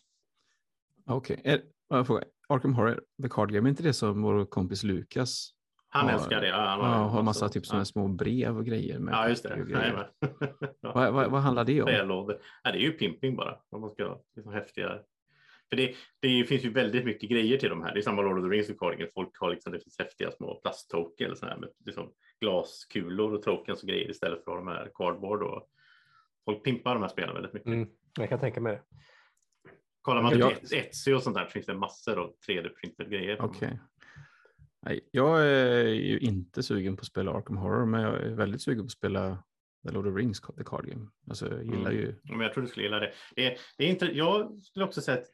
Okej, 1.06 1.40
eh, 1.44 1.60
okay. 2.00 2.22
Arkham 2.48 2.74
Horror, 2.74 3.04
The 3.22 3.28
Card 3.28 3.52
Game, 3.52 3.68
är 3.68 3.70
inte 3.70 3.82
det 3.82 3.92
som 3.92 4.22
vår 4.22 4.44
kompis 4.44 4.82
Lukas 4.82 5.55
han 5.88 6.06
Ja, 6.08 6.12
älskar 6.14 6.40
det. 6.40 6.48
Ja, 6.48 6.56
han 6.56 6.80
ja, 6.80 6.96
har 6.96 7.22
massa 7.22 7.48
typ 7.48 7.66
sådana 7.66 7.84
små 7.84 8.08
brev 8.08 8.58
och 8.58 8.64
grejer 8.66 8.98
med 8.98 9.14
Ja, 9.14 9.28
just 9.28 9.42
det. 9.42 9.66
Jajamän. 9.68 10.04
Ja. 10.80 10.92
Vad, 10.94 11.12
vad, 11.12 11.30
vad 11.30 11.40
handlar 11.40 11.64
det 11.64 11.80
om? 11.82 11.86
Brevlådor. 11.86 12.38
Ja, 12.62 12.72
det 12.72 12.78
är 12.78 12.82
ju 12.82 12.92
pimping 12.92 13.36
bara. 13.36 13.58
Om 13.70 13.80
man 13.80 13.90
ska 13.90 14.20
liksom 14.36 14.52
häftiga. 14.52 14.98
För 15.68 15.76
det, 15.76 15.94
det 16.20 16.44
finns 16.44 16.64
ju 16.64 16.70
väldigt 16.72 17.04
mycket 17.04 17.30
grejer 17.30 17.58
till 17.58 17.68
de 17.68 17.82
här. 17.82 17.92
Det 17.94 18.00
är 18.00 18.02
samma 18.02 18.22
Lord 18.22 18.38
of 18.38 18.44
the 18.44 18.48
Rings 18.56 18.68
recordingen. 18.68 19.08
Folk 19.14 19.38
har 19.40 19.50
liksom, 19.50 19.72
det 19.72 19.80
finns 19.80 19.98
häftiga 19.98 20.30
små 20.30 20.54
plasttoken 20.54 21.26
eller 21.26 21.36
så 21.36 21.46
här 21.46 21.56
med 21.56 21.68
liksom 21.84 22.12
glaskulor 22.40 23.34
och 23.34 23.42
tokens 23.42 23.82
och 23.82 23.88
grejer 23.88 24.10
istället 24.10 24.44
för 24.44 24.56
de 24.56 24.66
här 24.66 24.90
cardboard. 24.94 25.42
Och 25.42 25.68
folk 26.44 26.64
pimpar 26.64 26.94
de 26.94 27.02
här 27.02 27.08
spelen 27.10 27.34
väldigt 27.34 27.52
mycket. 27.52 27.66
Mm, 27.68 27.88
jag 28.18 28.28
kan 28.28 28.38
tänka 28.40 28.60
mig 28.60 28.72
det. 28.72 28.82
Kollar 30.02 30.22
man 30.22 30.38
Jag- 30.38 30.72
Etsy 30.72 31.14
och 31.14 31.22
sånt 31.22 31.36
där 31.36 31.44
så 31.44 31.50
finns 31.50 31.66
det 31.66 31.74
massor 31.74 32.18
av 32.18 32.32
3D-printade 32.48 33.08
grejer. 33.08 33.36
Okej. 33.40 33.78
Nej, 34.86 35.08
jag 35.10 35.46
är 35.46 35.84
ju 35.84 36.18
inte 36.18 36.62
sugen 36.62 36.96
på 36.96 37.00
att 37.00 37.06
spela 37.06 37.32
Arkham 37.32 37.56
Horror, 37.56 37.86
men 37.86 38.02
jag 38.02 38.14
är 38.22 38.34
väldigt 38.34 38.62
sugen 38.62 38.78
på 38.82 38.84
att 38.86 38.90
spela 38.90 39.42
The 39.86 39.92
Lord 39.92 40.06
of 40.06 40.16
Rings, 40.16 40.40
The 40.40 40.64
Card 40.64 40.86
Game. 40.86 41.06
Alltså, 41.28 41.48
jag 41.52 41.64
gillar 41.64 41.90
Mm. 41.90 41.92
ju... 41.92 42.14
Men 42.22 42.40
jag 42.40 42.52
tror 42.52 42.62
du 42.62 42.68
skulle 42.68 42.84
gilla 42.86 42.98
det. 43.00 43.12
det, 43.36 43.46
är, 43.46 43.58
det 43.78 43.84
är 43.84 43.88
inte, 43.88 44.06
jag 44.06 44.62
skulle 44.62 44.84
också 44.84 45.00
säga 45.00 45.18
att 45.18 45.26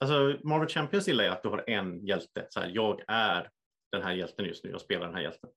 alltså, 0.00 0.46
Marvel 0.48 0.68
Champions 0.68 1.08
gillar 1.08 1.24
jag 1.24 1.32
att 1.32 1.42
du 1.42 1.48
har 1.48 1.64
en 1.66 2.06
hjälte. 2.06 2.46
Så 2.50 2.60
här, 2.60 2.70
jag 2.74 3.00
är 3.08 3.48
den 3.92 4.02
här 4.02 4.12
hjälten 4.14 4.44
just 4.46 4.64
nu, 4.64 4.70
jag 4.70 4.80
spelar 4.80 5.06
den 5.06 5.14
här 5.14 5.22
hjälten. 5.22 5.50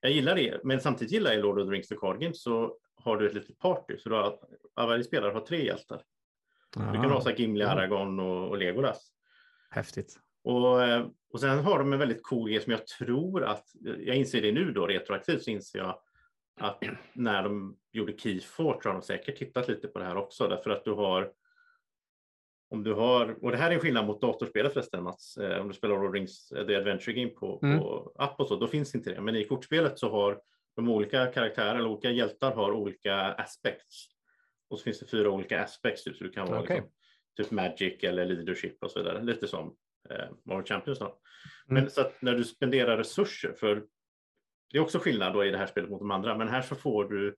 Jag 0.00 0.12
gillar 0.12 0.34
det, 0.36 0.60
men 0.64 0.80
samtidigt 0.80 1.12
gillar 1.12 1.32
jag 1.32 1.42
Lord 1.42 1.58
of 1.58 1.66
the 1.68 1.72
Rings 1.72 1.88
The 1.88 1.96
Card 1.96 2.20
Game 2.20 2.34
så 2.34 2.78
har 2.94 3.16
du 3.16 3.26
ett 3.26 3.34
litet 3.34 3.58
party. 3.58 3.98
Så 3.98 4.08
du 4.08 4.14
har, 4.14 4.38
varje 4.76 5.04
spelare 5.04 5.32
har 5.32 5.40
tre 5.40 5.64
hjältar. 5.66 6.02
Du 6.74 6.80
kan 6.80 7.10
ha 7.10 7.20
så 7.20 7.28
här 7.28 7.36
Gimli. 7.36 7.64
Aragorn 7.64 8.20
och, 8.20 8.48
och 8.48 8.58
Legolas. 8.58 9.08
Häftigt. 9.70 10.18
Och, 10.44 10.82
eh, 10.82 11.06
och 11.36 11.40
sen 11.40 11.58
har 11.58 11.78
de 11.78 11.92
en 11.92 11.98
väldigt 11.98 12.22
cool 12.22 12.50
grej 12.50 12.60
som 12.60 12.72
jag 12.72 12.86
tror 12.86 13.44
att, 13.44 13.64
jag 13.82 14.16
inser 14.16 14.42
det 14.42 14.52
nu 14.52 14.72
då 14.72 14.86
retroaktivt 14.86 15.42
så 15.42 15.50
inser 15.50 15.78
jag 15.78 15.98
att 16.60 16.82
när 17.12 17.42
de 17.42 17.76
gjorde 17.92 18.18
Keyfort 18.18 18.82
så 18.82 18.88
har 18.88 18.94
de 18.94 19.02
säkert 19.02 19.38
tittat 19.38 19.68
lite 19.68 19.88
på 19.88 19.98
det 19.98 20.04
här 20.04 20.16
också 20.16 20.48
därför 20.48 20.70
att 20.70 20.84
du 20.84 20.92
har 20.92 21.32
om 22.70 22.82
du 22.82 22.92
har, 22.92 23.44
och 23.44 23.50
det 23.50 23.56
här 23.56 23.70
är 23.70 23.74
en 23.74 23.80
skillnad 23.80 24.06
mot 24.06 24.20
datorspelet 24.20 24.72
förresten 24.72 25.02
Mats, 25.02 25.36
eh, 25.36 25.60
om 25.60 25.68
du 25.68 25.74
spelar 25.74 25.96
Lord 25.96 26.14
Rings 26.14 26.52
eh, 26.52 26.66
The 26.66 26.74
Adventure 26.74 27.12
Game 27.12 27.30
på, 27.30 27.60
Mm. 27.62 27.78
på 27.78 28.12
app 28.18 28.40
och 28.40 28.48
så, 28.48 28.56
då 28.56 28.66
finns 28.66 28.94
inte 28.94 29.10
det. 29.14 29.20
Men 29.20 29.36
i 29.36 29.44
kortspelet 29.44 29.98
så 29.98 30.10
har 30.10 30.40
de 30.76 30.88
olika 30.88 31.26
karaktärer, 31.26 31.74
eller 31.74 31.88
olika 31.88 32.10
hjältar 32.10 32.54
har 32.54 32.72
olika 32.72 33.16
aspects. 33.16 34.08
Och 34.70 34.78
så 34.78 34.84
finns 34.84 34.98
det 35.00 35.06
fyra 35.06 35.30
olika 35.30 35.62
aspects, 35.62 36.04
typ, 36.04 36.16
så 36.16 36.24
du 36.24 36.30
kan 36.30 36.48
vara 36.50 36.60
Okej. 36.60 36.76
liksom, 36.76 36.92
typ 37.36 37.50
magic 37.50 38.04
eller 38.04 38.24
leadership 38.26 38.84
och 38.84 38.90
så 38.90 38.98
vidare, 38.98 39.22
lite 39.22 39.48
som 39.48 39.76
eh, 40.10 40.28
Marvel 40.44 40.66
Champions. 40.66 40.98
Då. 40.98 41.04
Mm. 41.04 41.16
Men 41.68 41.90
så 41.90 42.00
att 42.00 42.22
när 42.22 42.34
du 42.34 42.44
spenderar 42.44 42.96
resurser, 42.96 43.52
för 43.52 43.84
det 44.70 44.78
är 44.78 44.82
också 44.82 44.98
skillnad 44.98 45.32
då 45.32 45.44
i 45.44 45.50
det 45.50 45.58
här 45.58 45.66
spelet 45.66 45.90
mot 45.90 46.00
de 46.00 46.10
andra, 46.10 46.38
men 46.38 46.48
här 46.48 46.62
så 46.62 46.74
får 46.74 47.04
du 47.04 47.36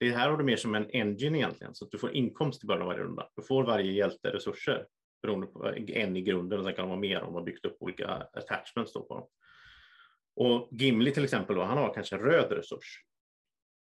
det 0.00 0.10
här 0.10 0.30
har 0.30 0.36
du 0.36 0.44
mer 0.44 0.56
som 0.56 0.74
en 0.74 0.90
engine 0.90 1.38
egentligen, 1.38 1.74
så 1.74 1.84
att 1.84 1.90
du 1.90 1.98
får 1.98 2.12
inkomst 2.12 2.64
i 2.64 2.66
början 2.66 2.82
av 2.82 2.88
varje 2.88 3.02
runda. 3.02 3.28
Du 3.36 3.42
får 3.42 3.64
varje 3.64 3.92
hjälte 3.92 4.30
resurser 4.30 4.86
beroende 5.22 5.46
på 5.46 5.74
en 5.74 6.16
i 6.16 6.22
grunden 6.22 6.58
och 6.58 6.64
sen 6.64 6.74
kan 6.74 6.82
de 6.82 6.88
vara 6.88 7.00
mer 7.00 7.20
om 7.20 7.32
man 7.32 7.34
har 7.34 7.42
byggt 7.42 7.64
upp 7.64 7.76
olika 7.80 8.08
attachments 8.08 8.92
då 8.92 9.02
på 9.02 9.14
dem. 9.14 9.28
Och 10.36 10.68
Gimli 10.72 11.12
till 11.12 11.24
exempel 11.24 11.56
då, 11.56 11.62
han 11.62 11.78
har 11.78 11.94
kanske 11.94 12.16
en 12.16 12.22
röd 12.22 12.52
resurs. 12.52 13.04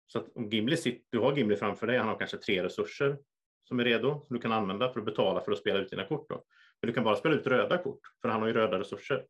Så 0.07 0.19
att 0.19 0.37
om 0.37 0.49
Gimli 0.49 0.77
sitter, 0.77 1.05
du 1.11 1.19
har 1.19 1.37
Gimli 1.37 1.57
framför 1.57 1.87
dig, 1.87 1.99
han 1.99 2.09
har 2.09 2.19
kanske 2.19 2.37
tre 2.37 2.63
resurser 2.63 3.19
som 3.65 3.81
är 3.81 3.85
redo 3.85 4.25
som 4.27 4.37
du 4.37 4.43
kan 4.43 4.53
använda 4.53 4.93
för 4.93 5.01
att 5.01 5.07
betala 5.07 5.41
för 5.41 5.53
att 5.53 5.59
spela 5.59 5.79
ut 5.79 5.91
dina 5.91 6.05
kort. 6.05 6.29
Då. 6.29 6.45
Du 6.83 6.93
kan 6.93 7.05
bara 7.05 7.17
spela 7.17 7.35
ut 7.35 7.47
röda 7.47 7.79
kort 7.79 8.01
för 8.23 8.29
han 8.29 8.41
har 8.41 8.49
ju 8.49 8.55
röda 8.55 8.79
resurser. 8.79 9.25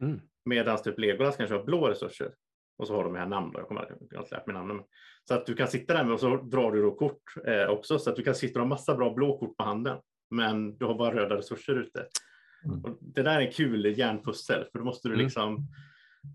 Mm. 0.00 0.20
Medan 0.44 0.82
typ 0.82 0.98
Legolas 0.98 1.36
kanske 1.36 1.56
har 1.56 1.64
blå 1.64 1.88
resurser. 1.88 2.32
Och 2.78 2.86
så 2.86 2.96
har 2.96 3.04
de 3.04 3.14
här 3.14 3.26
namn 3.26 3.52
då. 3.52 3.60
Jag 3.60 3.68
kommer 3.68 3.96
jag 4.10 4.22
inte 4.22 4.34
lärt 4.34 4.46
mig 4.46 4.54
namnen. 4.54 4.82
Så 5.24 5.34
att 5.34 5.46
du 5.46 5.54
kan 5.54 5.68
sitta 5.68 5.94
där 5.94 6.04
med 6.04 6.12
och 6.12 6.20
så 6.20 6.36
drar 6.36 6.72
du 6.72 6.82
då 6.82 6.90
kort 6.90 7.22
eh, 7.46 7.66
också. 7.68 7.98
Så 7.98 8.10
att 8.10 8.16
du 8.16 8.22
kan 8.22 8.34
sitta 8.34 8.58
och 8.58 8.66
ha 8.66 8.68
massa 8.68 8.94
bra 8.94 9.14
blå 9.14 9.38
kort 9.38 9.56
på 9.56 9.64
handen. 9.64 9.98
Men 10.30 10.78
du 10.78 10.84
har 10.84 10.94
bara 10.94 11.14
röda 11.14 11.36
resurser 11.36 11.80
ute. 11.80 12.06
Mm. 12.64 12.84
Och 12.84 12.98
det 13.00 13.22
där 13.22 13.40
är 13.40 13.46
en 13.46 13.52
kul 13.52 13.98
järnpussel. 13.98 14.64
För 14.72 14.78
då 14.78 14.84
måste 14.84 15.08
du 15.08 15.14
Mm. 15.14 15.24
liksom 15.24 15.56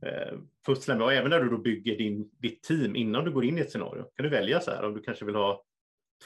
eh, 0.06 0.38
pussla 0.66 0.96
med. 0.96 1.04
Och 1.04 1.14
även 1.14 1.30
när 1.30 1.40
du 1.40 1.50
då 1.50 1.58
bygger 1.58 1.98
din, 1.98 2.30
ditt 2.40 2.64
team 2.64 2.96
innan 2.96 3.26
du 3.26 3.32
går 3.32 3.46
in 3.46 3.58
i 3.58 3.62
ett 3.62 3.72
scenario. 3.72 4.04
Kan 4.16 4.24
du 4.24 4.30
välja 4.30 4.60
så 4.60 4.72
här 4.72 4.84
om 4.86 4.94
du 4.94 5.02
kanske 5.02 5.26
vill 5.26 5.36
ha 5.36 5.64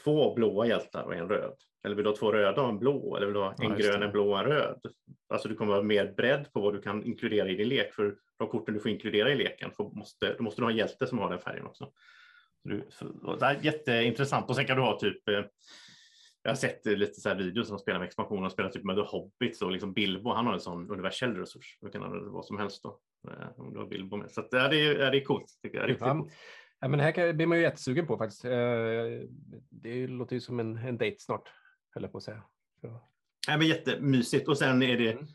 två 0.04 0.34
blåa 0.34 0.66
hjältar 0.66 1.02
och 1.02 1.14
en 1.14 1.28
röd. 1.28 1.54
Eller 1.84 1.94
vill 1.96 2.04
du 2.04 2.10
ha 2.10 2.16
två 2.16 2.32
röda 2.32 2.62
och 2.62 2.68
en 2.68 2.78
blå? 2.78 3.16
Eller 3.16 3.26
vill 3.26 3.34
du 3.34 3.40
ha 3.40 3.54
Ja, 3.58 3.64
en 3.64 3.78
just 3.78 3.90
grön, 3.90 4.02
en 4.02 4.12
blå 4.12 4.30
och 4.32 4.38
en 4.38 4.44
röd? 4.44 4.80
Alltså 5.28 5.48
du 5.48 5.54
kommer 5.54 5.74
ha 5.74 5.82
mer 5.82 6.12
bredd 6.16 6.52
på 6.52 6.60
vad 6.60 6.74
du 6.74 6.80
kan 6.82 7.04
inkludera 7.04 7.48
i 7.48 7.54
din 7.54 7.68
lek. 7.68 7.94
För 7.94 8.14
de 8.38 8.48
korten 8.48 8.74
du 8.74 8.80
får 8.80 8.90
inkludera 8.90 9.30
i 9.30 9.34
leken 9.36 9.70
får, 9.76 9.90
måste, 9.90 10.34
då 10.34 10.42
måste 10.42 10.60
du 10.60 10.64
ha 10.64 10.70
en 10.70 10.76
hjälte 10.76 11.06
som 11.06 11.18
har 11.18 11.30
den 11.30 11.38
färgen 11.38 11.66
också. 11.66 11.84
Så 12.62 12.68
du, 12.68 12.86
så, 12.90 13.36
det 13.36 13.46
är 13.46 13.58
jätteintressant. 13.62 14.48
Och 14.48 14.56
sen 14.56 14.66
kan 14.66 14.76
du 14.76 14.82
ha 14.82 14.98
typ 14.98 15.28
eh, 15.28 15.44
jag 16.42 16.50
har 16.50 16.56
sett 16.56 16.86
lite 16.86 17.20
så 17.20 17.28
här 17.28 17.36
videos 17.36 17.68
som 17.68 17.78
spelar 17.78 17.98
med 17.98 18.06
expansion 18.06 18.44
och 18.44 18.52
spelar 18.52 18.70
typ 18.70 18.84
med 18.84 18.96
The 18.96 19.02
Hobbit 19.02 19.62
och 19.62 19.70
liksom 19.72 19.92
Bilbo. 19.92 20.30
Han 20.30 20.46
har 20.46 20.52
en 20.54 20.60
sån 20.60 20.90
universell 20.90 21.36
resurs. 21.36 21.78
Du 21.80 21.90
kan 21.90 22.02
använda 22.02 22.30
vad 22.30 22.44
som 22.44 22.58
helst 22.58 22.82
då. 22.82 22.98
eh, 23.30 23.48
Om 23.60 23.72
du 23.72 23.78
har 23.78 23.86
Bilbo 23.86 24.16
med. 24.16 24.30
Så 24.30 24.48
ja, 24.50 24.68
det, 24.68 24.76
är, 24.76 24.98
ja, 24.98 25.10
det 25.10 25.16
är 25.18 25.24
coolt. 25.24 25.46
Tycker 25.62 25.78
jag. 25.78 25.88
Riktigt 25.88 26.06
Ja. 26.06 26.26
Ja, 26.80 26.88
men 26.88 26.98
det 26.98 27.04
här 27.04 27.12
kan, 27.12 27.36
blir 27.36 27.46
man 27.46 27.58
ju 27.58 27.64
jättesugen 27.64 28.06
på 28.06 28.18
faktiskt. 28.18 28.44
Eh, 28.44 28.50
Det 29.70 30.06
låter 30.06 30.34
ju 30.34 30.40
som 30.40 30.60
en, 30.60 30.76
en 30.76 30.98
dejt 30.98 31.16
snart, 31.20 31.48
höll 31.90 32.02
jag 32.02 32.12
på 32.12 32.18
att 32.18 32.24
säga. 32.24 32.42
Så. 32.80 33.00
Ja, 33.48 33.56
men 33.56 33.66
jättemysigt. 33.66 34.48
Och 34.48 34.58
sen 34.58 34.82
är 34.82 34.96
det 34.98 35.12
Mm. 35.12 35.26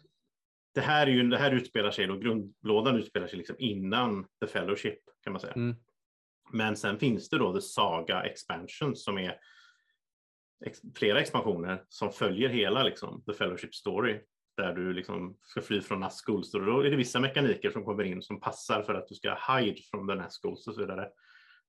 det 0.73 0.81
här, 0.81 1.07
är 1.07 1.11
ju, 1.11 1.23
det 1.29 1.37
här 1.37 1.51
utspelar 1.51 1.91
sig 1.91 2.07
då, 2.07 2.17
grundlådan 2.17 2.95
utspelar 2.95 3.27
sig 3.27 3.37
liksom 3.37 3.55
innan 3.59 4.25
The 4.39 4.47
Fellowship 4.47 4.99
kan 5.23 5.33
man 5.33 5.39
säga. 5.39 5.53
Mm. 5.53 5.75
Men 6.51 6.75
sen 6.75 6.99
finns 6.99 7.29
det 7.29 7.37
då 7.37 7.53
The 7.53 7.61
Saga 7.61 8.23
Expansion 8.23 8.95
som 8.95 9.17
är 9.17 9.39
ex, 10.65 10.81
flera 10.95 11.19
expansioner 11.21 11.83
som 11.89 12.11
följer 12.11 12.49
hela 12.49 12.83
liksom, 12.83 13.23
The 13.23 13.33
Fellowship 13.33 13.75
Story 13.75 14.19
där 14.57 14.73
du 14.73 14.93
liksom 14.93 15.37
ska 15.41 15.61
fly 15.61 15.81
från 15.81 15.99
Nazguls. 15.99 16.53
Och 16.53 16.65
då 16.65 16.79
är 16.81 16.89
det 16.89 16.95
vissa 16.95 17.19
mekaniker 17.19 17.69
som 17.69 17.83
kommer 17.85 18.03
in 18.03 18.21
som 18.21 18.39
passar 18.39 18.83
för 18.83 18.93
att 18.93 19.07
du 19.07 19.15
ska 19.15 19.37
hide 19.57 19.81
från 19.91 20.07
the 20.07 20.15
Nazguls 20.15 20.67
och 20.67 20.73
så 20.75 20.81
vidare. 20.81 21.09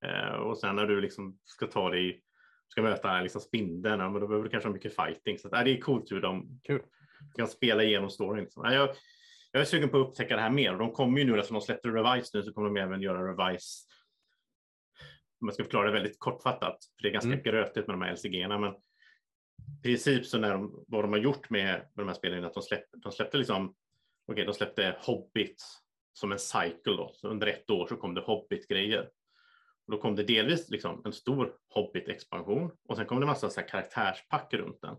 Eh, 0.05 0.35
och 0.35 0.59
sen 0.59 0.77
när 0.77 0.87
du 0.87 1.01
liksom 1.01 1.38
ska 1.45 1.67
ta 1.67 1.90
dig, 1.90 2.23
ska 2.69 2.83
möta 2.83 3.21
liksom 3.21 3.40
spindeln, 3.40 3.99
men 3.99 4.21
då 4.21 4.27
behöver 4.27 4.45
du 4.45 4.51
kanske 4.51 4.69
ha 4.69 4.75
mycket 4.75 4.97
fighting. 4.97 5.38
Så 5.38 5.49
att, 5.49 5.53
ja, 5.59 5.64
det 5.64 5.71
är 5.71 5.81
coolt 5.81 6.12
hur 6.12 6.21
de 6.21 6.61
Kul. 6.62 6.83
kan 7.37 7.49
spela 7.49 7.83
igenom 7.83 8.11
storyn. 8.11 8.45
Liksom. 8.45 8.64
Ja, 8.64 8.73
jag, 8.75 8.88
jag 9.53 9.61
är 9.61 9.64
sugen 9.64 9.88
på 9.88 10.01
att 10.01 10.09
upptäcka 10.09 10.37
det 10.37 10.43
här 10.43 10.51
mer 10.51 10.73
och 10.73 10.79
de 10.79 10.93
kommer 10.93 11.19
ju 11.21 11.25
nu, 11.25 11.38
eftersom 11.38 11.55
de 11.55 11.61
släppte 11.61 11.88
Revise 11.88 12.37
nu, 12.37 12.43
så 12.43 12.53
kommer 12.53 12.69
de 12.69 12.77
även 12.77 13.01
göra 13.03 13.29
Revise 13.29 13.85
om 15.40 15.49
jag 15.49 15.55
ska 15.55 15.62
förklara 15.64 15.87
det 15.87 15.93
väldigt 15.93 16.19
kortfattat, 16.19 16.79
för 16.97 17.03
det 17.03 17.09
är 17.09 17.12
ganska 17.12 17.29
Mm. 17.29 17.43
grötigt 17.43 17.87
med 17.87 17.95
de 17.95 18.03
här 18.03 18.12
LCG-erna, 18.12 18.59
men 18.59 18.73
i 19.79 19.83
princip 19.83 20.27
så 20.27 20.38
när 20.38 20.51
de, 20.51 20.85
vad 20.88 21.05
de 21.05 21.12
har 21.12 21.19
gjort 21.19 21.51
med, 21.51 21.64
med 21.79 21.90
de 21.95 22.09
här 22.09 22.14
spelen 22.14 22.43
är 22.45 22.47
att 22.47 22.55
de 22.55 22.62
släppte, 22.62 22.97
de 22.97 23.12
släppte 23.12 23.38
liksom, 23.38 23.75
okej, 24.33 24.45
de 24.45 24.55
släppte 24.55 24.97
Hobbit 25.01 25.62
som 26.12 26.33
en 26.33 26.38
cycle 26.38 26.93
då, 26.97 27.11
så 27.14 27.29
under 27.29 27.47
ett 27.47 27.71
år 27.71 27.87
så 27.87 27.97
kom 27.97 28.14
det 28.14 28.21
Hobbit-grejer. 28.21 29.11
Då 29.87 29.99
kom 29.99 30.16
det 30.16 30.23
delvis 30.23 30.70
liksom 30.70 31.03
en 31.05 31.12
stor 31.12 31.55
Hobbit-expansion 31.68 32.70
och 32.88 32.97
sen 32.97 33.07
kom 33.07 33.20
det 33.20 33.27
massa 33.27 33.51
så 33.51 33.62
karaktärspack 33.62 34.55
runt 34.55 34.81
den. 34.81 34.97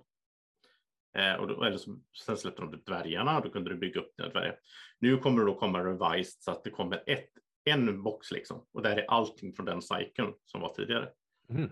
Eh, 1.17 1.33
och 1.35 1.47
då, 1.47 1.63
eller 1.63 1.77
så, 1.77 1.99
sen 2.25 2.37
släppte 2.37 2.61
de 2.61 2.83
dvärgarna 2.85 3.37
och 3.37 3.43
då 3.43 3.49
kunde 3.49 3.69
du 3.69 3.75
bygga 3.75 4.01
upp 4.01 4.17
dina 4.17 4.29
dvärgar. 4.29 4.59
Nu 4.99 5.17
kommer 5.17 5.39
det 5.39 5.45
då 5.45 5.55
komma 5.55 5.83
revised 5.83 6.41
så 6.41 6.51
att 6.51 6.63
det 6.63 6.69
kommer 6.69 7.03
ett, 7.05 7.29
en 7.63 8.03
box 8.03 8.31
liksom 8.31 8.65
och 8.73 8.81
där 8.81 8.97
är 8.97 9.05
allting 9.07 9.53
från 9.53 9.65
den 9.65 9.81
cykeln 9.81 10.33
som 10.45 10.61
var 10.61 10.73
tidigare. 10.73 11.09
Mm. 11.49 11.71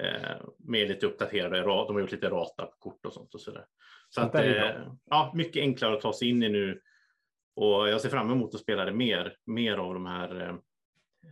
Eh, 0.00 0.36
med 0.58 0.88
lite 0.88 1.06
uppdaterade, 1.06 1.62
ra- 1.62 1.86
de 1.86 1.94
har 1.94 2.00
gjort 2.00 2.12
lite 2.12 2.30
rata 2.30 2.66
på 2.66 2.76
kort 2.78 3.06
och 3.06 3.12
sånt 3.12 3.34
och. 3.34 3.40
Så 3.40 3.58
Sånt 4.08 4.26
att, 4.26 4.32
där 4.32 4.44
är 4.44 4.80
eh, 4.80 4.92
ja, 5.04 5.32
mycket 5.34 5.60
enklare 5.60 5.94
att 5.94 6.00
ta 6.00 6.12
sig 6.12 6.28
in 6.28 6.42
i 6.42 6.48
nu. 6.48 6.80
Och 7.56 7.88
jag 7.88 8.00
ser 8.00 8.08
fram 8.08 8.30
emot 8.30 8.54
att 8.54 8.60
spela 8.60 8.84
det 8.84 8.92
mer, 8.92 9.36
mer 9.46 9.76
av 9.78 9.94
de 9.94 10.06
här 10.06 10.40
eh, 10.40 10.56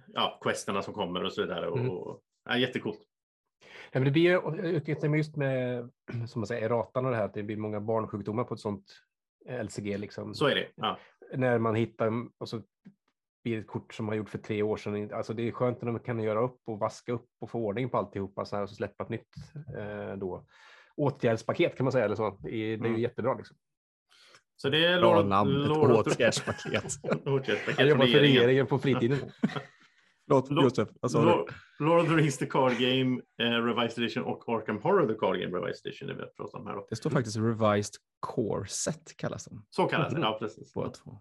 ja, 0.07 0.39
questerna 0.43 0.83
som 0.83 0.95
kommer 0.95 1.25
och 1.25 1.33
så 1.33 1.43
vidare. 1.43 1.69
Och, 1.69 1.79
Mm. 1.79 1.91
och, 1.91 2.21
ja, 2.45 2.57
jättecoolt. 2.57 3.01
Ja, 3.93 4.01
men 4.01 4.05
det 4.05 4.11
blir 4.11 4.23
ju 4.23 5.17
just 5.17 5.37
med 5.37 5.91
som 6.29 6.41
man 6.41 6.47
säger, 6.47 6.69
ratan 6.69 7.05
och 7.05 7.11
det 7.11 7.17
här 7.17 7.25
att 7.25 7.35
det 7.35 7.43
blir 7.43 7.57
många 7.57 7.81
barnsjukdomar 7.81 8.45
på 8.45 8.55
ett 8.55 8.61
sånt 8.61 8.85
LCG. 9.63 9.99
Liksom. 9.99 10.35
Så 10.35 10.47
är 10.47 10.55
det. 10.55 10.69
Ja. 10.75 10.99
När 11.35 11.59
man 11.59 11.75
hittar 11.75 12.13
och 12.39 12.49
så 12.49 12.63
blir 13.45 13.55
det 13.57 13.61
ett 13.63 13.67
kort 13.67 13.95
som 13.95 14.07
man 14.07 14.17
gjort 14.17 14.29
för 14.31 14.39
tre 14.39 14.63
år 14.63 14.77
sedan. 14.77 15.13
Alltså 15.13 15.33
det 15.35 15.49
är 15.49 15.53
skönt 15.53 15.83
när 15.83 15.93
de 15.93 15.99
kan 16.01 16.21
göra 16.23 16.41
upp 16.41 16.61
och 16.67 16.79
vaska 16.79 17.13
upp 17.13 17.27
och 17.41 17.51
få 17.51 17.59
ordning 17.59 17.89
på 17.91 17.97
alltihopa 17.99 18.45
så 18.45 18.57
här, 18.57 18.63
och 18.63 18.69
så 18.69 18.75
släppa 18.75 19.05
ett 19.05 19.11
nytt 19.11 19.29
eh, 19.79 20.17
då. 20.17 20.47
åtgärdspaket 20.97 21.77
kan 21.77 21.85
man 21.85 21.93
säga. 21.93 22.05
Eller 22.05 22.15
så. 22.17 22.39
Det 22.43 22.49
är, 22.49 22.53
är 22.55 22.67
ju 22.67 22.75
Mm. 22.75 23.01
jättebra. 23.01 23.35
Liksom. 23.35 23.57
Så 24.57 24.69
det 24.69 24.87
är 24.87 25.01
Bra 25.01 25.23
namn, 25.23 25.63
ett 25.65 25.71
åtgärdspaket. 25.71 26.85
åtgärdspaket 27.27 27.79
Jag 27.79 27.89
jobbar 27.89 28.07
för 28.07 28.13
regeringen. 28.13 28.43
regeringen 28.43 28.67
på 28.67 28.79
fritiden. 28.79 29.19
Låt 30.27 30.51
Lord- 30.51 30.65
Josef, 30.65 30.89
du? 31.03 31.19
Lord, 31.19 31.53
Lord 31.79 32.01
of 32.01 32.09
the 32.09 32.15
Rings 32.15 32.39
The 32.39 32.47
Card 32.47 32.73
Game 32.79 33.21
eh, 33.43 33.65
Revised 33.65 33.99
Edition 34.05 34.25
och 34.25 34.49
Arkham 34.49 34.79
Horror 34.83 35.07
The 35.09 35.15
Card 35.15 35.41
Game 35.41 35.59
Revised 35.59 35.87
Edition. 35.87 36.09
Det 36.09 36.15
vi 36.15 36.21
har 36.21 36.29
pratat 36.29 36.55
om 36.61 36.67
här. 36.67 36.83
Det 36.91 36.97
står 36.97 37.11
faktiskt 37.11 37.37
revised 37.37 37.95
core 38.21 38.67
set 38.67 39.17
kallas 39.17 39.45
de 39.45 39.67
Så 39.71 39.87
kallas 39.87 40.15
det. 40.15 40.21
Ja, 40.21 40.37
precis. 40.41 40.75
båda 40.75 40.91
två. 40.91 41.19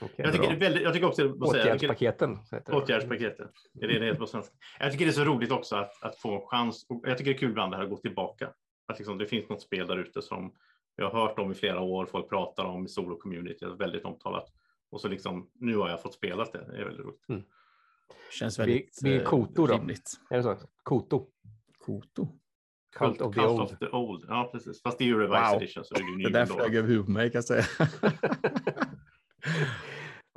Okej, 0.00 0.14
Jag 0.16 0.32
tycker, 0.32 0.48
det 0.48 0.54
är 0.54 0.60
väldigt, 0.60 0.82
jag 0.82 0.92
tycker 0.94 1.06
också 1.06 1.32
Åtgärdspaketen. 1.32 2.38
det. 2.50 2.72
Åtgärdspaketet. 2.72 3.50
Är 3.80 3.88
det 3.88 3.98
det 3.98 4.06
heter 4.06 4.20
på 4.20 4.26
svenska? 4.26 4.54
Jag 4.80 4.92
tycker 4.92 5.04
det 5.04 5.10
är 5.10 5.12
så 5.12 5.24
roligt 5.24 5.52
också 5.52 5.76
att, 5.76 6.02
att 6.02 6.16
få 6.16 6.34
en 6.34 6.46
chans. 6.46 6.86
Och 6.88 7.00
jag 7.08 7.18
tycker 7.18 7.30
det 7.30 7.36
är 7.36 7.38
kul 7.38 7.50
ibland 7.50 7.72
det 7.72 7.76
här 7.76 7.84
att 7.84 7.90
gå 7.90 7.96
tillbaka. 7.96 8.48
Att 8.86 8.98
liksom, 8.98 9.18
det 9.18 9.26
finns 9.26 9.48
något 9.48 9.62
spel 9.62 9.86
där 9.86 9.96
ute 9.98 10.22
som 10.22 10.52
jag 10.96 11.10
har 11.10 11.20
hört 11.28 11.38
om 11.38 11.52
i 11.52 11.54
flera 11.54 11.80
år. 11.80 12.06
Folk 12.06 12.28
pratar 12.28 12.64
om 12.64 12.84
i 12.84 12.88
solo-community. 12.88 13.76
Väldigt 13.78 14.04
omtalat. 14.04 14.52
Och 14.90 15.00
så 15.00 15.08
liksom, 15.08 15.50
nu 15.54 15.76
har 15.76 15.88
jag 15.88 16.02
fått 16.02 16.14
spela 16.14 16.44
det. 16.44 16.66
Det 16.72 16.80
är 16.80 16.84
väldigt 16.84 17.06
roligt. 17.06 17.46
Känns 18.38 18.58
Vi- 18.58 18.62
väldigt 18.62 18.98
vi 19.02 19.16
är 19.16 19.20
eh, 19.20 19.24
koto 19.24 19.66
då. 19.66 19.74
rimligt. 19.74 20.10
Är 20.30 20.36
det 20.36 20.42
så? 20.42 20.56
Koto. 20.82 21.26
Koto. 21.78 22.28
Cult 22.98 23.20
of 23.20 23.34
the 23.34 23.40
Cult 23.40 23.50
Old. 23.52 23.60
of 23.62 23.78
the 23.78 23.86
old. 23.88 24.24
Ja, 24.28 24.48
precis. 24.52 24.82
Fast 24.82 24.98
det 24.98 25.04
är 25.04 25.06
ju 25.06 25.18
revised 25.18 25.52
Wow. 25.52 25.62
edition. 25.62 25.84
Så 25.84 25.94
det 25.94 26.00
är 26.00 26.24
Det 26.32 26.38
där 26.38 26.46
flög 26.46 26.74
över 26.74 26.88
huvudet 26.88 27.06
på 27.06 27.12
mig 27.12 27.30
kan 27.30 27.38
jag 27.38 27.44
säga. 27.44 27.64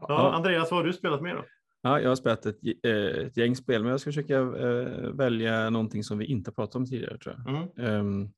Ja, 0.07 0.31
Andreas, 0.33 0.71
vad 0.71 0.79
har 0.79 0.85
du 0.88 0.93
spelat 0.93 1.21
med 1.21 1.35
då? 1.35 1.45
Ja, 1.81 1.99
jag 2.01 2.09
har 2.09 2.15
spelat 2.15 2.45
ett, 2.45 2.57
eh, 2.83 2.91
ett 3.25 3.38
gäng 3.38 3.55
spel, 3.55 3.81
men 3.81 3.91
jag 3.91 3.99
ska 3.99 4.07
försöka 4.07 4.38
eh, 4.39 5.09
välja 5.13 5.69
någonting 5.69 6.03
som 6.03 6.17
vi 6.17 6.25
inte 6.25 6.51
pratat 6.51 6.75
om 6.75 6.85
tidigare 6.85 7.17
tror 7.17 7.35
jag. 7.45 7.55
Mm. 7.55 7.69
Ehm, 7.77 8.29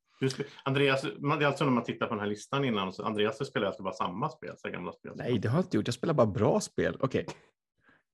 Andreas, 0.64 1.02
det 1.02 1.10
är 1.10 1.46
alltså 1.46 1.64
när 1.66 1.72
man 1.72 1.84
tittar 1.84 2.08
på 2.08 2.14
den 2.14 2.20
här 2.22 2.28
listan 2.28 2.66
innan. 2.66 2.94
Så 2.94 3.04
Andreas 3.04 3.48
spelar 3.48 3.68
alltså 3.68 3.84
bara 3.84 3.94
samma 3.94 4.30
spel, 4.30 4.54
så 4.58 4.70
gamla 4.70 4.92
spel. 4.92 5.12
nej, 5.16 5.40
det 5.40 5.48
har 5.48 5.58
jag 5.58 5.66
inte 5.66 5.78
gjort. 5.78 5.88
Jag 5.88 5.94
spelar 5.94 6.14
bara 6.14 6.28
bra 6.28 6.60
spel. 6.60 6.98
Okej. 7.00 7.26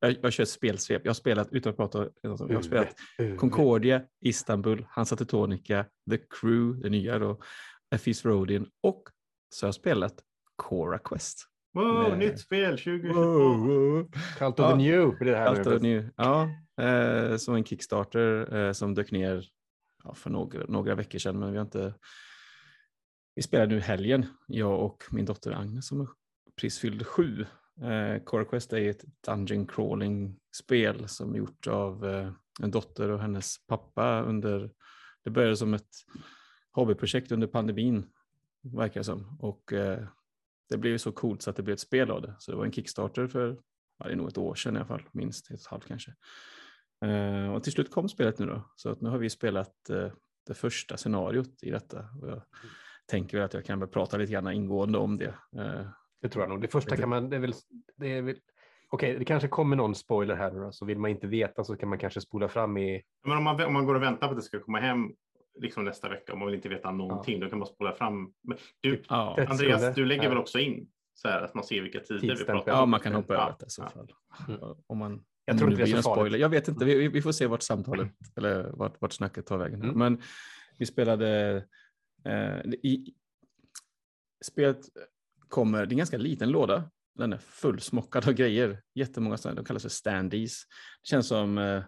Jag, 0.03 0.17
jag 0.21 0.33
kör 0.33 0.45
spelsvep. 0.45 1.01
Jag 1.03 1.09
har 1.09 1.13
spelat, 1.13 1.47
utan 1.51 1.69
att 1.69 1.77
prata, 1.77 2.09
jag 2.21 2.29
har 2.29 2.61
spelat 2.61 2.95
Concordia, 3.39 4.01
Istanbul, 4.21 4.85
Hansa 4.89 5.15
Teutonica, 5.15 5.85
The 6.09 6.17
Crew, 6.17 6.81
det 6.83 6.89
nya 6.89 7.19
då, 7.19 7.41
Fis 7.97 8.25
Rodin 8.25 8.67
och 8.81 9.03
så 9.49 9.65
har 9.65 9.67
jag 9.67 9.75
spelat 9.75 10.13
Cora 10.55 10.99
Quest. 10.99 11.47
Wow, 11.73 12.09
Nej. 12.09 12.17
nytt 12.17 12.39
spel 12.39 12.77
2022. 12.77 14.09
Cult 14.37 14.59
of 14.59 14.65
Ja. 14.65 14.69
the 14.69 14.75
New 14.75 15.17
blir 15.17 15.31
det 15.31 15.37
här 15.37 15.79
nu. 15.79 16.09
Ja, 16.17 16.49
eh, 16.81 17.37
som 17.37 17.55
en 17.55 17.63
Kickstarter 17.63 18.55
eh, 18.55 18.71
som 18.71 18.93
dök 18.93 19.11
ner 19.11 19.45
ja, 20.03 20.13
för 20.13 20.29
några, 20.29 20.65
några 20.67 20.95
veckor 20.95 21.19
sedan, 21.19 21.39
men 21.39 21.51
vi 21.51 21.57
har 21.57 21.65
inte. 21.65 21.93
Vi 23.35 23.41
spelar 23.41 23.67
nu 23.67 23.79
helgen, 23.79 24.25
jag 24.47 24.79
och 24.79 25.03
min 25.11 25.25
dotter 25.25 25.51
Agnes 25.51 25.87
som 25.87 26.01
är 26.01 26.07
precis 26.61 26.79
fyllde 26.79 27.05
sju. 27.05 27.45
Eh, 27.81 28.23
Core 28.23 28.45
Quest 28.45 28.73
är 28.73 28.89
ett 28.89 29.05
dungeon 29.25 29.67
crawling 29.67 30.39
spel 30.55 31.07
som 31.07 31.33
är 31.33 31.38
gjort 31.38 31.67
av 31.67 32.05
eh, 32.05 32.31
en 32.62 32.71
dotter 32.71 33.09
och 33.09 33.19
hennes 33.19 33.67
pappa 33.67 34.21
under. 34.21 34.71
Det 35.23 35.29
började 35.29 35.57
som 35.57 35.73
ett 35.73 35.89
hobbyprojekt 36.71 37.31
under 37.31 37.47
pandemin 37.47 38.05
verkar 38.63 38.99
det 38.99 39.03
som 39.03 39.38
och 39.39 39.73
eh, 39.73 40.07
det 40.69 40.77
blev 40.77 40.97
så 40.97 41.12
coolt 41.12 41.41
så 41.41 41.49
att 41.49 41.55
det 41.55 41.63
blev 41.63 41.73
ett 41.73 41.79
spel 41.79 42.12
av 42.12 42.21
det. 42.21 42.36
Så 42.39 42.51
det 42.51 42.57
var 42.57 42.65
en 42.65 42.71
Kickstarter 42.71 43.27
för 43.27 43.57
ja, 43.97 44.05
det 44.05 44.12
är 44.12 44.15
nog 44.15 44.27
ett 44.27 44.38
år 44.38 44.55
sedan 44.55 44.75
i 44.75 44.77
alla 44.77 44.88
fall, 44.88 45.03
minst 45.12 45.45
ett 45.45 45.53
och 45.53 45.59
ett 45.59 45.67
halvt 45.67 45.86
kanske. 45.86 46.13
Eh, 47.05 47.53
och 47.53 47.63
till 47.63 47.73
slut 47.73 47.91
kom 47.91 48.09
spelet 48.09 48.39
nu 48.39 48.45
då, 48.45 48.69
så 48.75 48.89
att 48.89 49.01
nu 49.01 49.09
har 49.09 49.17
vi 49.17 49.29
spelat 49.29 49.89
eh, 49.89 50.12
det 50.47 50.53
första 50.53 50.97
scenariot 50.97 51.63
i 51.63 51.71
detta. 51.71 51.99
Och 52.21 52.27
jag 52.29 52.41
tänker 53.05 53.38
väl 53.38 53.45
att 53.45 53.53
jag 53.53 53.65
kan 53.65 53.79
väl 53.79 53.89
prata 53.89 54.17
lite 54.17 54.33
grann 54.33 54.51
ingående 54.51 54.97
om 54.97 55.17
det. 55.17 55.36
Eh, 55.57 55.88
det 56.23 56.29
tror 56.29 56.43
jag 56.43 56.49
nog. 56.49 56.62
Det 56.62 56.67
första 56.67 56.97
kan 56.97 57.09
man, 57.09 57.29
det 57.29 57.36
är 57.36 57.39
väl, 57.39 57.53
det 57.97 58.07
är 58.13 58.21
väl 58.21 58.36
Okej, 58.89 59.15
det 59.19 59.25
kanske 59.25 59.47
kommer 59.47 59.75
någon 59.75 59.95
spoiler 59.95 60.36
här 60.36 60.51
nu 60.51 60.59
då, 60.59 60.71
så 60.71 60.86
vill 60.86 60.97
man 60.99 61.12
inte 61.12 61.27
veta 61.27 61.63
så 61.63 61.77
kan 61.77 61.89
man 61.89 61.97
kanske 61.99 62.21
spola 62.21 62.47
fram 62.47 62.77
i... 62.77 63.03
Men 63.23 63.38
om 63.38 63.43
man, 63.43 63.63
om 63.63 63.73
man 63.73 63.86
går 63.86 63.95
och 63.95 64.01
väntar 64.01 64.27
på 64.27 64.31
att 64.31 64.38
det 64.39 64.43
ska 64.43 64.59
komma 64.59 64.79
hem 64.79 65.12
liksom 65.62 65.86
nästa 65.86 66.09
vecka 66.09 66.31
och 66.31 66.38
man 66.38 66.45
vill 66.47 66.55
inte 66.55 66.69
veta 66.69 66.91
någonting, 66.91 67.39
då 67.39 67.49
kan 67.49 67.59
man 67.59 67.67
spola 67.67 67.93
fram. 67.95 68.33
Men 68.43 68.57
du, 68.81 69.03
ja. 69.09 69.36
Rätt 69.38 69.49
Andreas, 69.49 69.95
du 69.95 70.05
lägger 70.05 70.23
Ja. 70.23 70.29
väl 70.29 70.38
också 70.38 70.59
in 70.59 70.88
så 71.13 71.27
här 71.27 71.41
att 71.41 71.53
man 71.53 71.63
ser 71.63 71.81
vilka 71.81 71.99
tider 71.99 72.21
vi 72.21 72.27
Tidsstämpel. 72.27 72.55
pratar 72.55 72.71
om? 72.71 72.77
ja, 72.79 72.86
man 72.86 72.99
kan 72.99 73.13
hoppa 73.13 73.33
Ja, 73.33 73.41
över 73.41 73.55
det 73.59 73.65
i 73.65 73.69
så 73.69 73.81
ja. 73.81 73.89
fall. 73.89 74.13
Mm. 74.47 74.59
Om 74.88 74.97
man, 74.97 75.25
Jag 75.45 75.57
tror 75.57 75.69
inte 75.71 75.82
det 75.82 75.84
är 75.84 75.86
blir 75.86 75.93
så 75.93 75.97
en 75.97 76.03
farligt. 76.03 76.19
spoiler. 76.19 76.38
Jag 76.38 76.49
vet 76.49 76.67
inte, 76.67 76.86
vi, 76.86 77.07
vi 77.07 77.21
får 77.21 77.32
se 77.32 77.47
vart 77.47 77.61
samtalet 77.61 78.11
eller 78.38 78.63
vart, 78.74 79.01
vart 79.01 79.13
snacket 79.13 79.45
tar 79.45 79.57
vägen. 79.57 79.84
Mm. 79.84 79.97
Men 79.99 80.21
vi 80.78 80.86
spelade 80.86 81.55
eh, 82.26 82.59
i 82.84 83.13
spelet 84.45 84.80
kommer, 85.54 85.78
det 85.78 85.89
är 85.89 85.93
en 85.93 85.97
ganska 85.97 86.18
liten 86.18 86.49
låda. 86.49 86.89
Den 87.16 87.34
är 87.34 87.38
fullsmockad 87.38 88.28
av 88.28 88.34
grejer. 88.34 88.82
Jättemånga 88.95 89.38
sådana, 89.38 89.62
de 89.62 89.66
kallas 89.66 89.82
för 89.82 89.89
standees. 89.89 90.64
Det 91.04 91.08
känns 91.10 91.28
som, 91.28 91.58
eh, 91.58 91.84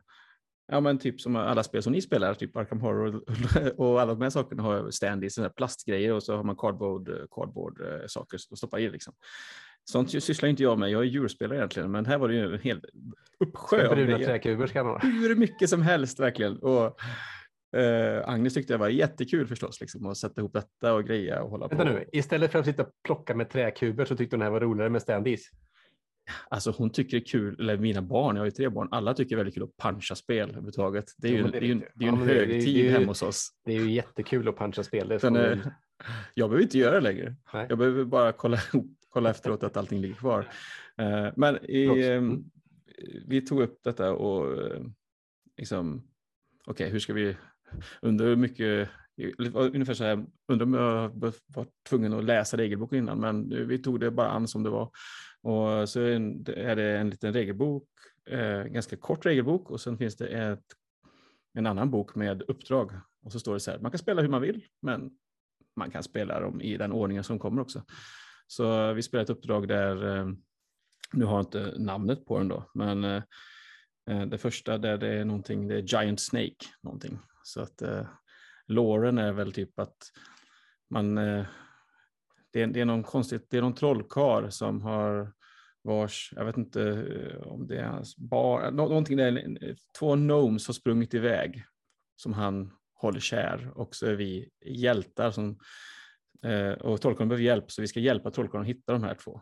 ja 0.71 0.79
men 0.79 0.99
typ 0.99 1.21
som 1.21 1.35
alla 1.35 1.63
spel 1.63 1.83
som 1.83 1.93
ni 1.93 2.01
spelar, 2.01 2.33
typ 2.33 2.57
Arkham 2.57 2.81
Horror 2.81 3.23
och 3.81 4.01
alla 4.01 4.13
de 4.13 4.21
här 4.21 4.29
sakerna 4.29 4.63
har 4.63 4.91
standees, 4.91 5.33
sådana 5.33 5.49
plastgrejer 5.49 6.13
och 6.13 6.23
så 6.23 6.35
har 6.35 6.43
man 6.43 6.55
cardboard, 6.55 7.09
eh, 7.09 7.25
cardboard 7.31 7.81
eh, 7.81 8.07
saker 8.07 8.37
att 8.51 8.57
stoppa 8.57 8.79
i 8.79 8.89
liksom. 8.89 9.13
Sånt 9.89 10.23
sysslar 10.23 10.49
inte 10.49 10.63
jag 10.63 10.79
med, 10.79 10.89
jag 10.89 11.01
är 11.01 11.05
djurspelare 11.05 11.57
egentligen, 11.57 11.91
men 11.91 12.05
här 12.05 12.17
var 12.17 12.27
det 12.27 12.35
ju 12.35 12.53
en 12.53 12.59
hel 12.59 12.81
uppsjö 13.39 13.87
av 13.87 13.95
grejer 13.95 14.27
hur 15.01 15.35
mycket 15.35 15.69
som 15.69 15.81
helst 15.81 16.19
verkligen. 16.19 16.57
Och, 16.57 16.99
eh, 17.75 18.29
Agnes 18.29 18.53
tyckte 18.53 18.73
det 18.73 18.77
var 18.77 18.89
jättekul 18.89 19.47
förstås, 19.47 19.81
liksom, 19.81 20.05
att 20.05 20.17
sätta 20.17 20.41
ihop 20.41 20.53
detta 20.53 20.93
och 20.93 21.05
greja 21.05 21.41
och 21.41 21.49
hålla 21.49 21.67
Vänta 21.67 21.85
på. 21.85 21.91
nu, 21.91 22.05
istället 22.11 22.51
för 22.51 22.59
att 22.59 22.65
sitta 22.65 22.83
och 22.83 22.89
plocka 23.03 23.35
med 23.35 23.49
träkuber 23.49 24.05
så 24.05 24.15
tyckte 24.15 24.35
hon 24.35 24.39
det 24.39 24.45
här 24.45 24.51
var 24.51 24.59
roligare 24.59 24.89
med 24.89 25.01
standees. 25.01 25.41
Alltså 26.49 26.73
hon 26.77 26.89
tycker 26.89 27.17
det 27.17 27.23
är 27.23 27.25
kul, 27.25 27.59
eller 27.59 27.77
mina 27.77 28.01
barn, 28.01 28.35
jag 28.35 28.41
har 28.41 28.45
ju 28.45 28.51
tre 28.51 28.69
barn, 28.69 28.87
alla 28.91 29.13
tycker 29.13 29.29
det 29.29 29.33
är 29.35 29.43
väldigt 29.43 29.55
kul 29.55 29.63
att 29.63 29.77
puncha 29.77 30.15
spel 30.15 30.49
överhuvudtaget. 30.49 31.05
Det 31.17 31.27
är 31.27 31.31
ju, 31.31 31.47
det 31.47 31.57
är 31.57 31.61
ju, 31.61 31.75
det 31.75 32.05
är 32.05 32.07
ju 32.07 32.07
en 32.07 32.27
högtid 32.27 32.85
är 32.85 32.91
hemma 32.91 33.07
hos 33.07 33.21
oss. 33.21 33.49
Det 33.65 33.71
är 33.73 33.79
ju 33.79 33.91
jättekul 33.91 34.47
att 34.47 34.57
puncha 34.57 34.83
spel. 34.83 35.07
Det 35.07 35.19
Sen, 35.19 35.33
får 35.33 35.51
eh, 35.51 35.57
jag 36.33 36.49
behöver 36.49 36.63
inte 36.63 36.77
göra 36.77 36.95
det 36.95 37.01
längre. 37.01 37.35
Nej. 37.53 37.65
Jag 37.69 37.77
behöver 37.77 38.05
bara 38.05 38.31
kolla 38.31 38.57
kolla 39.15 39.29
efteråt 39.29 39.63
att 39.63 39.77
allting 39.77 40.01
ligger 40.01 40.15
kvar. 40.15 40.47
Eh, 40.97 41.27
men 41.35 41.65
i, 41.65 42.07
eh, 42.07 42.21
vi 43.25 43.41
tog 43.41 43.61
upp 43.61 43.79
detta 43.83 44.13
och 44.13 44.61
eh, 44.61 44.81
liksom, 45.57 46.07
okej, 46.65 46.71
okay, 46.71 46.89
hur 46.89 46.99
ska 46.99 47.13
vi, 47.13 47.37
under 48.01 48.25
hur 48.25 48.35
mycket, 48.35 48.89
ungefär 49.53 49.93
så 49.93 50.03
här, 50.03 50.25
undrar 50.47 50.65
om 50.65 50.73
jag 50.73 51.09
var 51.47 51.67
tvungen 51.89 52.13
att 52.13 52.23
läsa 52.23 52.57
regelboken 52.57 52.97
innan, 52.97 53.19
men 53.19 53.67
vi 53.67 53.77
tog 53.77 53.99
det 53.99 54.11
bara 54.11 54.29
an 54.29 54.47
som 54.47 54.63
det 54.63 54.69
var. 54.69 54.91
Och 55.41 55.89
så 55.89 55.99
är 56.01 56.75
det 56.75 56.97
en 56.97 57.09
liten 57.09 57.33
regelbok, 57.33 57.87
eh, 58.29 58.63
ganska 58.63 58.97
kort 58.97 59.25
regelbok 59.25 59.71
och 59.71 59.81
sen 59.81 59.97
finns 59.97 60.15
det 60.15 60.27
ett, 60.27 60.65
en 61.53 61.65
annan 61.65 61.91
bok 61.91 62.15
med 62.15 62.41
uppdrag. 62.41 62.91
Och 63.23 63.31
så 63.31 63.39
står 63.39 63.53
det 63.53 63.59
så 63.59 63.71
här, 63.71 63.79
man 63.79 63.91
kan 63.91 63.99
spela 63.99 64.21
hur 64.21 64.29
man 64.29 64.41
vill, 64.41 64.65
men 64.81 65.11
man 65.75 65.91
kan 65.91 66.03
spela 66.03 66.39
dem 66.39 66.61
i 66.61 66.77
den 66.77 66.91
ordningen 66.91 67.23
som 67.23 67.39
kommer 67.39 67.61
också. 67.61 67.83
Så 68.47 68.93
vi 68.93 69.01
spelar 69.01 69.23
ett 69.23 69.29
uppdrag 69.29 69.67
där, 69.67 70.17
eh, 70.17 70.27
nu 71.13 71.25
har 71.25 71.35
jag 71.35 71.45
inte 71.45 71.73
namnet 71.77 72.25
på 72.25 72.37
den 72.37 72.47
då, 72.47 72.69
men 72.73 73.03
eh, 73.03 73.23
eh 74.09 74.25
det 74.25 74.37
första 74.37 74.77
där 74.77 74.97
det 74.97 75.07
är 75.07 75.25
någonting, 75.25 75.67
det 75.67 75.75
är 75.75 75.81
Giant 75.81 76.19
Snake 76.19 76.65
någonting. 76.83 77.19
Så 77.45 77.61
att 77.61 77.81
eh, 77.81 78.07
låren 78.67 79.17
är 79.17 79.31
väl 79.31 79.53
typ 79.53 79.79
att 79.79 79.97
man, 80.89 81.17
eh, 81.17 81.45
det, 82.53 82.61
är, 82.61 82.67
det 82.67 82.81
är 82.81 82.85
någon 82.85 83.03
konstigt, 83.03 83.47
det 83.49 83.57
är 83.57 83.61
någon 83.61 83.75
trollkar 83.75 84.49
som 84.49 84.81
har 84.81 85.33
vars, 85.83 86.33
jag 86.35 86.45
vet 86.45 86.57
inte 86.57 86.81
eh, 86.81 87.47
om 87.47 87.67
det 87.67 87.77
är 87.77 87.85
hans 87.85 88.17
bar, 88.17 88.71
någonting 88.71 89.17
där, 89.17 89.75
två 89.99 90.15
gnomes 90.15 90.67
har 90.67 90.73
sprungit 90.73 91.13
iväg 91.13 91.65
som 92.15 92.33
han 92.33 92.71
håller 92.93 93.19
kär 93.19 93.71
och 93.75 93.95
så 93.95 94.05
är 94.05 94.15
vi 94.15 94.49
hjältar 94.65 95.31
som 95.31 95.59
eh, 96.45 96.71
och 96.71 97.01
trollkarlen 97.01 97.29
behöver 97.29 97.45
hjälp 97.45 97.71
så 97.71 97.81
vi 97.81 97.87
ska 97.87 97.99
hjälpa 97.99 98.31
trollkarlen 98.31 98.61
att 98.61 98.69
hitta 98.69 98.93
de 98.93 99.03
här 99.03 99.15
två. 99.15 99.41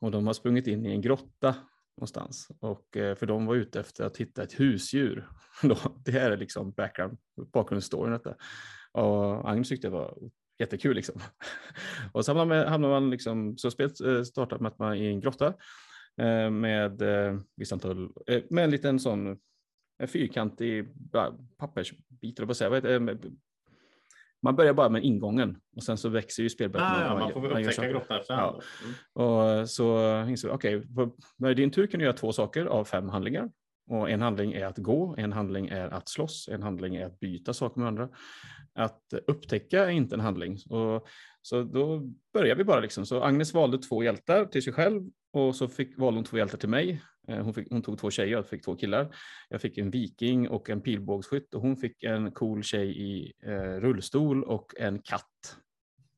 Och 0.00 0.10
de 0.10 0.26
har 0.26 0.34
sprungit 0.34 0.66
in 0.66 0.86
i 0.86 0.90
en 0.90 1.00
grotta 1.00 1.54
någonstans 2.00 2.48
och 2.60 2.96
eh, 2.96 3.14
för 3.14 3.26
de 3.26 3.46
var 3.46 3.54
ute 3.54 3.80
efter 3.80 4.04
att 4.04 4.16
hitta 4.16 4.42
ett 4.42 4.60
husdjur. 4.60 5.28
det 6.04 6.12
här 6.12 6.30
är 6.30 6.36
liksom 6.36 6.72
background, 6.72 7.18
bakgrundsstoryn 7.52 8.12
detta. 8.12 8.34
Och 8.92 9.50
Agnes 9.50 9.68
tyckte 9.68 9.86
det 9.86 9.92
var 9.92 10.18
jättekul 10.58 10.96
liksom. 10.96 11.20
Och 12.12 12.24
så 12.24 12.30
hamnar 12.34 12.56
man, 12.56 12.68
hamnar 12.68 12.88
man 12.88 13.10
liksom, 13.10 13.58
så 13.58 13.70
spelet 13.70 14.00
eh, 14.00 14.22
startar 14.22 14.58
med 14.58 14.72
att 14.72 14.78
man 14.78 14.92
är 14.92 15.02
i 15.02 15.06
en 15.06 15.20
grotta 15.20 15.54
eh, 16.20 16.50
med 16.50 17.02
visst 17.56 17.72
antal, 17.72 18.12
med 18.50 18.64
en 18.64 18.70
liten 18.70 19.00
sån 19.00 19.38
en 20.00 20.08
fyrkantig 20.08 20.88
pappersbit, 21.56 22.38
eller 22.38 22.46
vad 22.46 22.56
säger, 22.56 23.18
man 24.42 24.56
börjar 24.56 24.72
bara 24.72 24.88
med 24.88 25.04
ingången 25.04 25.56
och 25.76 25.82
sen 25.82 25.96
så 25.96 26.08
växer 26.08 26.42
ju 26.42 26.50
spelböckerna. 26.50 26.90
Ah, 26.90 27.04
ja, 27.04 27.18
man 27.18 27.32
får 27.32 27.58
upptäcka 27.58 27.88
grottan 27.88 28.20
efterhand. 28.20 28.56
Ja. 28.56 28.62
Mm. 28.84 29.60
Och 29.60 29.70
så 29.70 30.20
insåg 30.28 30.50
okej, 30.50 30.76
okay, 30.76 31.06
när 31.38 31.54
din 31.54 31.70
tur 31.70 31.86
kan 31.86 31.98
du 31.98 32.04
göra 32.04 32.16
två 32.16 32.32
saker 32.32 32.66
av 32.66 32.84
fem 32.84 33.08
handlingar. 33.08 33.50
Och 33.90 34.10
en 34.10 34.20
handling 34.20 34.52
är 34.52 34.66
att 34.66 34.78
gå, 34.78 35.14
en 35.18 35.32
handling 35.32 35.68
är 35.68 35.88
att 35.88 36.08
slåss, 36.08 36.48
en 36.52 36.62
handling 36.62 36.96
är 36.96 37.06
att 37.06 37.20
byta 37.20 37.54
saker 37.54 37.80
med 37.80 37.88
andra. 37.88 38.08
Att 38.74 39.02
upptäcka 39.26 39.84
är 39.84 39.90
inte 39.90 40.14
en 40.14 40.20
handling. 40.20 40.58
Och, 40.70 41.08
så 41.42 41.62
då 41.62 42.02
börjar 42.32 42.56
vi 42.56 42.64
bara 42.64 42.80
liksom. 42.80 43.06
Så 43.06 43.22
Agnes 43.22 43.54
valde 43.54 43.78
två 43.78 44.02
hjältar 44.02 44.44
till 44.44 44.62
sig 44.62 44.72
själv 44.72 45.02
och 45.32 45.56
så 45.56 45.68
fick, 45.68 45.98
valde 45.98 46.18
hon 46.18 46.24
två 46.24 46.38
hjältar 46.38 46.58
till 46.58 46.68
mig. 46.68 47.02
Eh, 47.30 47.42
hon, 47.44 47.54
fick, 47.54 47.70
hon 47.70 47.82
tog 47.82 47.98
två 47.98 48.10
tjejer, 48.10 48.32
jag 48.32 48.46
fick 48.46 48.64
två 48.64 48.76
killar. 48.76 49.14
Jag 49.48 49.60
fick 49.60 49.78
en 49.78 49.90
viking 49.90 50.48
och 50.48 50.70
en 50.70 50.80
pilbågsskytt 50.80 51.54
och 51.54 51.62
hon 51.62 51.76
fick 51.76 52.02
en 52.02 52.32
cool 52.32 52.62
tjej 52.62 52.98
i 52.98 53.32
eh, 53.42 53.80
rullstol 53.80 54.44
och 54.44 54.74
en 54.78 54.98
katt. 55.02 55.56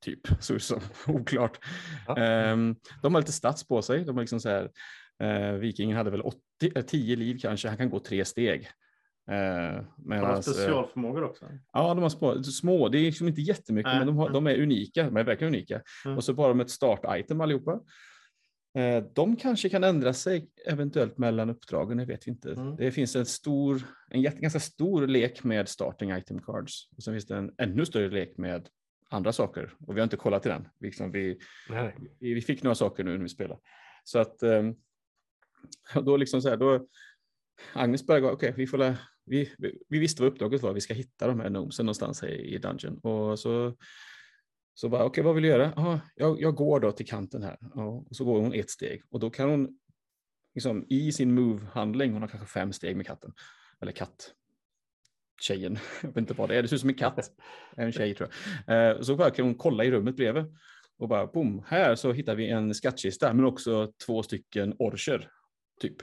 Typ, 0.04 0.20
så 0.40 0.58
som 0.58 0.80
oklart. 1.06 1.58
Ja. 2.06 2.52
Um, 2.52 2.76
de 3.02 3.14
har 3.14 3.20
lite 3.20 3.32
stats 3.32 3.68
på 3.68 3.82
sig. 3.82 4.04
De 4.04 4.16
har 4.16 4.22
liksom 4.22 4.40
så 4.40 4.48
här, 4.48 4.70
uh, 5.22 5.58
vikingen 5.58 5.96
hade 5.96 6.10
väl 6.10 6.20
80, 6.20 6.82
10 6.86 7.16
liv 7.16 7.38
kanske, 7.42 7.68
han 7.68 7.76
kan 7.76 7.90
gå 7.90 7.98
tre 7.98 8.24
steg. 8.24 8.68
Uh, 9.30 9.36
har 10.20 10.32
de 10.32 10.42
specialförmågor 10.42 11.24
också? 11.24 11.44
Ja, 11.72 11.94
de 11.94 12.02
har 12.02 12.08
små, 12.08 12.42
små. 12.42 12.88
det 12.88 12.98
är 12.98 13.02
liksom 13.02 13.28
inte 13.28 13.40
jättemycket, 13.40 13.92
äh, 13.92 13.98
men 13.98 14.06
de, 14.06 14.16
har, 14.16 14.30
de, 14.30 14.46
är 14.46 14.62
unika. 14.62 15.04
De 15.04 15.16
är 15.16 15.24
verkligen 15.24 15.54
unika. 15.54 15.82
Mm. 16.04 16.16
Och 16.16 16.24
så 16.24 16.34
bara 16.34 16.54
med 16.54 16.64
ett 16.64 16.70
start-item 16.70 17.40
allihopa. 17.40 17.80
Eh, 18.74 19.04
de 19.14 19.36
kanske 19.36 19.68
kan 19.68 19.84
ändra 19.84 20.12
sig 20.12 20.48
eventuellt 20.66 21.18
mellan 21.18 21.50
uppdragen, 21.50 21.98
det 21.98 22.04
vet 22.04 22.26
vi 22.26 22.30
inte. 22.30 22.52
Mm. 22.52 22.76
Det 22.76 22.92
finns 22.92 23.16
en 23.16 23.26
stor, 23.26 23.82
en 24.10 24.22
ganska 24.22 24.60
stor 24.60 25.06
lek 25.06 25.44
med 25.44 25.68
starting 25.68 26.10
item 26.10 26.42
cards 26.42 26.88
och 26.96 27.02
sen 27.02 27.14
finns 27.14 27.26
det 27.26 27.36
en 27.36 27.54
ännu 27.58 27.86
större 27.86 28.10
lek 28.10 28.36
med 28.36 28.68
andra 29.10 29.32
saker 29.32 29.74
och 29.86 29.96
vi 29.96 30.00
har 30.00 30.04
inte 30.04 30.16
kollat 30.16 30.42
till 30.42 30.50
den. 30.50 30.68
Vi, 30.78 30.86
liksom, 30.86 31.12
vi, 31.12 31.38
vi, 32.20 32.34
vi 32.34 32.40
fick 32.40 32.62
några 32.62 32.74
saker 32.74 33.04
nu 33.04 33.12
när 33.12 33.22
vi 33.22 33.28
spelade. 33.28 33.60
Så 34.04 34.18
att 34.18 34.42
ehm, 34.42 34.74
då 36.04 36.16
liksom 36.16 36.42
så 36.42 36.48
här, 36.48 36.56
då 36.56 36.86
Agnes 37.72 38.06
började 38.06 38.26
gå, 38.26 38.32
okej, 38.32 38.50
okay, 38.50 38.56
vi 38.56 38.66
får 38.66 38.78
la, 38.78 38.96
vi, 39.24 39.52
vi, 39.88 39.98
visste 39.98 40.22
vad 40.22 40.32
uppdraget 40.32 40.62
var, 40.62 40.72
vi 40.72 40.80
ska 40.80 40.94
hitta 40.94 41.26
de 41.26 41.40
här 41.40 41.48
gnomesen 41.48 41.86
någonstans 41.86 42.22
i, 42.22 42.54
i 42.54 42.58
dungeon 42.58 42.98
och 42.98 43.38
så 43.38 43.76
så 44.74 44.88
bara, 44.88 45.04
okej, 45.04 45.08
okay, 45.08 45.24
vad 45.24 45.34
vill 45.34 45.42
du 45.42 45.48
göra? 45.48 45.72
Ah, 45.76 45.98
jag, 46.14 46.40
jag 46.40 46.54
går 46.54 46.80
då 46.80 46.92
till 46.92 47.06
kanten 47.06 47.42
här. 47.42 47.58
Ja, 47.74 48.04
och 48.10 48.16
så 48.16 48.24
går 48.24 48.40
hon 48.40 48.54
ett 48.54 48.70
steg 48.70 49.02
och 49.10 49.20
då 49.20 49.30
kan 49.30 49.50
hon 49.50 49.78
liksom, 50.54 50.86
i 50.88 51.12
sin 51.12 51.38
move-handling, 51.38 52.12
hon 52.12 52.22
har 52.22 52.28
kanske 52.28 52.48
fem 52.48 52.72
steg 52.72 52.96
med 52.96 53.06
katten, 53.06 53.32
eller 53.80 53.92
katt, 53.92 54.34
tjejen, 55.40 55.78
jag 56.02 56.08
vet 56.08 56.16
inte 56.16 56.34
vad 56.34 56.48
det 56.48 56.56
är, 56.56 56.62
det 56.62 56.68
ser 56.68 56.76
ut 56.76 56.80
som 56.80 56.90
en 56.90 56.96
katt, 56.96 57.30
en 57.76 57.92
tjej 57.92 58.14
tror 58.14 58.30
jag. 58.66 58.90
Eh, 58.90 59.00
så 59.00 59.16
bara 59.16 59.30
kan 59.30 59.44
hon 59.44 59.54
kolla 59.54 59.84
i 59.84 59.90
rummet 59.90 60.16
bredvid 60.16 60.44
och 60.98 61.08
bara 61.08 61.26
boom, 61.26 61.64
här 61.66 61.94
så 61.94 62.12
hittar 62.12 62.34
vi 62.34 62.48
en 62.48 62.74
skattkista 62.74 63.34
men 63.34 63.44
också 63.44 63.92
två 64.06 64.22
stycken 64.22 64.74
orcher, 64.78 65.30
typ. 65.80 65.96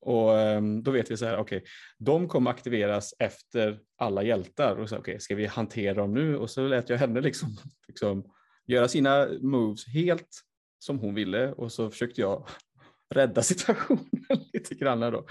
Och 0.00 0.30
um, 0.30 0.82
då 0.82 0.90
vet 0.90 1.10
vi 1.10 1.16
så 1.16 1.26
här, 1.26 1.36
okej, 1.36 1.58
okay, 1.58 1.68
de 1.98 2.28
kommer 2.28 2.50
aktiveras 2.50 3.14
efter 3.18 3.78
alla 3.98 4.22
hjältar. 4.22 4.76
Och 4.76 4.88
så, 4.88 4.96
okej, 4.96 5.12
okay, 5.12 5.20
ska 5.20 5.34
vi 5.34 5.46
hantera 5.46 5.94
dem 5.94 6.14
nu? 6.14 6.36
Och 6.36 6.50
så 6.50 6.66
lät 6.66 6.88
jag 6.88 6.98
henne 6.98 7.20
liksom, 7.20 7.48
liksom 7.88 8.24
göra 8.66 8.88
sina 8.88 9.28
moves 9.40 9.86
helt 9.86 10.40
som 10.78 10.98
hon 10.98 11.14
ville 11.14 11.52
och 11.52 11.72
så 11.72 11.90
försökte 11.90 12.20
jag 12.20 12.48
rädda 13.14 13.42
situationen 13.42 14.08
lite 14.52 14.74
grann 14.74 15.00
då. 15.00 15.26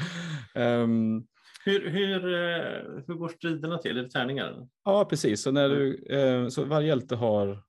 Um, 0.56 1.28
hur, 1.66 1.90
hur, 1.90 2.34
eh, 2.34 3.04
hur 3.08 3.14
går 3.14 3.30
striderna 3.30 3.78
till? 3.78 3.98
Är 3.98 4.04
det 4.04 4.10
tärningar? 4.10 4.68
Ja, 4.86 5.06
precis. 5.06 5.42
Så, 5.42 5.52
när 5.52 5.70
du, 5.70 6.08
uh, 6.16 6.48
så 6.48 6.66
varje 6.66 6.88
hjälte 6.88 7.16
har 7.16 7.64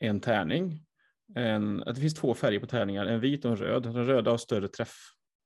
en 0.00 0.20
tärning. 0.20 0.84
En, 1.34 1.78
det 1.78 1.94
finns 1.94 2.14
två 2.14 2.34
färger 2.34 2.60
på 2.60 2.66
tärningar, 2.66 3.06
en 3.06 3.20
vit 3.20 3.44
och 3.44 3.50
en 3.50 3.56
röd. 3.56 3.82
Den 3.82 4.06
röda 4.06 4.30
har 4.30 4.38
större 4.38 4.68
träff 4.68 4.96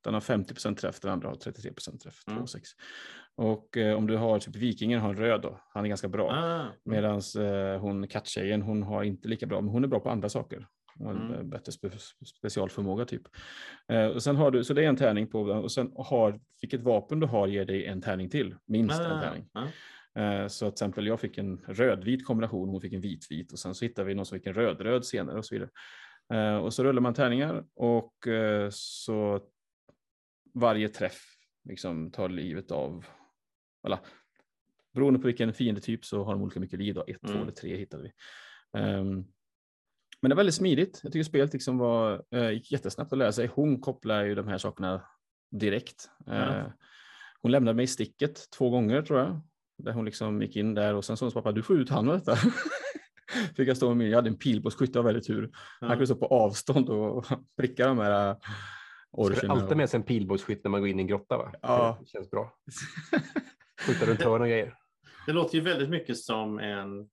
den 0.05 0.15
har 0.15 0.21
50% 0.21 0.75
träff, 0.75 1.01
den 1.01 1.11
andra 1.11 1.29
har 1.29 1.35
33% 1.35 1.99
träff. 1.99 2.23
Mm. 2.27 2.45
Och 3.37 3.77
eh, 3.77 3.97
om 3.97 4.07
du 4.07 4.17
har 4.17 4.39
typ 4.39 4.57
vikingen 4.57 5.01
har 5.01 5.09
en 5.09 5.17
röd 5.17 5.43
då, 5.43 5.61
han 5.69 5.85
är 5.85 5.89
ganska 5.89 6.09
bra. 6.09 6.31
Ah. 6.31 6.67
Medan 6.85 7.21
eh, 7.39 7.81
hon 7.81 8.09
katttjejen, 8.09 8.63
hon 8.63 8.83
har 8.83 9.03
inte 9.03 9.29
lika 9.29 9.47
bra, 9.47 9.61
men 9.61 9.71
hon 9.71 9.85
är 9.85 9.89
bra 9.89 10.01
på 10.01 10.11
andra 10.11 10.29
saker. 10.29 10.67
Hon 10.99 11.07
har 11.07 11.15
mm. 11.15 11.51
bättre 11.51 11.73
spe 11.73 11.91
specialförmåga 12.39 13.05
typ. 13.05 13.23
Eh, 13.89 14.07
och 14.07 14.23
sen 14.23 14.37
har 14.37 14.51
du, 14.51 14.65
så 14.65 14.75
det 14.75 14.85
är 14.85 14.89
en 14.89 14.97
tärning 14.97 15.27
på 15.27 15.41
och 15.41 15.73
sen 15.73 15.93
har, 15.97 16.41
vilket 16.61 16.81
vapen 16.81 17.21
du 17.21 17.27
har 17.27 17.47
ger 17.47 17.65
dig 17.65 17.87
en 17.87 18.03
tärning 18.03 18.31
till, 18.31 18.55
minst 18.67 19.01
ah. 19.01 19.05
en 19.05 19.21
tärning. 19.21 19.49
Ah. 19.53 19.67
Eh, 20.21 20.47
så 20.49 20.67
till 20.67 20.75
exempel 20.75 21.07
jag 21.07 21.21
fick 21.21 21.39
en 21.39 21.57
rödvit 21.69 22.27
kombination, 22.27 22.69
hon 22.69 22.81
fick 22.81 22.93
en 22.93 23.01
vitvit 23.01 23.53
och 23.53 23.59
sen 23.59 23.75
så 23.75 23.85
hittade 23.85 24.09
vi 24.09 24.15
någon 24.15 24.27
som 24.27 24.39
fick 24.39 24.47
en 24.47 24.55
rödröd 24.55 25.05
senare 25.05 25.39
och 25.39 25.45
så 25.45 25.55
vidare. 25.55 25.71
Uh, 26.35 26.57
och 26.57 26.75
så 26.75 26.85
rullar 26.85 27.01
man 27.01 27.15
tärningar 27.15 27.65
och 27.75 28.27
uh, 28.27 28.69
så 28.71 29.41
varje 30.55 30.89
träff 30.89 31.23
liksom 31.65 32.11
tar 32.11 32.29
livet 32.29 32.71
av, 32.71 33.05
eller 33.87 33.99
beroende 34.95 35.21
på 35.21 35.27
vilken 35.27 35.53
fiendetyp 35.53 36.05
så 36.05 36.25
har 36.25 36.33
de 36.33 36.43
olika 36.43 36.61
mycket 36.61 36.79
liv. 36.79 36.95
Då. 36.95 37.05
Ett, 37.07 37.23
mm. 37.25 37.37
två 37.37 37.43
eller 37.43 37.53
tre 37.53 37.77
hittade 37.77 38.03
vi. 38.03 38.13
Um, 38.81 39.27
men 40.21 40.29
det 40.29 40.35
är 40.35 40.37
väldigt 40.37 40.55
smidigt. 40.55 41.01
Jag 41.03 41.13
tycker 41.13 41.25
spelet 41.25 41.53
liksom 41.53 41.79
var, 41.79 42.25
uh, 42.35 42.53
gick 42.53 42.73
jättesnabbt 42.73 43.13
att 43.13 43.19
lära 43.19 43.33
sig. 43.33 43.47
Hon 43.47 43.81
kopplar 43.81 44.25
ju 44.25 44.35
de 44.35 44.49
här 44.49 44.59
sakerna 44.59 45.03
direkt. 45.51 46.11
Mm. 46.27 46.49
Uh, 46.49 46.71
hon 47.41 47.51
lämnade 47.51 47.77
mig 47.77 47.85
i 47.85 47.87
sticket 47.87 48.51
två 48.51 48.71
gånger 48.71 49.03
tror 49.03 49.19
jag. 49.19 49.41
Där 49.79 49.93
hon 49.93 50.05
liksom 50.05 50.43
gick 50.43 50.57
in 50.57 50.75
där 50.75 50.95
och 50.95 51.05
sen 51.05 51.17
sa 51.17 51.27
hon 51.27 51.33
pappa 51.33 51.53
du 51.53 51.63
får 51.63 51.81
ut 51.81 51.91
han 51.91 52.07
med 52.07 52.15
detta. 52.15 52.37
Fick 53.57 53.69
jag 53.69 53.77
stå 53.77 53.95
med, 53.95 54.09
jag 54.09 54.17
hade 54.17 54.29
en 54.29 54.39
pilbågsskytt, 54.39 54.97
av 54.97 55.05
väldigt 55.05 55.27
tur. 55.27 55.39
Mm. 55.39 55.53
Han 55.81 55.91
kunde 55.91 56.07
stå 56.07 56.17
på 56.17 56.27
avstånd 56.27 56.89
och 56.89 57.27
pricka 57.57 57.87
de 57.87 57.99
här 57.99 58.37
Ska 59.37 59.53
alltid 59.53 59.77
med 59.77 59.91
sig 59.91 59.99
en 59.99 60.05
pilbågsskytt 60.05 60.65
när 60.65 60.71
man 60.71 60.81
går 60.81 60.89
in 60.89 60.99
i 60.99 61.03
en 61.03 61.07
grotta 61.07 61.37
va? 61.37 61.53
Ja. 61.63 61.99
Det 62.01 62.07
känns 62.07 62.31
bra. 62.31 62.55
Skjuta 63.87 64.07
runt 64.07 64.23
hörn 64.23 64.43
och 64.43 64.49
grejer. 64.49 64.75
Det 65.27 65.33
låter 65.33 65.55
ju 65.55 65.61
väldigt 65.61 65.91
mycket 65.91 66.19
som 66.19 66.59
en, 66.59 67.09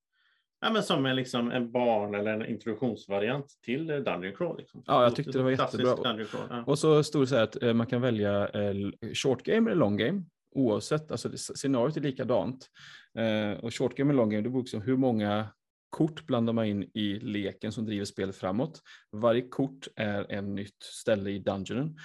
ja, 0.62 0.70
men 0.70 0.84
som 0.84 1.06
en, 1.06 1.16
liksom, 1.16 1.52
en 1.52 1.72
barn 1.72 2.16
eller 2.16 2.34
en 2.34 2.46
introduktionsvariant 2.46 3.48
till 3.66 3.88
Dungeon 3.88 4.36
Crawl. 4.36 4.58
Liksom. 4.58 4.84
Ja, 4.86 5.04
jag 5.04 5.16
tyckte 5.16 5.32
det 5.32 5.44
var 5.44 5.52
jättebra. 5.52 6.28
Ja. 6.50 6.64
Och 6.68 6.80
så 6.80 7.04
stod 7.04 7.22
det 7.22 7.28
så 7.28 7.36
här 7.36 7.44
att 7.44 7.64
eh, 7.64 7.74
man 7.74 7.88
kan 7.88 8.02
välja 8.02 8.48
eh, 8.48 8.74
short 9.14 9.44
game 9.44 9.72
eller 9.72 9.80
long 9.80 9.98
game 9.98 10.24
oavsett, 10.56 11.12
alltså 11.12 11.30
scenariot 11.38 11.98
är 11.98 12.02
likadant. 12.02 12.70
Eh, 13.18 13.60
och 13.60 13.74
short 13.74 13.96
game 13.96 14.10
och 14.10 14.18
long 14.18 14.30
game, 14.30 14.42
det 14.42 14.50
beror 14.50 14.80
på 14.80 14.86
hur 14.86 14.98
många 14.98 15.48
kort 15.90 16.26
blandar 16.28 16.54
man 16.54 16.66
in 16.66 16.84
i 16.94 17.20
leken 17.20 17.72
som 17.72 17.86
driver 17.86 18.06
spelet 18.06 18.36
framåt. 18.36 18.82
Varje 19.12 19.42
kort 19.42 19.88
är 19.96 20.32
en 20.32 20.56
nytt 20.56 20.84
ställe 20.84 21.30
i 21.30 21.40
dungeonen. 21.40 21.98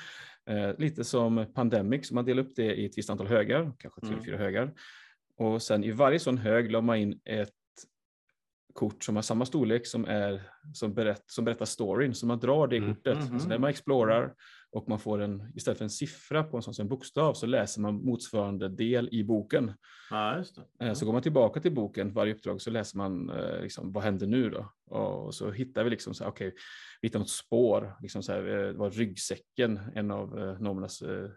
Eh, 0.51 0.79
lite 0.79 1.05
som 1.05 1.47
Pandemic, 1.55 2.09
så 2.09 2.15
man 2.15 2.25
delar 2.25 2.43
upp 2.43 2.53
det 2.57 2.75
i 2.75 2.85
ett 2.87 2.99
visst 2.99 3.11
antal 3.11 3.27
högar, 3.27 3.73
kanske 3.79 4.01
tre 4.01 4.13
Mm. 4.13 4.25
fyra 4.25 4.37
högar. 4.37 4.73
Och 5.37 5.63
sen 5.63 5.85
i 5.85 5.91
varje 5.91 6.19
sån 6.19 6.39
hög 6.39 6.71
la 6.73 6.81
man 6.81 6.97
in 6.97 7.21
ett 7.25 7.51
kort 8.73 9.05
som 9.05 9.15
har 9.17 9.23
samma 9.23 9.45
storlek 9.47 9.87
som, 9.87 10.05
är, 10.05 10.43
som, 10.73 10.95
berätt, 10.95 11.23
som 11.27 11.45
berättar 11.45 11.65
storyn. 11.65 12.15
Så 12.15 12.27
man 12.27 12.39
drar 12.39 12.67
det 12.67 12.77
Mm. 12.77 12.95
kortet. 12.95 13.31
Mhm. 13.31 13.41
Så 13.41 13.49
när 13.49 13.59
man 13.59 13.71
explorar 13.71 14.35
och 14.75 14.89
man 14.89 14.99
får 14.99 15.21
en, 15.21 15.53
istället 15.55 15.79
för 15.79 15.85
en 15.85 15.91
siffra 15.91 16.45
på 16.45 16.57
en 16.57 16.63
sån 16.63 16.75
som 16.75 16.83
en 16.83 16.89
bokstav 16.89 17.35
så 17.35 17.47
läser 17.47 17.81
man 17.81 18.05
motsvarande 18.05 18.69
del 18.69 19.09
i 19.13 19.25
boken. 19.25 19.73
Ja. 20.11 20.45
Eh, 20.81 20.93
Så 20.93 21.07
går 21.07 21.13
man 21.13 21.23
tillbaka 21.23 21.61
till 21.61 21.75
boken 21.75 22.13
varje 22.13 22.35
uppdrag 22.35 22.61
så 22.61 22.71
läser 22.71 22.99
man 22.99 23.31
eh, 23.31 23.61
liksom, 23.63 23.93
vad 23.93 24.05
händer 24.05 24.27
nu 24.27 24.51
då? 24.51 24.73
Och 24.87 25.35
så 25.35 25.51
hittar 25.51 25.85
vi 25.85 25.91
liksom 25.91 26.15
så 26.15 26.25
här, 26.25 26.31
okej, 26.31 26.55
vi 27.01 27.09
hittar 27.09 27.19
något 27.19 27.31
spår. 27.31 27.97
Liksom 28.03 28.23
så 28.23 28.33
här, 28.33 28.47
eh, 28.49 28.67
det 28.67 28.79
var 28.79 28.91
ryggsäcken, 28.91 29.81
en 29.95 30.11
av 30.11 30.39
eh, 30.39 30.49
eh, 30.49 31.31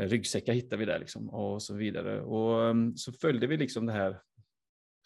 eh, 0.00 0.08
ryggsäckar 0.08 0.52
hittade 0.52 0.76
vi 0.76 0.84
där 0.84 0.98
liksom 0.98 1.30
och 1.30 1.62
så 1.62 1.74
vidare. 1.74 2.20
Och 2.22 2.70
um, 2.70 2.96
så 2.96 3.12
följde 3.12 3.46
vi 3.46 3.56
liksom 3.56 3.86
det 3.86 3.92
här 3.92 4.20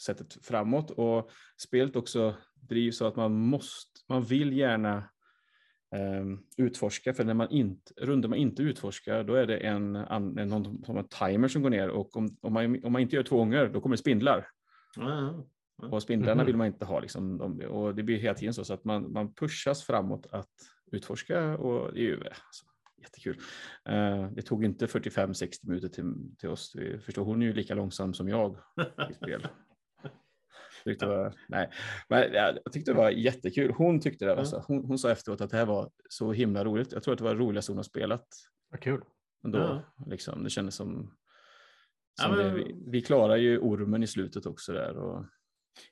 sättet 0.02 0.46
framåt 0.46 0.90
och 0.90 1.30
spelet 1.62 1.96
också 1.96 2.36
drivs 2.54 2.96
så 2.96 3.06
att 3.06 3.16
man 3.16 3.32
måste, 3.32 4.00
man 4.08 4.24
vill 4.24 4.52
gärna 4.52 5.04
utforska, 6.56 7.14
för 7.14 7.24
när 7.24 7.34
man 7.34 7.50
inte, 7.50 7.92
runder 7.96 8.28
man 8.28 8.38
inte 8.38 8.62
utforskar, 8.62 9.24
då 9.24 9.34
är 9.34 9.46
det 9.46 9.56
en, 9.56 9.96
en, 9.96 10.32
någon 10.48 10.84
som 10.84 10.96
en 10.98 11.08
timer 11.08 11.48
som 11.48 11.62
går 11.62 11.70
ner 11.70 11.88
och 11.88 12.16
om, 12.16 12.36
om, 12.40 12.52
man, 12.52 12.84
om 12.84 12.92
man 12.92 13.02
inte 13.02 13.16
gör 13.16 13.22
två 13.22 13.36
gånger, 13.36 13.68
då 13.68 13.80
kommer 13.80 13.96
det 13.96 14.00
spindlar. 14.00 14.46
Ja. 14.96 15.44
Och 15.90 16.02
spindlarna 16.02 16.34
Mhm. 16.42 16.46
vill 16.46 16.56
man 16.56 16.66
inte 16.66 16.84
ha. 16.84 17.00
Liksom, 17.00 17.38
de, 17.38 17.60
och 17.60 17.94
det 17.94 18.02
blir 18.02 18.18
hela 18.18 18.34
tiden 18.34 18.54
så, 18.54 18.64
så 18.64 18.74
att 18.74 18.84
man, 18.84 19.12
man 19.12 19.34
pushas 19.34 19.82
framåt 19.84 20.26
att 20.30 20.50
utforska 20.92 21.56
och 21.58 21.92
det 21.94 22.00
är 22.00 22.04
ju 22.04 22.16
alltså, 22.16 22.64
jättekul. 23.02 23.38
Eh, 23.88 24.30
det 24.32 24.42
tog 24.42 24.64
inte 24.64 24.86
45-60 24.86 25.54
minuter 25.62 25.88
till, 25.88 26.14
till 26.38 26.48
oss. 26.48 26.72
Vi 26.76 26.98
förstår, 26.98 27.24
hon 27.24 27.42
är 27.42 27.46
ju 27.46 27.52
lika 27.52 27.74
långsam 27.74 28.14
som 28.14 28.28
jag 28.28 28.56
i 29.10 29.14
spel. 29.14 29.46
Tyckte 30.84 31.06
var, 31.06 31.32
nej. 31.48 31.70
Men 32.08 32.32
ja, 32.32 32.52
jag 32.64 32.72
tyckte 32.72 32.90
det 32.90 32.96
var 32.96 33.10
jättekul. 33.10 33.72
Hon 33.72 34.00
tyckte 34.00 34.24
det. 34.24 34.36
Alltså. 34.36 34.64
Hon, 34.66 34.84
hon 34.84 34.98
sa 34.98 35.10
efteråt 35.10 35.40
att 35.40 35.50
det 35.50 35.56
här 35.56 35.66
var 35.66 35.90
så 36.08 36.32
himla 36.32 36.64
roligt. 36.64 36.92
Jag 36.92 37.02
tror 37.02 37.12
att 37.12 37.18
det 37.18 37.24
var 37.24 37.34
det 37.34 37.40
roligaste 37.40 37.72
hon 37.72 37.76
har 37.78 37.82
spelat. 37.82 38.26
Vad 38.70 38.80
kul. 38.80 39.00
Ändå, 39.44 39.58
Ja. 39.58 39.82
liksom, 40.06 40.44
det 40.44 40.50
kändes 40.50 40.74
som, 40.74 41.14
Ja, 42.20 42.24
som 42.28 42.36
men- 42.36 42.46
det, 42.46 42.54
vi, 42.54 42.74
vi 42.86 43.02
klarar 43.02 43.36
ju 43.36 43.58
ormen 43.58 44.02
i 44.02 44.06
slutet 44.06 44.46
också 44.46 44.72
där. 44.72 44.96
Och, 44.96 45.24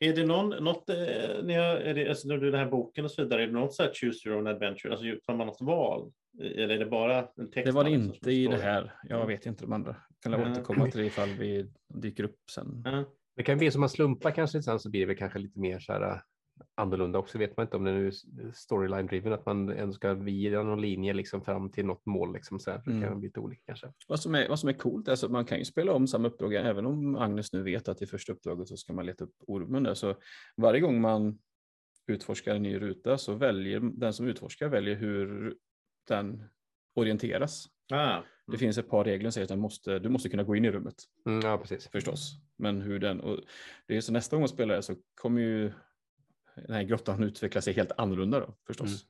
Är 0.01 0.17
det 0.17 0.27
någon, 0.27 0.49
något, 0.65 0.91
eh, 0.91 0.97
när, 1.43 1.55
jag, 1.55 1.83
är 1.83 1.95
det, 1.95 2.09
alltså 2.09 2.29
när 2.29 2.39
du 2.39 2.51
den 2.51 2.61
här 2.61 2.71
boken 2.71 3.05
och 3.05 3.11
så 3.11 3.23
vidare, 3.23 3.43
är 3.43 3.47
det 3.47 3.53
något 3.53 3.75
så 3.75 3.83
här 3.83 3.91
choose 3.95 4.29
your 4.29 4.39
own 4.39 4.47
adventure, 4.47 4.93
alltså 4.93 5.07
tar 5.27 5.35
man 5.37 5.47
något 5.47 5.61
val? 5.61 6.13
Eller 6.41 6.69
är 6.69 6.79
det 6.79 6.87
bara 6.87 7.19
en 7.37 7.51
text? 7.51 7.67
Det 7.67 7.73
var 7.73 7.85
det 7.85 7.91
man 7.91 8.01
läser 8.01 8.15
inte 8.17 8.31
i 8.31 8.47
det 8.47 8.57
här. 8.57 8.93
Jag 9.03 9.17
Mm. 9.17 9.29
vet 9.29 9.47
inte 9.47 9.65
de 9.65 9.73
andra. 9.73 9.97
Kan 10.23 10.33
jag 10.33 10.41
Mm. 10.41 10.53
återkomma 10.53 10.91
till 10.91 11.01
det 11.01 11.07
ifall 11.07 11.29
vi 11.29 11.67
dyker 11.95 12.25
upp 12.25 12.39
sen. 12.55 12.83
Ja. 12.85 13.05
Det 13.37 13.43
kan 13.43 13.59
bli 13.59 13.71
som 13.71 13.81
man 13.81 13.89
slumpar 13.89 14.31
kanske 14.31 14.63
sen 14.63 14.79
så 14.79 14.91
blir 14.91 15.01
det 15.01 15.07
väl 15.07 15.17
kanske 15.17 15.39
lite 15.39 15.59
mer 15.61 15.79
så 15.79 15.93
här 15.93 16.03
äh, 16.13 16.19
annorlunda 16.75 17.19
också. 17.19 17.39
Vet 17.39 17.57
man 17.57 17.67
inte 17.67 17.77
om 17.77 17.85
det 17.85 17.93
nu 17.93 18.07
är 18.07 18.13
storyline 18.55 19.07
driven 19.07 19.33
att 19.33 19.47
man 19.47 19.69
ändå 19.69 19.93
ska 19.93 20.15
via 20.15 20.63
någon 20.63 20.81
linje 20.81 21.13
liksom 21.15 21.43
fram 21.43 21.71
till 21.71 21.87
något 21.87 22.07
mål 22.07 22.33
liksom 22.33 22.59
så 22.59 22.71
här. 22.71 22.83
Det 22.85 22.91
Mm. 22.91 23.03
kan 23.09 23.19
bli 23.21 23.29
lite 23.29 23.41
olika 23.41 23.63
kanske. 23.67 23.93
Vad 24.09 24.21
som 24.21 24.35
är, 24.35 24.49
vad 24.49 24.59
som 24.61 24.69
är 24.69 24.73
coolt 24.73 25.09
är 25.09 25.13
att 25.13 25.31
man 25.31 25.45
kan 25.45 25.59
ju 25.59 25.65
spela 25.65 25.93
om 25.93 26.07
samma 26.07 26.29
uppdrag 26.29 26.55
även 26.55 26.87
om 26.87 27.17
Agnes 27.17 27.53
nu 27.53 27.63
vet 27.63 27.89
att 27.89 28.03
i 28.03 28.07
första 28.07 28.33
uppdraget 28.33 28.69
så 28.69 28.77
ska 28.77 28.93
man 28.93 29.07
leta 29.07 29.25
upp 29.25 29.35
ormen 29.47 29.83
där. 29.83 29.95
Så 29.95 30.15
varje 30.57 30.81
gång 30.81 31.01
man 31.01 31.39
utforskar 32.07 32.55
en 32.55 32.63
ny 32.63 32.79
ruta 32.81 33.19
så 33.19 33.35
väljer 33.35 33.81
den 33.81 34.13
som 34.13 34.27
utforskar 34.27 34.69
väljer 34.69 34.95
hur 34.97 35.57
den 36.09 36.43
orienteras. 36.95 37.67
Ah, 37.93 38.23
Det 38.47 38.59
finns 38.59 38.79
ett 38.79 38.89
par 38.89 39.05
regler 39.05 39.25
som 39.31 39.33
säger 39.33 39.45
att 39.45 39.49
den 39.49 39.59
måste, 39.61 39.99
du 39.99 40.09
måste 40.09 40.29
kunna 40.29 40.43
gå 40.43 40.57
in 40.57 40.65
i 40.65 40.71
rummet 40.71 40.95
Mm, 41.27 41.41
ja, 41.47 41.59
precis. 41.59 41.89
förstås. 41.89 42.33
Men 42.57 42.81
hur 42.81 42.99
den, 42.99 43.21
och 43.21 43.41
det 43.87 43.97
är 43.97 44.01
så 44.01 44.13
nästa 44.13 44.37
gång 44.37 44.41
man 44.43 44.49
spelar 44.49 44.81
så 44.81 44.95
kommer 45.15 45.41
ju 45.41 45.73
den 46.55 46.75
här 46.75 46.83
grottan 46.83 47.25
utveckla 47.25 47.61
sig 47.61 47.75
helt 47.75 47.93
annorlunda 47.97 48.41
då 48.41 48.55
förstås. 48.67 49.07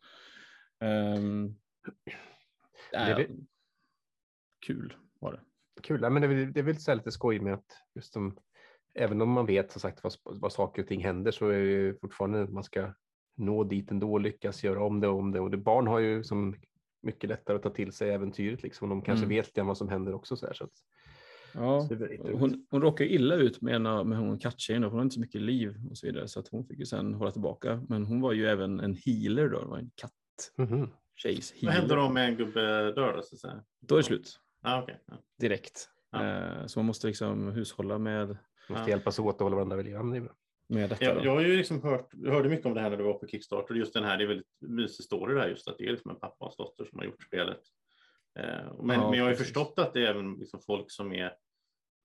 Det 0.78 0.86
är 2.92 3.10
äh, 3.10 3.16
väl- 3.16 3.46
kul 4.66 4.94
var 5.18 5.32
det. 5.32 5.40
Kul, 5.82 6.00
ja, 6.02 6.10
men 6.10 6.22
det, 6.22 6.46
det 6.46 6.60
är 6.60 6.64
väl 6.64 6.76
så 6.80 6.94
lite 6.94 7.10
skoj 7.12 7.40
med 7.40 7.54
att 7.54 7.66
just 7.94 8.12
som, 8.12 8.36
även 8.94 9.22
om 9.22 9.30
man 9.30 9.46
vet 9.46 9.72
som 9.72 9.80
sagt 9.80 10.04
vad, 10.04 10.12
vad 10.24 10.52
saker 10.52 10.82
och 10.82 10.88
ting 10.88 11.04
händer 11.04 11.30
så 11.32 11.48
är 11.48 11.60
det 11.60 12.00
fortfarande 12.00 12.46
man 12.46 12.64
ska 12.64 12.92
nå 13.36 13.64
dit 13.64 13.90
ändå 13.90 14.12
och 14.12 14.20
lyckas 14.20 14.64
göra 14.64 14.84
om 14.84 15.00
det 15.00 15.08
och 15.08 15.18
om 15.18 15.32
det. 15.32 15.40
Och 15.40 15.50
det, 15.50 15.56
barn 15.56 15.86
har 15.86 15.98
ju 15.98 16.24
som 16.24 16.56
mycket 17.06 17.30
lättare 17.30 17.56
att 17.56 17.62
ta 17.62 17.70
till 17.70 17.92
sig 17.92 18.10
äventyret 18.10 18.62
liksom. 18.62 18.88
De 18.88 19.02
kanske 19.02 19.24
Mm. 19.26 19.36
vet 19.36 19.46
lite 19.46 19.62
vad 19.62 19.78
som 19.78 19.88
händer 19.88 20.14
också. 20.14 20.36
Så 20.36 20.46
här, 20.46 20.52
så 20.54 20.64
att, 20.64 20.70
Ja, 21.54 21.88
så 21.88 21.94
hon, 22.32 22.66
hon 22.70 22.82
råkade 22.82 23.12
illa 23.12 23.34
ut 23.34 23.60
med, 23.60 23.74
en 23.74 23.82
med 24.08 24.18
hon 24.18 24.38
katttjejen, 24.38 24.82
hon 24.82 24.92
har 24.92 25.02
inte 25.02 25.14
så 25.14 25.20
mycket 25.20 25.40
liv 25.40 25.74
och 25.90 25.98
så 25.98 26.06
vidare, 26.06 26.28
så 26.28 26.40
att 26.40 26.48
hon 26.48 26.64
fick 26.66 26.78
ju 26.78 26.86
sen 26.86 27.14
hålla 27.14 27.30
tillbaka. 27.30 27.82
Men 27.88 28.06
hon 28.06 28.20
var 28.20 28.32
ju 28.32 28.46
även 28.46 28.80
en 28.80 28.96
healer 29.06 29.48
då, 29.48 29.60
det 29.60 29.66
var 29.66 29.78
en 29.78 29.90
Mhm. 30.56 30.90
kattjejs 31.14 31.54
vad 31.62 31.72
händer 31.74 31.96
om 31.98 32.16
en 32.16 32.36
gubbe 32.36 32.60
dör? 32.92 33.16
då, 33.16 33.22
Så 33.22 33.34
att 33.34 33.40
säga? 33.40 33.64
Då 33.80 33.94
är 33.94 33.98
det 33.98 34.02
slut 34.04 34.40
Ah, 34.62 34.82
okay. 34.82 34.94
ja. 35.06 35.14
direkt. 35.40 35.88
Ja. 36.10 36.24
Eh, 36.60 36.66
Så 36.66 36.78
man 36.78 36.86
måste 36.86 37.06
liksom 37.06 37.48
hushålla 37.52 37.98
med, 37.98 38.28
Måste 38.68 38.82
Ja. 38.82 38.88
hjälpas 38.88 39.18
åt 39.18 39.34
att 39.34 39.40
hålla 39.40 39.56
varandra 39.56 39.76
vid 39.76 39.84
liv. 39.84 40.28
Med 40.68 40.90
detta. 40.90 41.04
Jag, 41.04 41.24
jag 41.24 41.30
har 41.34 41.40
ju 41.40 41.56
liksom 41.56 41.82
hört, 41.82 42.08
jag 42.12 42.32
hörde 42.32 42.48
mycket 42.48 42.66
om 42.66 42.74
det 42.74 42.80
här 42.80 42.90
när 42.90 42.96
du 42.96 43.04
var 43.04 43.14
på 43.14 43.26
Kickstarter. 43.26 43.74
Just 43.74 43.94
den 43.94 44.04
här, 44.04 44.16
det 44.16 44.24
är 44.24 44.28
väldigt 44.28 44.46
mysig 44.60 45.04
story 45.04 45.34
där 45.34 45.48
just 45.48 45.68
att 45.68 45.78
det 45.78 45.86
är 45.86 45.90
liksom 45.90 46.10
en 46.10 46.20
pappa 46.20 46.44
och 46.44 46.54
dotter 46.58 46.84
som 46.84 46.98
har 46.98 47.06
gjort 47.06 47.22
spelet. 47.22 47.60
Eh, 48.38 48.44
men, 48.82 49.00
Ja, 49.00 49.10
men 49.10 49.18
jag 49.18 49.24
har 49.24 49.30
ju 49.30 49.36
förstått 49.36 49.74
att 49.76 49.92
det 49.94 50.06
är 50.06 50.10
även 50.10 50.34
liksom 50.34 50.60
folk 50.66 50.90
som 50.90 51.12
är 51.12 51.32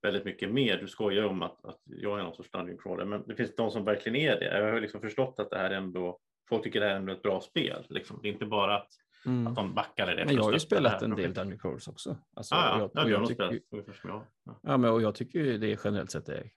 väldigt 0.02 0.24
mycket 0.24 0.50
med. 0.52 0.78
Du 0.80 0.88
skojar 0.88 1.24
om 1.24 1.42
att, 1.42 1.64
att 1.64 1.80
jag 1.84 2.18
är 2.18 2.22
någon 2.22 2.34
sorts 2.34 2.50
dungeon 2.50 2.78
crawler, 2.78 3.04
men 3.04 3.22
det 3.26 3.36
finns 3.36 3.54
de 3.56 3.70
som 3.70 3.84
verkligen 3.84 4.16
är 4.16 4.40
det. 4.40 4.58
Jag 4.58 4.72
har 4.72 4.80
liksom 4.80 5.00
förstått 5.00 5.34
att 5.38 5.50
det 5.50 5.58
här 5.58 5.70
ändå, 5.70 6.18
folk 6.48 6.62
tycker 6.64 6.80
det 6.80 6.86
här 6.86 6.92
är 6.92 6.98
ändå 6.98 7.12
ett 7.12 7.22
bra 7.22 7.40
spel. 7.40 7.86
Liksom. 7.88 8.18
Det 8.22 8.28
är 8.28 8.32
inte 8.32 8.46
bara 8.46 8.76
att, 8.76 8.88
Mm. 9.26 9.46
att 9.46 9.54
de 9.56 9.74
backar 9.74 10.06
det. 10.16 10.24
Men 10.24 10.34
jag 10.34 10.42
har 10.42 10.52
ju 10.52 10.58
spelat 10.58 11.02
en 11.02 11.16
del. 11.16 11.34
Dungeon 11.34 11.58
Crawls 11.58 11.88
också. 11.88 12.16
Alltså, 12.36 12.54
Ah, 12.54 12.78
ja, 12.78 12.78
jag, 12.78 12.90
ja, 13.04 13.10
jag 13.10 13.18
nog 13.20 13.28
tycker, 13.28 13.60
jag. 13.70 14.22
Ja. 14.44 14.60
ja, 14.62 14.76
men, 14.76 14.90
och 14.90 15.02
jag 15.02 15.14
tycker 15.14 15.58
det 15.58 15.80
generellt 15.84 16.10
sett 16.10 16.28
är, 16.28 16.50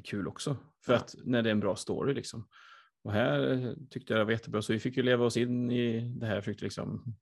är 0.00 0.02
kul 0.02 0.28
också. 0.28 0.56
För 0.84 0.92
Ja. 0.92 0.98
att 0.98 1.14
när 1.24 1.42
det 1.42 1.48
är 1.48 1.52
en 1.52 1.60
bra 1.60 1.76
story 1.76 2.14
liksom. 2.14 2.48
Och 3.02 3.12
här 3.12 3.74
tyckte 3.90 4.12
jag 4.12 4.20
det 4.20 4.24
var 4.24 4.32
jättebra, 4.32 4.62
så 4.62 4.72
vi 4.72 4.78
fick 4.78 4.96
ju 4.96 5.02
leva 5.02 5.24
oss 5.24 5.36
in 5.36 5.70
i 5.70 6.00
det 6.20 6.26
här, 6.26 6.40
försökte 6.40 6.64
liksom 6.64 7.14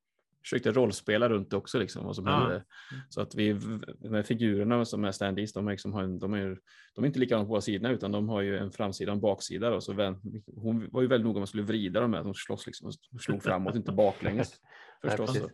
försökte 0.44 0.72
rollspela 0.72 1.28
runt 1.28 1.50
det 1.50 1.56
också, 1.56 1.78
liksom, 1.78 2.04
vad 2.04 2.16
som 2.16 2.26
Ja. 2.26 2.38
hände. 2.38 2.64
Så 3.08 3.20
att 3.20 3.34
vi, 3.34 3.54
med 4.00 4.26
figurerna 4.26 4.84
som 4.84 5.04
är 5.04 5.12
standees, 5.12 5.52
de 5.52 5.66
är, 5.66 5.70
liksom, 5.70 5.92
har 5.92 6.02
en- 6.02 6.18
de 6.18 6.34
är, 6.34 6.58
de 6.94 7.04
är 7.04 7.08
inte 7.08 7.18
likadana 7.18 7.44
på 7.44 7.48
båda 7.48 7.60
sidorna, 7.60 7.90
utan 7.90 8.12
de 8.12 8.28
har 8.28 8.40
ju 8.40 8.58
en 8.58 8.72
framsida 8.72 9.12
och 9.12 9.16
en 9.16 9.20
baksida. 9.20 9.70
Då, 9.70 9.80
så 9.80 9.92
vän, 9.92 10.20
hon 10.56 10.88
var 10.90 11.02
ju 11.02 11.08
väldigt 11.08 11.24
noga 11.24 11.32
med 11.34 11.38
att 11.38 11.40
man 11.40 11.46
skulle 11.46 11.62
vrida 11.62 12.00
dem 12.00 12.14
att 12.14 12.24
de 12.24 12.34
slåss 12.34 12.66
liksom, 12.66 12.86
och 13.14 13.20
slog 13.20 13.42
framåt, 13.42 13.74
inte 13.74 13.92
baklänges. 13.92 14.52
Nej, 15.02 15.10
Förstås. 15.10 15.32
precis. 15.32 15.50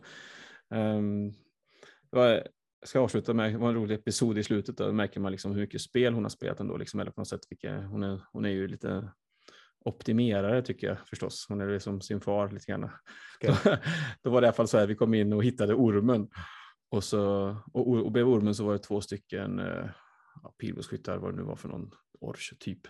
um, 0.69 1.31
jag 2.79 2.89
ska 2.89 2.99
avsluta 2.99 3.33
med 3.33 3.53
det 3.53 3.57
var 3.57 3.69
en 3.69 3.75
rolig 3.75 3.95
episod 3.95 4.37
i 4.37 4.43
slutet. 4.43 4.77
Då 4.77 4.91
märker 4.91 5.19
man 5.19 5.31
liksom 5.31 5.51
hur 5.51 5.61
mycket 5.61 5.81
spel 5.81 6.13
hon 6.13 6.23
har 6.23 6.29
spelat 6.29 6.59
ändå. 6.59 6.77
Liksom, 6.77 6.99
eller 6.99 7.11
på 7.11 7.21
något 7.21 7.27
sätt 7.27 7.41
vilka, 7.49 7.81
hon, 7.81 8.03
är, 8.03 8.21
hon 8.31 8.45
är 8.45 8.49
ju 8.49 8.67
lite 8.67 9.11
optimerare 9.85 10.61
tycker 10.61 10.87
jag 10.87 10.97
förstås. 11.07 11.45
Hon 11.49 11.61
är 11.61 11.67
liksom 11.67 12.01
sin 12.01 12.21
far 12.21 12.51
lite 12.51 12.71
grann. 12.71 12.89
Ska- 13.35 13.47
Då, 13.71 13.77
då 14.23 14.29
var 14.29 14.41
det 14.41 14.45
i 14.45 14.47
alla 14.47 14.55
fall 14.55 14.67
så 14.67 14.77
här, 14.77 14.87
vi 14.87 14.95
kom 14.95 15.13
in 15.13 15.33
och 15.33 15.43
hittade 15.43 15.73
ormen. 15.73 16.29
Och, 16.91 17.03
så, 17.03 17.55
och, 17.73 17.87
och 17.87 18.11
bredvid 18.11 18.33
ormen 18.33 18.55
så 18.55 18.65
var 18.65 18.73
det 18.73 18.79
två 18.79 19.01
stycken 19.01 19.59
eh, 19.59 19.89
ja, 20.43 20.53
pilbågsskyttar, 20.59 21.17
vad 21.17 21.33
det 21.33 21.37
nu 21.37 21.43
var 21.43 21.55
för 21.55 21.69
någon 21.69 21.91
orch 22.19 22.53
typ. 22.59 22.87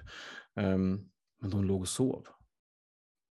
Ehm, 0.56 1.00
men 1.42 1.50
de 1.50 1.64
låg 1.64 1.82
och 1.82 1.88
sov. 1.88 2.28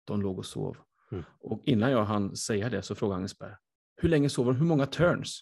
De 0.05 0.21
låg 0.21 0.37
och 0.37 0.45
sov. 0.45 0.77
Mm. 1.11 1.23
Och 1.39 1.61
innan 1.65 1.91
jag 1.91 2.05
hann 2.05 2.35
säga 2.35 2.69
det 2.69 2.81
så 2.81 2.95
frågade 2.95 3.15
Agnes 3.17 3.37
Berg, 3.39 3.55
hur 4.01 4.09
länge 4.09 4.29
sover 4.29 4.51
de? 4.51 4.59
Hur 4.59 4.65
många 4.65 4.85
turns? 4.85 5.41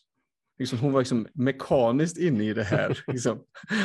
Liksom, 0.60 0.80
hon 0.80 0.92
var 0.94 1.02
liksom 1.02 1.28
mekaniskt 1.34 2.18
inne 2.18 2.44
i 2.44 2.54
det 2.54 2.64
här. 2.64 3.04
Liksom. 3.08 3.44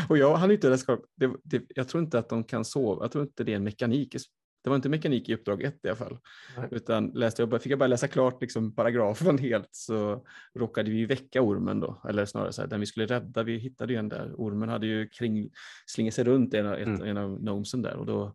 Och 0.08 0.18
jag 0.18 0.36
hann 0.36 0.50
inte. 0.50 0.68
Det, 1.16 1.30
det, 1.44 1.62
jag 1.68 1.88
tror 1.88 2.02
inte 2.02 2.18
att 2.18 2.28
de 2.28 2.44
kan 2.44 2.64
sova. 2.64 3.04
Jag 3.04 3.12
tror 3.12 3.24
inte 3.24 3.44
det 3.44 3.52
är 3.52 3.56
en 3.56 3.64
mekanik. 3.64 4.16
Det 4.64 4.70
var 4.70 4.76
inte 4.76 4.88
mekanik 4.88 5.28
i 5.28 5.34
uppdrag 5.34 5.62
ett 5.62 5.84
i 5.84 5.88
alla 5.88 5.96
fall. 5.96 6.18
Nej. 6.56 6.68
Utan 6.70 7.06
läste 7.06 7.42
jag, 7.42 7.62
fick 7.62 7.72
jag 7.72 7.78
bara 7.78 7.86
läsa 7.86 8.08
klart 8.08 8.40
liksom 8.40 8.74
paragrafen 8.74 9.38
helt 9.48 9.68
så 9.70 10.24
råkade 10.54 10.90
vi 10.90 11.06
väcka 11.06 11.42
ormen 11.42 11.80
då. 11.80 12.02
Eller 12.08 12.24
snarare 12.24 12.52
så 12.52 12.62
här, 12.62 12.68
den 12.68 12.80
vi 12.80 12.86
skulle 12.86 13.06
rädda, 13.06 13.42
vi 13.42 13.58
hittade 13.58 13.92
ju 13.92 13.98
en 13.98 14.08
där. 14.08 14.32
Ormen 14.36 14.68
hade 14.68 14.86
ju 14.86 15.08
kring, 15.08 15.50
slingat 15.86 16.14
sig 16.14 16.24
runt 16.24 16.54
en, 16.54 16.66
ett, 16.66 16.86
Mm. 16.86 17.02
en 17.02 17.16
av 17.16 17.38
gnomesen 17.40 17.82
där 17.82 17.96
och 17.96 18.06
då, 18.06 18.34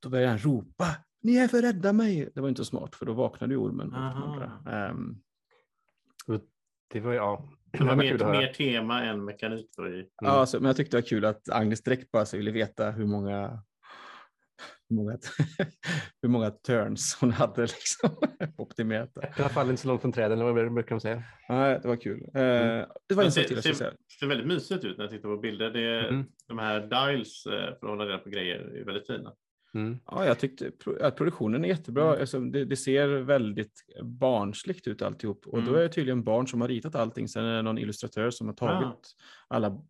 då 0.00 0.08
började 0.08 0.30
han 0.30 0.38
ropa. 0.38 0.86
Ni 1.22 1.36
är 1.36 1.48
för 1.48 1.62
rädda 1.62 1.92
mig. 1.92 2.30
Det 2.34 2.40
var 2.40 2.48
inte 2.48 2.64
smart 2.64 2.94
för 2.96 3.06
då 3.06 3.12
vaknade 3.12 3.54
ju 3.54 3.58
ormen. 3.58 3.92
och 3.92 3.98
andra. 3.98 4.52
Det 6.88 7.00
var 7.00 7.12
ja. 7.14 7.48
Det 7.72 7.78
var 7.78 7.86
var 7.86 7.96
mer, 7.96 8.18
mer 8.18 8.52
tema 8.52 9.04
än 9.04 9.24
mekanik. 9.24 9.70
Då 9.76 9.88
i, 9.88 10.08
Ja, 10.22 10.28
alltså, 10.30 10.60
men 10.60 10.66
jag 10.66 10.76
tyckte 10.76 10.96
det 10.96 11.00
var 11.00 11.08
kul 11.08 11.24
att 11.24 11.48
Agnes 11.50 11.82
direkt 11.82 12.10
bara 12.10 12.26
så 12.26 12.36
ville 12.36 12.50
veta 12.50 12.90
hur 12.90 13.06
många 13.06 13.62
hur 14.88 14.96
många, 14.96 15.18
hur 16.22 16.28
många 16.28 16.50
turns 16.50 17.18
hon 17.20 17.30
hade 17.30 17.62
liksom, 17.62 18.10
optimerat. 18.58 19.14
det. 19.14 19.26
I 19.38 19.40
alla 19.40 19.48
fall 19.48 19.70
inte 19.70 19.82
så 19.82 19.88
långt 19.88 20.00
från 20.00 20.12
träden, 20.12 20.40
eller 20.40 20.52
vad 20.52 20.74
brukar 20.74 20.94
de 20.94 21.00
säga? 21.00 21.22
Nej, 21.48 21.78
det 21.82 21.88
var 21.88 21.96
kul. 21.96 22.22
Eh, 22.34 22.42
Mm. 22.42 22.86
Det 23.08 23.14
var 23.14 23.24
en 23.24 23.32
sak 23.32 23.44
det, 23.48 23.48
till 23.62 23.74
skulle 23.74 23.90
ser, 24.20 24.26
väldigt 24.26 24.46
mysigt 24.46 24.84
ut 24.84 24.98
när 24.98 25.04
jag 25.04 25.10
tittar 25.12 25.28
på 25.28 25.36
bilder. 25.36 25.70
Det, 25.70 26.10
Mhm. 26.12 26.26
De 26.48 26.58
här 26.58 26.80
dials 26.80 27.46
eh, 27.46 27.52
för 27.52 27.72
att 27.72 27.80
hålla 27.80 28.04
reda 28.04 28.18
på 28.18 28.30
grejer 28.30 28.58
är 28.58 28.84
väldigt 28.84 29.06
fina. 29.06 29.32
Mm. 29.76 29.98
Ja, 30.06 30.26
jag 30.26 30.38
tyckte 30.38 30.72
att 31.00 31.16
produktionen 31.16 31.64
är 31.64 31.68
jättebra. 31.68 32.06
Mm. 32.08 32.20
Alltså, 32.20 32.40
det, 32.40 32.64
det 32.64 32.76
ser 32.76 33.08
väldigt 33.08 33.84
barnsligt 34.02 34.86
ut 34.86 35.02
alltihop. 35.02 35.46
Och 35.46 35.62
då 35.62 35.68
Mm. 35.68 35.74
är 35.74 35.82
det 35.82 35.88
tydligen 35.88 36.24
barn 36.24 36.46
som 36.48 36.60
har 36.60 36.68
ritat 36.68 36.94
allting. 36.94 37.28
Sen 37.28 37.44
är 37.44 37.56
det 37.56 37.62
någon 37.62 37.78
illustratör 37.78 38.30
som 38.30 38.46
har 38.46 38.54
tagit 38.54 38.86
Ah. 38.86 39.54
alla 39.56 39.82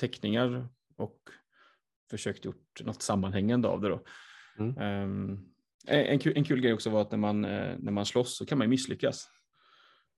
teckningar 0.00 0.68
och 0.96 1.18
försökt 2.10 2.44
gjort 2.44 2.80
något 2.84 3.02
sammanhängande 3.02 3.68
av 3.68 3.80
det. 3.80 3.88
Då. 3.88 4.04
Mm. 4.58 4.78
Ehm, 4.78 5.38
en, 5.86 6.00
en, 6.06 6.18
kul, 6.18 6.32
en 6.36 6.44
kul 6.44 6.60
grej 6.60 6.72
också 6.72 6.90
var 6.90 7.02
att 7.02 7.10
när 7.10 7.18
man, 7.18 7.44
eh, 7.44 7.76
när 7.78 7.92
man 7.92 8.06
slåss 8.06 8.36
så 8.36 8.46
kan 8.46 8.58
man 8.58 8.64
ju 8.64 8.68
misslyckas. 8.70 9.28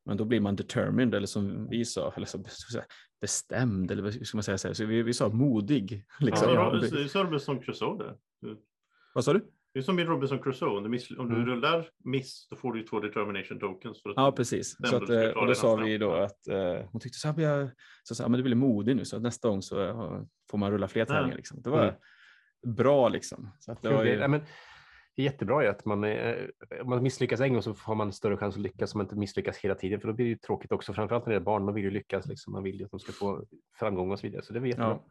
Men 0.04 0.16
då 0.16 0.24
blir 0.24 0.40
man 0.40 0.56
determined, 0.56 1.14
eller 1.14 1.26
som 1.26 1.68
vi 1.68 1.84
sa, 1.84 2.12
eller 2.16 2.26
så, 2.26 2.44
bestämd, 3.20 3.90
eller 3.90 4.02
vad 4.02 4.26
ska 4.26 4.36
man 4.36 4.42
säga? 4.42 4.74
Så, 4.74 4.84
vi, 4.84 5.02
vi 5.02 5.12
sa 5.12 5.28
modig. 5.28 6.04
Liksom. 6.20 6.48
Ja, 6.48 6.54
Ja, 6.54 6.88
det 6.90 7.02
är 7.02 7.38
som 7.38 7.60
Crusoe. 7.60 8.14
Vad 9.16 9.24
sa 9.24 9.32
du? 9.32 9.40
Det 9.72 9.78
är 9.80 9.82
som 9.82 9.98
i 9.98 10.04
Robinson 10.04 10.38
Crusoe. 10.42 10.76
Om 10.76 10.82
du, 10.82 10.88
miss, 10.88 11.10
om 11.10 11.28
du 11.28 11.34
Mm. 11.34 11.46
rullar 11.46 11.88
miss, 12.04 12.48
då 12.50 12.56
får 12.56 12.72
du 12.72 12.82
två 12.82 13.00
determination 13.00 13.58
tokens. 13.58 14.02
För 14.02 14.10
att 14.10 14.16
Ja, 14.16 14.32
precis. 14.32 14.76
Så 14.84 14.96
att, 14.96 15.10
eh, 15.10 15.28
och 15.28 15.46
då 15.46 15.54
sa 15.54 15.76
vi 15.76 15.98
då 15.98 16.12
att 16.12 16.48
eh, 16.48 16.88
hon 16.92 17.00
tyckte 17.00 17.18
så 17.18 17.28
här, 17.28 17.34
men 17.36 17.44
jag, 17.44 17.68
så 18.02 18.14
sa, 18.14 18.24
jag, 18.24 18.30
men 18.30 18.38
du 18.38 18.44
blir 18.44 18.54
modig 18.56 18.96
nu, 18.96 19.04
så 19.04 19.16
att 19.16 19.22
nästa 19.22 19.48
gång 19.48 19.62
så 19.62 19.82
eh, 19.82 20.22
får 20.50 20.58
man 20.58 20.70
rulla 20.70 20.88
fler 20.88 21.04
tärningar. 21.04 21.36
Liksom. 21.36 21.62
Det 21.62 21.70
var 21.70 21.82
Mm. 21.82 21.94
bra 22.76 23.08
liksom. 23.08 23.50
Så 23.60 23.72
att 23.72 23.82
det 23.82 23.92
var 23.92 24.04
ju, 24.04 24.10
Ja, 24.14 24.28
men, 24.28 24.40
det 25.16 25.22
är 25.22 25.24
jättebra 25.24 25.62
ju 25.62 25.68
att 25.68 25.84
man, 25.84 26.04
eh, 26.04 26.36
om 26.82 26.90
man 26.90 27.02
misslyckas 27.02 27.40
en 27.40 27.52
gång 27.52 27.62
så 27.62 27.74
har 27.82 27.94
man 27.94 28.12
större 28.12 28.36
chans 28.36 28.54
att 28.56 28.60
lyckas 28.62 28.94
om 28.94 28.98
man 28.98 29.04
inte 29.06 29.16
misslyckas 29.16 29.56
hela 29.58 29.74
tiden. 29.74 30.00
För 30.00 30.08
då 30.08 30.14
blir 30.14 30.24
det 30.24 30.30
ju 30.30 30.36
tråkigt 30.36 30.72
också, 30.72 30.92
framförallt 30.92 31.26
när 31.26 31.32
det 31.32 31.38
är 31.38 31.44
barn. 31.44 31.64
Man 31.64 31.74
vill 31.74 31.84
ju 31.84 31.90
lyckas, 31.90 32.26
liksom. 32.26 32.52
man 32.52 32.62
vill 32.62 32.78
ju 32.78 32.84
att 32.84 32.90
de 32.90 33.00
ska 33.00 33.12
få 33.12 33.44
framgång 33.78 34.12
och 34.12 34.18
så 34.18 34.26
vidare. 34.26 34.42
Så 34.42 34.52
det 34.52 34.58
är 34.58 34.64
jättebra. 34.64 34.88
Ja. 34.88 35.04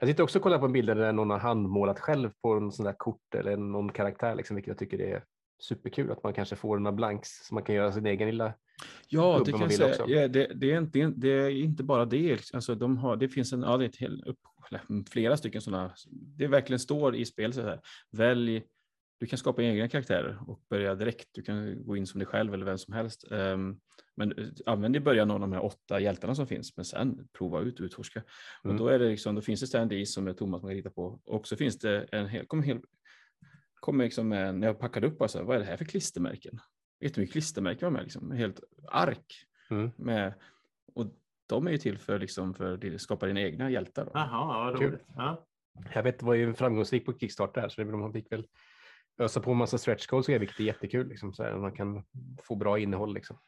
Jag 0.00 0.08
sitter 0.08 0.22
också 0.22 0.38
och 0.38 0.42
kollar 0.42 0.58
på 0.58 0.64
en 0.64 0.72
bild 0.72 0.88
där 0.88 1.12
någon 1.12 1.30
har 1.30 1.38
handmålat 1.38 2.00
själv 2.00 2.30
på 2.42 2.52
en 2.52 2.72
sån 2.72 2.84
där 2.84 2.92
kort 2.92 3.34
eller 3.34 3.56
någon 3.56 3.92
karaktär, 3.92 4.34
liksom, 4.34 4.56
vilket 4.56 4.68
jag 4.68 4.78
tycker 4.78 5.00
är 5.00 5.24
superkul. 5.62 6.10
Att 6.10 6.22
man 6.22 6.32
kanske 6.32 6.56
får 6.56 6.78
några 6.78 6.96
blanks 6.96 7.28
så 7.28 7.54
man 7.54 7.62
kan 7.62 7.74
göra 7.74 7.92
sin 7.92 8.06
egen 8.06 8.28
lilla 8.28 8.54
ja, 9.08 9.42
det 9.44 9.52
kan 9.52 9.60
jag 9.60 9.72
säga. 9.72 9.88
också. 9.88 10.08
Ja, 10.08 10.28
det, 10.28 10.52
det, 10.54 10.72
är 10.72 10.78
inte, 10.78 11.12
det 11.16 11.28
är 11.28 11.50
inte 11.50 11.82
bara 11.82 12.04
det. 12.04 12.54
Alltså, 12.54 12.74
de 12.74 12.96
har, 12.96 13.16
det 13.16 13.28
finns 13.28 13.52
en, 13.52 13.62
ja, 13.62 13.76
det 13.76 13.96
hel, 13.96 14.24
upp, 14.26 14.38
flera 15.10 15.36
stycken 15.36 15.60
sådana. 15.60 15.94
Det 16.10 16.46
verkligen 16.46 16.80
står 16.80 17.16
i 17.16 17.24
spelet 17.24 17.54
så 17.54 17.62
här. 17.62 17.80
Välj 18.10 18.62
du 19.22 19.26
kan 19.26 19.38
skapa 19.38 19.62
egna 19.62 19.88
karaktärer 19.88 20.38
och 20.46 20.60
börja 20.70 20.94
direkt. 20.94 21.28
Du 21.32 21.42
kan 21.42 21.84
gå 21.86 21.96
in 21.96 22.06
som 22.06 22.18
dig 22.18 22.26
själv 22.26 22.54
eller 22.54 22.64
vem 22.64 22.78
som 22.78 22.94
helst. 22.94 23.32
Ehm, 23.32 23.76
men 24.16 24.38
eh, 24.38 24.46
använd 24.66 24.96
i 24.96 25.00
början 25.00 25.30
av 25.30 25.40
de 25.40 25.52
här 25.52 25.64
åtta 25.64 26.00
hjältarna 26.00 26.34
som 26.34 26.46
finns, 26.46 26.76
men 26.76 26.84
sen 26.84 27.28
prova 27.38 27.60
ut 27.60 27.80
och 27.80 27.84
utforska. 27.84 28.22
Mm. 28.64 28.76
Och 28.76 28.82
då 28.82 28.88
är 28.88 28.98
det 28.98 29.08
liksom, 29.08 29.34
då 29.34 29.40
finns 29.40 29.60
det 29.60 29.66
stand 29.66 30.08
som 30.08 30.28
är 30.28 30.32
Thomas 30.32 30.62
man 30.62 30.70
kan 30.70 30.76
rita 30.76 30.90
på. 30.90 31.20
Och 31.24 31.48
så 31.48 31.56
finns 31.56 31.78
det 31.78 32.02
en 32.12 32.28
hel, 32.28 32.46
kommer 32.46 32.62
hel, 32.62 32.80
kommer 33.74 34.04
liksom 34.04 34.28
med, 34.28 34.54
när 34.54 34.66
jag 34.66 34.78
packade 34.78 35.06
upp, 35.06 35.22
alltså, 35.22 35.42
vad 35.42 35.56
är 35.56 35.60
det 35.60 35.66
här 35.66 35.76
för 35.76 35.84
klistermärken? 35.84 36.58
Jättemycket 37.00 37.32
klistermärken 37.32 37.86
var 37.86 37.90
med, 37.90 38.02
liksom, 38.02 38.30
helt 38.30 38.60
ark 38.88 39.46
Mm. 39.70 39.90
med. 39.96 40.34
Och 40.94 41.06
de 41.46 41.66
är 41.66 41.70
ju 41.70 41.78
till 41.78 41.98
för, 41.98 42.18
liksom, 42.18 42.54
för 42.54 42.94
att 42.94 43.00
skapa 43.00 43.26
dina 43.26 43.40
egna 43.40 43.70
hjältar. 43.70 44.10
Jaha, 44.14 44.28
ja, 44.30 44.70
vad 44.72 44.82
roligt. 44.82 45.04
Ja. 45.16 45.46
Jag 45.94 46.02
vet, 46.02 46.18
det 46.18 46.26
var 46.26 46.34
ju 46.34 46.54
framgångsrik 46.54 47.06
på 47.06 47.18
Kickstarter 47.18 47.60
här, 47.60 47.68
så 47.68 47.84
det, 47.84 47.90
de 47.90 48.12
fick 48.12 48.32
väl 48.32 48.46
ösa 49.18 49.40
på 49.40 49.50
en 49.50 49.56
massa 49.56 49.78
stretch 49.78 50.06
goals, 50.06 50.26
och 50.26 50.28
grejer, 50.28 50.40
vilket 50.40 50.60
är 50.60 50.64
jättekul. 50.64 51.08
Liksom, 51.08 51.32
så 51.32 51.42
här, 51.42 51.56
man 51.56 51.72
kan 51.72 52.04
få 52.42 52.54
bra 52.54 52.78
innehåll. 52.78 53.14
Liksom. 53.14 53.38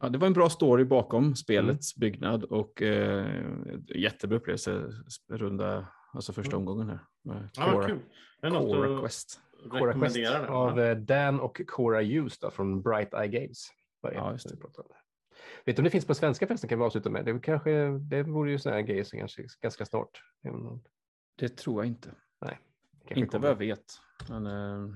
Ja, 0.00 0.08
det 0.08 0.18
var 0.18 0.26
en 0.26 0.32
bra 0.32 0.48
story 0.50 0.84
bakom 0.84 1.24
Mm. 1.24 1.36
spelets 1.36 1.96
byggnad 1.96 2.44
och 2.44 2.82
eh, 2.82 3.44
jättebra 3.94 4.36
upplevelse 4.38 4.92
runda, 5.28 5.88
alltså 6.12 6.32
första 6.32 6.56
omgången 6.56 6.88
här. 6.88 6.98
Med 7.24 7.48
Ja, 7.56 7.72
Cora, 7.72 7.86
kul. 7.86 8.00
Det 8.40 8.46
är 8.46 8.50
något 8.50 8.74
Cora 8.76 9.00
Quest. 9.00 9.40
Cora 9.70 9.92
Quest 9.92 10.16
av 10.48 10.80
eh, 10.80 10.96
Dan 10.96 11.40
och 11.40 11.60
Cora 11.66 12.02
Hughes 12.02 12.38
då, 12.38 12.50
från 12.50 12.82
Bright 12.82 13.14
Eye 13.14 13.28
Games. 13.28 13.68
Ja, 14.00 14.32
just 14.32 14.48
det. 14.48 14.56
Vet 15.64 15.76
du 15.76 15.80
om 15.80 15.84
det 15.84 15.90
finns 15.90 16.06
på 16.06 16.14
svenska 16.14 16.46
förresten 16.46 16.68
kan 16.68 16.78
vi 16.78 16.84
avsluta 16.84 17.10
med? 17.10 17.24
Det, 17.24 17.40
kanske, 17.40 17.70
det 17.98 18.22
vore 18.22 18.50
ju 18.50 18.58
sådana 18.58 18.76
här 18.80 18.86
grejer 18.86 19.04
som 19.04 19.18
kanske 19.18 19.42
ganska 19.62 19.84
snart. 19.86 20.22
Det 21.38 21.48
tror 21.48 21.80
jag 21.82 21.86
inte. 21.86 22.14
kanske 22.40 23.20
Inte 23.20 23.30
kommer. 23.32 23.40
vad 23.42 23.50
jag 23.50 23.56
vet. 23.56 23.84
Men, 24.28 24.46
eh, 24.46 24.94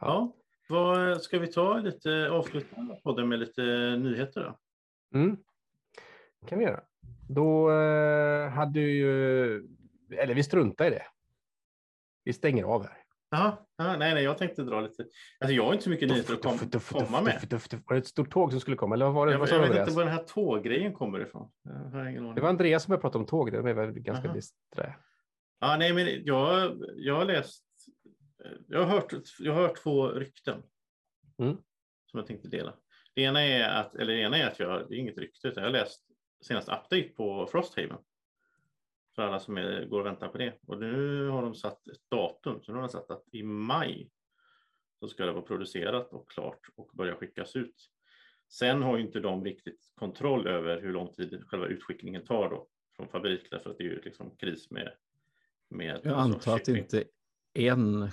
Ja, 0.00 0.36
vad 0.74 1.22
ska 1.22 1.38
vi 1.38 1.46
ta 1.46 1.78
lite 1.78 2.30
avslutande 2.30 2.94
på 3.02 3.12
det 3.12 3.24
med 3.24 3.38
lite 3.38 3.62
nyheter 3.96 4.40
då? 4.40 4.58
Mm. 5.18 5.36
kan 6.48 6.58
vi 6.58 6.64
göra. 6.64 6.80
Då 7.28 7.70
eh, 7.70 8.48
hade 8.48 8.80
ju, 8.80 9.56
eller 10.10 10.34
vi 10.34 10.42
struntar 10.42 10.86
i 10.86 10.90
det. 10.90 11.02
Vi 12.24 12.32
stänger 12.32 12.64
av 12.64 12.82
här. 12.82 12.96
Jaha, 13.30 13.56
ja, 13.76 13.96
nej, 13.96 14.14
nej, 14.14 14.24
jag 14.24 14.38
tänkte 14.38 14.62
dra 14.62 14.80
lite. 14.80 15.02
Alltså, 15.40 15.54
jag 15.54 15.64
har 15.64 15.72
inte 15.72 15.84
så 15.84 15.90
mycket 15.90 16.08
nyheter 16.08 16.34
att 16.34 16.42
kom, 16.42 16.58
Duff, 16.70 16.88
komma 16.90 17.20
med. 17.20 17.60
Var 17.86 17.94
det 17.94 17.98
ett 17.98 18.06
stort 18.06 18.30
tåg 18.30 18.50
som 18.50 18.60
skulle 18.60 18.76
komma? 18.76 18.94
Eller 18.94 19.10
var 19.10 19.26
det? 19.26 19.32
Jag, 19.32 19.38
vad 19.38 19.48
jag 19.48 19.58
vet 19.58 19.66
Andreas? 19.68 19.88
inte 19.88 19.96
var 19.96 20.04
den 20.04 20.14
här 20.14 20.24
tåggrejen 20.24 20.92
kommer 20.92 21.20
ifrån. 21.20 21.50
Det 22.34 22.40
var 22.40 22.48
Andreas 22.48 22.82
som 22.82 22.90
började 22.90 23.00
prata 23.00 23.18
om 23.18 23.26
tåg. 23.26 23.52
Det 23.52 23.60
var 23.60 23.72
väl 23.72 23.92
ganska 23.92 24.28
Aha. 24.28 24.34
disträ. 24.34 24.94
Ja, 25.60 25.76
nej, 25.76 25.92
men 25.92 26.24
jag, 26.24 26.76
jag 26.96 27.14
har 27.14 27.24
läst. 27.24 27.64
Jag 28.68 28.78
har 28.78 28.86
hört, 28.86 29.12
jag 29.38 29.52
har 29.52 29.62
hört 29.62 29.82
två 29.82 30.08
rykten. 30.08 30.62
Mm. 31.38 31.56
Som 32.06 32.18
jag 32.18 32.26
tänkte 32.26 32.48
dela. 32.48 32.74
Det 33.14 33.22
ena 33.22 33.40
är 33.40 33.80
att, 33.80 33.94
eller 33.94 34.12
det 34.12 34.20
ena 34.20 34.36
är 34.36 34.46
att 34.46 34.58
jag, 34.58 34.88
det 34.88 34.94
är 34.94 34.98
inget 34.98 35.18
rykte, 35.18 35.48
utan 35.48 35.62
jag 35.62 35.70
har 35.70 35.78
läst 35.78 36.02
senaste 36.40 36.72
update 36.72 37.08
på 37.16 37.46
Frosthaven. 37.46 37.98
För 39.14 39.22
alla 39.22 39.40
som 39.40 39.56
är, 39.56 39.84
går 39.84 40.00
och 40.00 40.06
väntar 40.06 40.28
på 40.28 40.38
det. 40.38 40.58
Och 40.66 40.80
nu 40.80 41.28
har 41.28 41.42
de 41.42 41.54
satt 41.54 41.88
ett 41.88 42.10
datum, 42.10 42.62
så 42.62 42.72
nu 42.72 42.78
har 42.78 42.82
de 42.82 42.88
satt 42.88 43.10
att 43.10 43.24
i 43.32 43.42
maj 43.42 44.10
så 45.00 45.08
ska 45.08 45.26
det 45.26 45.32
vara 45.32 45.42
producerat 45.42 46.12
och 46.12 46.30
klart 46.30 46.60
och 46.74 46.90
börja 46.94 47.16
skickas 47.16 47.56
ut. 47.56 47.90
Sen 48.48 48.82
har 48.82 48.96
ju 48.96 49.02
inte 49.04 49.20
de 49.20 49.44
riktigt 49.44 49.92
kontroll 49.94 50.46
över 50.46 50.80
hur 50.80 50.92
lång 50.92 51.12
tid 51.12 51.44
själva 51.46 51.66
utskickningen 51.66 52.24
tar 52.24 52.50
då 52.50 52.68
från 52.96 53.08
fabrik, 53.08 53.50
därför 53.50 53.70
att 53.70 53.78
det 53.78 53.84
är 53.84 53.88
ju 53.88 54.00
liksom 54.00 54.36
kris 54.36 54.70
med. 54.70 54.92
med 55.68 56.00
jag 56.04 56.12
alltså 56.12 56.14
antar 56.14 56.56
att 56.56 56.68
inte 56.68 57.04
en 57.54 58.10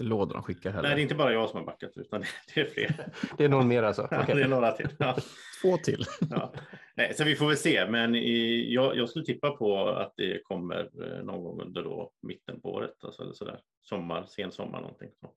låda 0.00 0.32
de 0.32 0.42
skickar 0.42 0.70
heller. 0.70 0.88
Nej, 0.88 0.94
det 0.96 1.00
är 1.00 1.02
inte 1.02 1.14
bara 1.14 1.32
jag 1.32 1.50
som 1.50 1.58
har 1.58 1.66
backat, 1.66 1.90
utan 1.96 2.24
det- 2.54 2.60
är 2.60 2.64
fler. 2.64 3.08
Det 3.38 3.44
är 3.44 3.48
någon 3.48 3.68
mer 3.68 3.82
alltså? 3.82 4.08
Ja, 4.10 4.22
Okej. 4.22 4.34
det 4.34 4.42
är 4.42 4.48
några 4.48 4.72
till. 4.72 4.88
Ja. 4.98 5.16
Två 5.62 5.76
till. 5.76 6.04
Ja. 6.30 6.52
Nej, 6.96 7.14
så 7.14 7.24
vi 7.24 7.36
får 7.36 7.46
väl 7.46 7.56
se, 7.56 7.90
men 7.90 8.14
i, 8.14 8.66
jag, 8.74 8.96
jag 8.96 9.08
skulle 9.08 9.24
tippa 9.24 9.50
på 9.50 9.88
att 9.88 10.12
det 10.16 10.40
kommer 10.44 10.78
eh, 11.02 11.24
någon 11.24 11.44
gång 11.44 11.60
under 11.62 11.82
då, 11.82 12.12
mitten 12.22 12.60
på 12.60 12.72
året, 12.72 12.94
alltså, 13.04 13.22
eller 13.22 13.32
sådär. 13.32 13.60
sommar, 13.82 14.24
sen 14.28 14.52
sommar 14.52 14.80
någonting. 14.80 15.10
Så, 15.20 15.30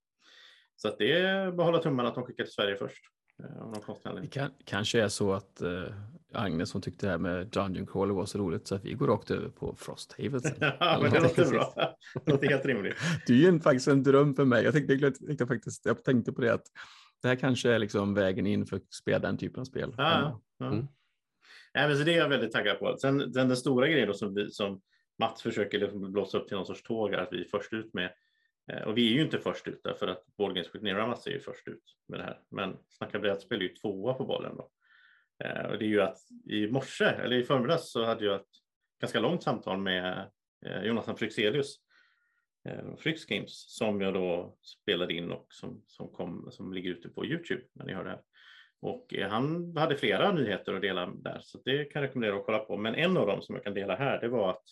så 0.75 0.87
att 0.87 0.97
det 0.97 1.11
är 1.19 1.51
bara 1.51 1.65
hålla 1.65 1.79
tummarna 1.79 2.09
att 2.09 2.15
de 2.15 2.23
skickar 2.23 2.43
till 2.43 2.53
Sverige 2.53 2.75
först. 2.75 3.01
eh, 3.43 3.61
Av 3.61 3.71
någon 3.71 3.81
konstig 3.81 4.11
Det 4.21 4.27
kan, 4.27 4.51
kanske 4.65 5.01
är 5.01 5.07
så 5.07 5.33
att 5.33 5.61
eh, 5.61 5.83
Agnes 6.33 6.69
som 6.69 6.81
tyckte 6.81 7.05
det 7.05 7.09
här 7.11 7.17
med 7.17 7.47
Dungeon 7.47 7.87
Crawler 7.87 8.13
var 8.13 8.25
så 8.25 8.37
roligt 8.37 8.67
så 8.67 8.75
att 8.75 8.85
vi 8.85 8.93
går 8.93 9.07
rakt 9.07 9.31
över 9.31 9.49
på 9.49 9.75
Frosthaven 9.75 10.41
sen. 10.41 10.55
Ja, 10.79 10.99
men 11.01 11.11
det 11.11 11.19
låter 11.19 11.49
bra. 11.51 11.95
Det 12.25 12.31
låter 12.31 12.47
helt 12.47 12.65
rimligt. 12.65 12.95
Det 13.27 13.33
är 13.33 13.37
ju 13.37 13.47
en, 13.47 13.61
faktiskt 13.61 13.87
en 13.87 14.03
dröm 14.03 14.35
för 14.35 14.45
mig. 14.45 14.63
Jag 14.63 14.73
tänkte, 14.73 14.93
jag, 14.93 15.15
tänkte 15.15 15.47
faktiskt, 15.47 15.85
jag 15.85 16.03
tänkte 16.03 16.31
på 16.31 16.41
det 16.41 16.53
att 16.53 16.65
det 17.21 17.27
här 17.27 17.35
kanske 17.35 17.71
är 17.71 17.79
liksom 17.79 18.13
vägen 18.13 18.47
in 18.47 18.65
för 18.65 18.75
att 18.77 18.93
spela 18.93 19.19
den 19.19 19.37
typen 19.37 19.59
av 19.61 19.65
spel. 19.65 19.93
Ja, 19.97 20.41
ja. 20.57 20.65
Mm. 20.65 20.87
Nej, 21.73 21.87
men 21.87 21.97
så 21.97 22.03
det 22.03 22.13
är 22.13 22.17
jag 22.17 22.29
väldigt 22.29 22.51
taggad 22.51 22.79
på. 22.79 22.97
Sen, 23.01 23.33
sen 23.33 23.47
den 23.47 23.57
stora 23.57 23.87
grejen 23.87 24.07
då 24.07 24.13
som, 24.13 24.33
vi, 24.33 24.51
som 24.51 24.81
Mats 25.19 25.41
försöker 25.41 25.79
liksom 25.79 26.11
blåsa 26.11 26.37
upp 26.37 26.47
till 26.47 26.57
någon 26.57 26.65
sorts 26.65 26.83
tåg 26.83 27.13
är 27.13 27.17
att 27.17 27.29
vi 27.33 27.41
är 27.41 27.47
först 27.51 27.73
ut 27.73 27.93
med. 27.93 28.11
eh, 28.71 28.81
Och 28.87 28.97
vi 28.97 29.09
är 29.11 29.13
ju 29.15 29.21
inte 29.21 29.39
först 29.39 29.67
ut 29.67 29.81
därför 29.83 30.07
att 30.07 30.23
Board 30.37 30.53
Games 30.55 30.75
with 30.75 30.83
Nera 30.83 31.07
Mats 31.07 31.27
är 31.27 31.31
ju 31.31 31.39
först 31.39 31.67
ut 31.67 31.83
med 32.07 32.19
det 32.19 32.23
här. 32.23 32.39
Men 32.51 32.77
Snacka 32.89 33.19
brädspel 33.19 33.57
är 33.59 33.63
ju 33.63 33.69
tvåa 33.73 34.13
på 34.13 34.25
bollen 34.25 34.55
då. 34.57 34.69
Eh, 35.43 35.65
Och 35.71 35.77
det 35.77 35.85
är 35.85 35.89
ju 35.89 36.01
att 36.01 36.17
i 36.49 36.67
morse, 36.67 37.05
eller 37.05 37.35
i 37.37 37.43
förmiddags, 37.43 37.91
så 37.91 38.05
hade 38.05 38.25
jag 38.25 38.35
ett 38.35 38.47
ganska 39.01 39.19
långt 39.19 39.43
samtal 39.43 39.77
med 39.77 40.29
eh, 40.65 40.83
Jonathan 40.83 41.17
Fryxelius. 41.17 41.75
eh, 42.69 42.95
Fryx 42.97 43.25
Games 43.25 43.75
som 43.77 44.01
jag 44.01 44.13
då 44.13 44.57
spelade 44.61 45.13
in 45.13 45.31
och 45.31 45.47
som, 45.53 45.81
som, 45.87 46.09
kom, 46.09 46.47
som 46.51 46.73
ligger 46.73 46.91
ute 46.91 47.09
på 47.09 47.25
Youtube 47.25 47.61
när 47.73 47.85
ni 47.85 47.93
hör 47.93 48.03
det 48.03 48.09
här. 48.09 48.21
Och 48.79 49.13
han 49.29 49.77
hade 49.77 49.95
flera 49.97 50.31
nyheter 50.31 50.73
att 50.73 50.81
dela 50.81 51.05
där, 51.05 51.39
så 51.41 51.59
det 51.65 51.85
kan 51.85 52.01
jag 52.01 52.07
rekommendera 52.09 52.37
att 52.39 52.45
kolla 52.45 52.59
på. 52.59 52.77
Men 52.77 52.95
en 52.95 53.17
av 53.17 53.27
dem 53.27 53.41
som 53.41 53.55
jag 53.55 53.63
kan 53.63 53.73
dela 53.73 53.95
här, 53.95 54.21
det 54.21 54.27
var 54.27 54.49
att 54.49 54.63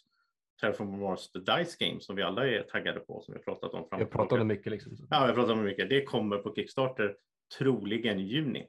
Terraform 0.62 1.00
Mars 1.00 1.30
The 1.32 1.40
Dice 1.40 1.78
Game, 1.80 2.00
som 2.00 2.16
vi 2.16 2.22
alla 2.24 2.48
är 2.48 2.62
taggade 2.62 3.00
på, 3.00 3.22
som 3.22 3.34
vi 3.34 3.40
pratat 3.40 3.74
om. 3.74 3.90
fram 3.90 4.00
Jag 4.00 4.12
pratade 4.12 4.44
mycket. 4.44 4.72
Liksom. 4.72 5.08
Ja, 5.10 5.26
jag 5.28 5.36
pratar 5.36 5.54
om 5.54 5.64
mycket. 5.64 5.90
Det 5.90 6.04
kommer 6.04 6.38
på 6.38 6.56
Kickstarter 6.56 7.16
troligen 7.58 8.20
i 8.20 8.24
juni. 8.24 8.68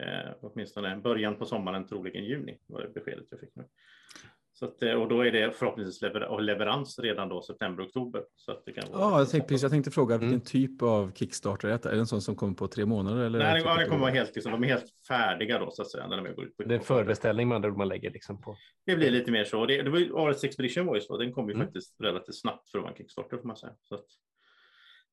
Eh, 0.00 0.32
åtminstone 0.40 0.96
början 0.96 1.36
på 1.36 1.46
sommaren, 1.46 1.86
troligen 1.86 2.24
juni, 2.24 2.58
var 2.66 2.82
det 2.82 2.88
beskedet 2.88 3.26
jag 3.30 3.40
fick 3.40 3.56
nu. 3.56 3.64
Så 4.52 4.64
att, 4.66 4.82
eh, 4.82 4.92
och 4.92 5.08
då 5.08 5.26
är 5.26 5.32
det 5.32 5.52
förhoppningsvis 5.56 6.02
lever 6.02 6.40
leverans 6.40 6.98
redan 6.98 7.28
då 7.28 7.42
september-oktober. 7.42 8.24
Så 8.36 8.52
att 8.52 8.64
det 8.66 8.72
kan 8.72 8.92
vara 8.92 9.00
Ja, 9.02 9.18
jag 9.18 9.30
tänkte, 9.30 9.48
precis, 9.48 9.62
jag 9.62 9.70
tänkte 9.72 9.90
fråga 9.90 10.14
Mm. 10.14 10.28
vilken 10.28 10.46
typ 10.46 10.82
av 10.82 11.12
Kickstarter 11.14 11.68
är 11.68 11.72
detta? 11.72 11.90
Är 11.90 11.94
det 11.94 12.00
en 12.00 12.06
sån 12.06 12.22
som 12.22 12.36
kommer 12.36 12.54
på 12.54 12.68
tre 12.68 12.86
månader? 12.86 13.24
Eller 13.24 13.38
Nej, 13.38 13.60
typ 13.60 13.68
det, 13.68 13.74
det 13.76 13.82
ett 13.82 13.88
kommer 13.88 14.00
vara 14.00 14.10
helt, 14.10 14.34
liksom, 14.34 14.52
de 14.52 14.64
är 14.64 14.68
helt 14.68 14.86
färdiga 15.08 15.58
då 15.58 15.70
så 15.70 15.82
att 15.82 15.90
säga. 15.90 16.06
När 16.06 16.16
de 16.22 16.34
går 16.34 16.44
ut 16.44 16.56
på 16.56 16.62
Det 16.62 16.74
är 16.74 16.78
en 16.78 16.84
förbeställning 16.84 17.52
ord 17.52 17.76
man 17.76 17.88
lägger 17.88 18.10
liksom 18.10 18.40
på. 18.40 18.56
Det 18.86 18.96
blir 18.96 19.10
lite 19.10 19.30
mer 19.30 19.44
så. 19.44 19.66
Det, 19.66 19.82
det 19.82 19.90
var 19.90 19.98
ju, 19.98 20.12
årets 20.12 20.44
Expedition 20.44 20.86
var 20.86 20.94
ju 20.94 21.00
så. 21.00 21.16
Den 21.16 21.32
kom 21.32 21.48
ju 21.48 21.54
Mm. 21.54 21.66
faktiskt 21.66 22.00
relativt 22.00 22.34
snabbt 22.40 22.68
för 22.70 22.78
att 22.78 22.82
vara 22.82 22.92
en 22.92 22.98
Kickstarter 22.98 23.36
får 23.36 23.44
man 23.46 23.56
säga. 23.56 23.72
Så 23.82 23.94
att, 23.94 24.04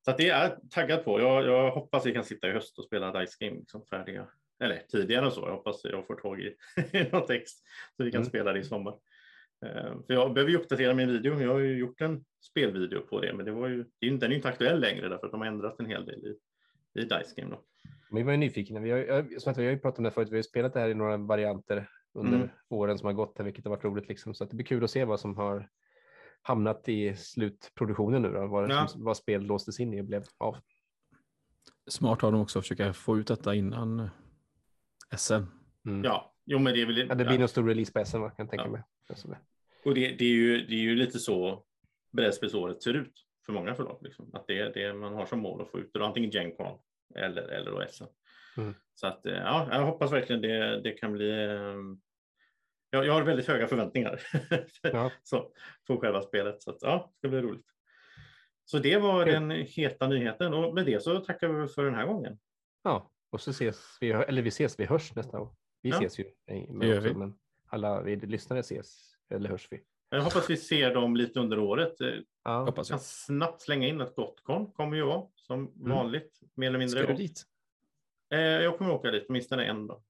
så 0.05 0.11
att 0.11 0.17
det 0.17 0.29
är 0.29 0.43
jag 0.43 0.71
taggad 0.71 1.03
på. 1.05 1.19
Jag, 1.19 1.45
jag 1.45 1.71
hoppas 1.71 2.05
vi 2.05 2.11
kan 2.13 2.23
sitta 2.23 2.47
i 2.47 2.51
höst 2.51 2.77
och 2.79 2.85
spela 2.85 3.19
Dice 3.21 3.37
Game 3.45 3.57
liksom 3.59 3.85
färdiga. 3.85 4.27
Eller 4.59 4.77
tidigare 4.91 5.25
än 5.25 5.31
så. 5.31 5.41
Jag 5.41 5.51
hoppas 5.55 5.81
jag 5.83 6.07
får 6.07 6.15
tag 6.15 6.39
i 6.41 6.55
något 7.11 7.27
text 7.27 7.63
så 7.97 8.03
vi 8.03 8.11
kan 8.11 8.19
Mm. 8.21 8.29
spela 8.29 8.53
det 8.53 8.59
i 8.59 8.63
sommar. 8.63 8.93
Eh, 9.65 9.93
För 10.07 10.13
jag 10.13 10.33
behöver 10.33 10.51
ju 10.51 10.57
uppdatera 10.57 10.93
min 10.93 11.07
video. 11.07 11.41
Jag 11.41 11.51
har 11.53 11.59
ju 11.59 11.77
gjort 11.77 12.01
en 12.01 12.25
spelvideo 12.41 13.01
på 13.01 13.21
det, 13.21 13.33
men 13.33 13.45
det 13.45 13.51
var 13.51 13.67
ju, 13.67 13.79
är 13.99 14.11
den 14.11 14.23
är 14.23 14.27
ju 14.29 14.35
inte 14.35 14.47
aktuell 14.49 14.79
längre 14.79 15.09
därför 15.09 15.25
att 15.25 15.31
de 15.31 15.41
har 15.41 15.47
ändrat 15.47 15.79
en 15.79 15.85
hel 15.85 16.05
del 16.05 16.25
i, 16.25 16.35
i 16.99 17.03
Dice 17.03 17.33
Game. 17.35 17.51
Då. 17.55 17.61
Vi 18.11 18.23
var 18.23 18.31
ju 18.31 18.37
nyfikna. 18.37 18.79
Vi 18.79 18.91
har, 18.91 18.97
jag, 18.99 19.41
som 19.41 19.51
att 19.51 19.57
vi 19.57 19.65
har 19.65 19.71
ju 19.71 19.79
pratat 19.79 19.97
om 19.97 20.03
det 20.03 20.11
förut. 20.11 20.27
Vi 20.27 20.31
har 20.33 20.37
ju 20.37 20.43
spelat 20.43 20.73
det 20.73 20.79
här 20.79 20.89
i 20.89 20.93
några 20.93 21.17
varianter 21.17 21.89
under 22.13 22.37
Mm. 22.37 22.49
åren 22.69 22.97
som 22.97 23.05
har 23.05 23.13
gått, 23.13 23.37
här, 23.37 23.45
vilket 23.45 23.65
har 23.65 23.69
varit 23.69 23.83
roligt. 23.83 24.07
Liksom. 24.07 24.33
Så 24.33 24.43
att 24.43 24.49
det 24.49 24.55
blir 24.55 24.65
kul 24.65 24.83
att 24.83 24.91
se 24.91 25.05
vad 25.05 25.19
som 25.19 25.37
har 25.37 25.69
hamnat 26.41 26.89
i 26.89 27.15
slutproduktionen 27.15 28.21
nu. 28.21 28.31
Då, 28.31 28.47
vad, 28.47 28.71
Ja. 28.71 28.87
som, 28.87 29.03
vad 29.03 29.17
spel 29.17 29.41
låstes 29.45 29.79
in 29.79 29.93
i 29.93 30.01
och 30.01 30.05
blev 30.05 30.23
av. 30.37 30.57
Smart 31.87 32.23
av 32.23 32.31
dem 32.31 32.41
också 32.41 32.59
att 32.59 32.65
försöka 32.65 32.93
få 32.93 33.17
ut 33.17 33.27
detta 33.27 33.55
innan 33.55 34.09
SM. 35.17 35.33
Mm. 35.85 36.03
Ja, 36.03 36.33
jo, 36.45 36.59
men 36.59 36.73
det 36.73 36.81
är 36.81 36.85
väl 36.85 36.97
Ja, 37.09 37.15
det 37.15 37.25
blir 37.25 37.39
någon 37.39 37.47
stor 37.47 37.67
release 37.67 37.93
på 37.93 38.05
SM, 38.05 38.11
kan 38.17 38.31
jag 38.37 38.49
tänka 38.49 38.65
Ja. 38.65 38.71
mig. 38.71 38.81
Och 39.85 39.93
det, 39.95 40.07
det, 40.07 40.25
är 40.25 40.29
ju, 40.29 40.65
det 40.65 40.73
är 40.75 40.79
ju 40.79 40.95
lite 40.95 41.19
så 41.19 41.63
brädspelsåret 42.11 42.83
ser 42.83 42.93
ut 42.93 43.13
för 43.45 43.53
många 43.53 43.75
förlag. 43.75 43.97
Liksom. 44.01 44.29
Att 44.33 44.47
det 44.47 44.59
är 44.59 44.73
det 44.73 44.93
man 44.93 45.13
har 45.13 45.25
som 45.25 45.39
mål 45.39 45.61
att 45.61 45.71
få 45.71 45.79
ut 45.79 45.89
det, 45.93 46.05
antingen 46.05 46.29
Gen 46.29 46.55
Con 46.55 46.79
eller, 47.15 47.41
eller 47.41 47.71
då 47.71 47.83
SM. 47.89 48.03
Mm. 48.57 48.73
Så 48.95 49.07
att, 49.07 49.25
eh, 49.25 49.33
ja, 49.33 49.67
jag 49.71 49.85
hoppas 49.85 50.11
verkligen 50.11 50.41
det, 50.41 50.81
det 50.81 50.91
kan 50.91 51.13
bli... 51.13 51.29
eh, 51.29 51.75
Jag, 52.89 53.05
jag 53.05 53.13
har 53.13 53.21
väldigt 53.23 53.47
höga 53.47 53.67
förväntningar 53.67 54.19
Ja. 54.81 55.11
så, 55.23 55.51
på 55.87 55.97
själva 55.97 56.21
spelet. 56.21 56.61
Så 56.63 56.71
att, 56.71 56.77
ja, 56.81 57.09
det 57.11 57.17
ska 57.17 57.27
bli 57.29 57.41
roligt. 57.41 57.65
Så 58.65 58.79
det 58.79 58.97
var 58.97 59.25
den 59.25 59.51
heta 59.51 60.07
nyheten 60.07 60.53
och 60.53 60.73
med 60.73 60.85
det 60.85 61.03
så 61.03 61.19
tackar 61.19 61.47
vi 61.47 61.67
för 61.67 61.85
den 61.85 61.95
här 61.95 62.05
gången. 62.05 62.37
ja, 62.83 63.11
och 63.33 63.41
så 63.41 63.49
ses 63.51 63.97
vi, 64.01 64.09
eller 64.11 64.41
vi 64.41 64.47
ses, 64.49 64.79
vi 64.79 64.85
hörs 64.85 65.15
nästa 65.15 65.39
år. 65.39 65.55
Vi 65.81 65.89
Ja. 65.89 65.95
ses 65.97 66.19
ju, 66.19 66.23
Det 66.45 66.85
gör 66.87 66.97
också, 66.97 67.09
vi. 67.09 67.13
men 67.15 67.33
alla 67.67 68.01
vi 68.01 68.15
lyssnare 68.15 68.59
ses, 68.59 69.15
eller 69.29 69.49
hörs 69.49 69.67
vi. 69.71 69.81
Jag 70.09 70.21
hoppas 70.21 70.49
vi 70.49 70.57
ser 70.57 70.93
dem 70.93 71.15
lite 71.15 71.39
under 71.39 71.59
året. 71.59 72.01
Eh, 72.01 72.07
Ja, 72.45 72.63
Hoppas 72.63 72.87
kan 72.89 72.95
jag. 72.95 73.01
snabbt 73.01 73.61
slänga 73.61 73.87
in 73.87 74.01
att 74.01 74.15
Gotcon 74.15 74.71
kommer 74.71 74.97
ju 74.97 75.03
vara 75.03 75.27
som 75.35 75.71
vanligt, 75.75 76.39
mer 76.55 76.67
eller 76.67 76.79
mindre. 76.79 76.99
Ska 77.03 77.07
du 77.11 77.17
dit? 77.17 77.43
Eh, 78.33 78.39
jag 78.39 78.77
kommer 78.77 78.91
åka 78.91 79.11
dit, 79.11 79.25
åtminstone 79.29 79.65
en 79.65 79.87
dag. 79.87 80.03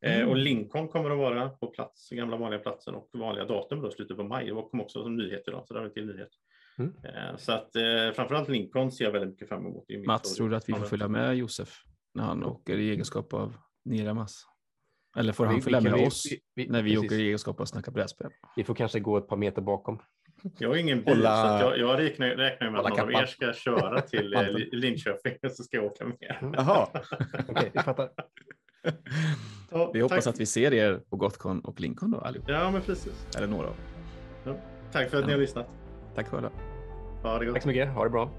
Eh, 0.00 0.16
Mm. 0.16 0.28
Och 0.28 0.36
Lincoln 0.36 0.88
kommer 0.88 1.10
att 1.10 1.18
vara 1.18 1.48
på 1.48 1.66
plats, 1.66 2.10
gamla 2.10 2.36
vanliga 2.36 2.60
platsen 2.60 2.94
och 2.94 3.08
vanliga 3.12 3.44
datum 3.44 3.80
då, 3.82 3.90
slutet 3.90 4.16
på 4.16 4.24
maj. 4.24 4.44
Det 4.46 4.50
kom 4.70 4.80
också 4.80 5.02
som 5.02 5.16
nyhet 5.16 5.42
idag, 5.48 5.64
så 5.66 5.74
det 5.74 5.80
har 5.80 5.86
vi 5.86 5.92
till 5.94 6.06
nyhet. 6.06 6.30
Mm. 6.78 6.94
Så 7.38 7.52
att 7.52 7.70
framförallt 8.14 8.48
Lincoln 8.48 8.92
ser 8.92 9.04
jag 9.04 9.12
väldigt 9.12 9.30
mycket 9.30 9.48
fram 9.48 9.66
emot. 9.66 9.86
Mats, 10.06 10.34
tror 10.34 10.48
du 10.50 10.56
att 10.56 10.68
vi 10.68 10.72
får 10.72 10.82
Ja, 10.82 10.86
följa 10.86 11.08
med 11.08 11.36
Josef 11.36 11.82
när 12.14 12.24
han 12.24 12.44
åker 12.44 12.76
i 12.78 12.90
egenskap 12.90 13.34
av 13.34 13.56
Niramas? 13.84 14.46
Eller 15.16 15.32
får 15.32 15.44
Vi- 15.44 15.48
han 15.48 15.56
vi 15.56 15.62
följa 15.62 15.80
kan- 15.80 15.90
med 15.90 16.00
vi- 16.00 16.06
oss 16.06 16.26
vi- 16.30 16.40
vi- 16.64 16.70
när 16.70 16.82
vi 16.82 16.90
precis. 16.94 17.06
åker 17.06 17.16
i 17.18 17.26
egenskap 17.26 17.60
av 17.60 17.64
Snacka 17.64 17.90
brädspel? 17.90 18.30
Vi 18.56 18.64
får 18.64 18.74
kanske 18.74 19.00
gå 19.00 19.16
ett 19.18 19.28
par 19.28 19.36
meter 19.36 19.62
bakom. 19.62 19.98
Jag 20.58 20.68
har 20.68 20.76
ingen 20.76 20.98
bil, 21.04 21.08
Hålla- 21.14 21.42
så 21.42 21.46
att 21.46 21.60
jag, 21.60 21.78
jag 21.78 21.98
räknar, 21.98 22.26
räknar 22.28 22.70
med 22.70 22.80
att 22.80 22.88
någon 22.90 23.00
av 23.00 23.12
er 23.12 23.26
ska 23.26 23.52
köra 23.52 24.00
till 24.00 24.34
eh, 24.34 24.42
Linköping 24.72 25.32
och 25.42 25.50
så 25.52 25.62
ska 25.62 25.76
jag 25.76 25.86
åka 25.86 26.04
med. 26.04 26.36
Jaha, 26.56 26.88
Okej, 27.48 27.70
vi 27.74 27.80
fattar. 27.80 28.10
Ja, 29.70 29.90
vi 29.94 30.00
hoppas 30.00 30.24
tack. 30.24 30.34
att 30.34 30.40
vi 30.40 30.46
ser 30.46 30.74
er 30.74 31.00
på 31.10 31.16
Gotcon 31.16 31.60
och 31.60 31.80
Lincoln 31.80 32.10
då 32.10 32.18
allihop. 32.20 32.48
Ja, 32.48 32.70
men 32.70 32.82
precis. 32.82 33.26
Eller 33.36 33.46
några 33.46 33.68
av. 33.68 33.76
Tack 34.92 35.10
för 35.10 35.18
att 35.18 35.26
ni 35.26 35.32
har 35.32 35.38
lyssnat. 35.40 35.66
Tack 36.14 36.28
själva. 36.28 36.50
Ha 37.22 37.38
det 37.38 37.44
gott. 37.46 37.54
Tack 37.54 37.62
så 37.62 37.68
mycket, 37.68 37.88
ha 37.88 38.04
det 38.04 38.10
bra. 38.10 38.30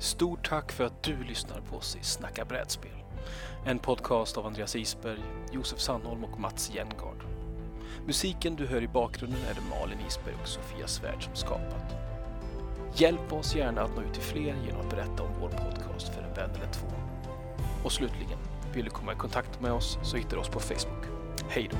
Stort 0.00 0.48
tack 0.48 0.72
för 0.72 0.84
att 0.84 1.02
du 1.02 1.24
lyssnar 1.24 1.60
på 1.60 1.76
oss 1.76 1.96
i 1.96 2.04
Snacka 2.04 2.44
brädspel. 2.44 3.04
En 3.66 3.78
podcast 3.78 4.36
av 4.36 4.46
Andreas 4.46 4.76
Isberg, 4.76 5.20
Josef 5.52 5.80
Sandholm 5.80 6.24
och 6.24 6.40
Mats 6.40 6.70
Jengard. 6.74 7.24
Musiken 8.06 8.56
du 8.56 8.66
hör 8.66 8.82
i 8.82 8.88
bakgrunden 8.88 9.40
är 9.50 9.54
det 9.54 9.60
Malin 9.70 9.98
Isberg 10.08 10.34
och 10.42 10.48
Sofia 10.48 10.86
Svärd 10.86 11.22
som 11.22 11.34
skapat. 11.34 11.94
Hjälp 12.94 13.32
oss 13.32 13.54
gärna 13.54 13.82
att 13.82 13.96
nå 13.96 14.02
ut 14.02 14.14
till 14.14 14.22
fler 14.22 14.56
genom 14.66 14.80
att 14.80 14.90
berätta 14.90 15.22
om 15.22 15.40
vår 15.40 15.48
podcast 15.48 16.14
för 16.14 16.22
en 16.22 16.34
vän 16.34 16.50
eller 16.54 16.72
två. 16.72 16.86
Och 17.84 17.92
slutligen, 17.92 18.38
vill 18.74 18.84
du 18.84 18.90
komma 18.90 19.12
i 19.12 19.16
kontakt 19.16 19.60
med 19.60 19.72
oss 19.72 19.98
så 20.02 20.16
hittar 20.16 20.30
du 20.30 20.36
oss 20.36 20.48
på 20.48 20.60
Facebook. 20.60 21.04
Hej 21.48 21.68
då! 21.70 21.76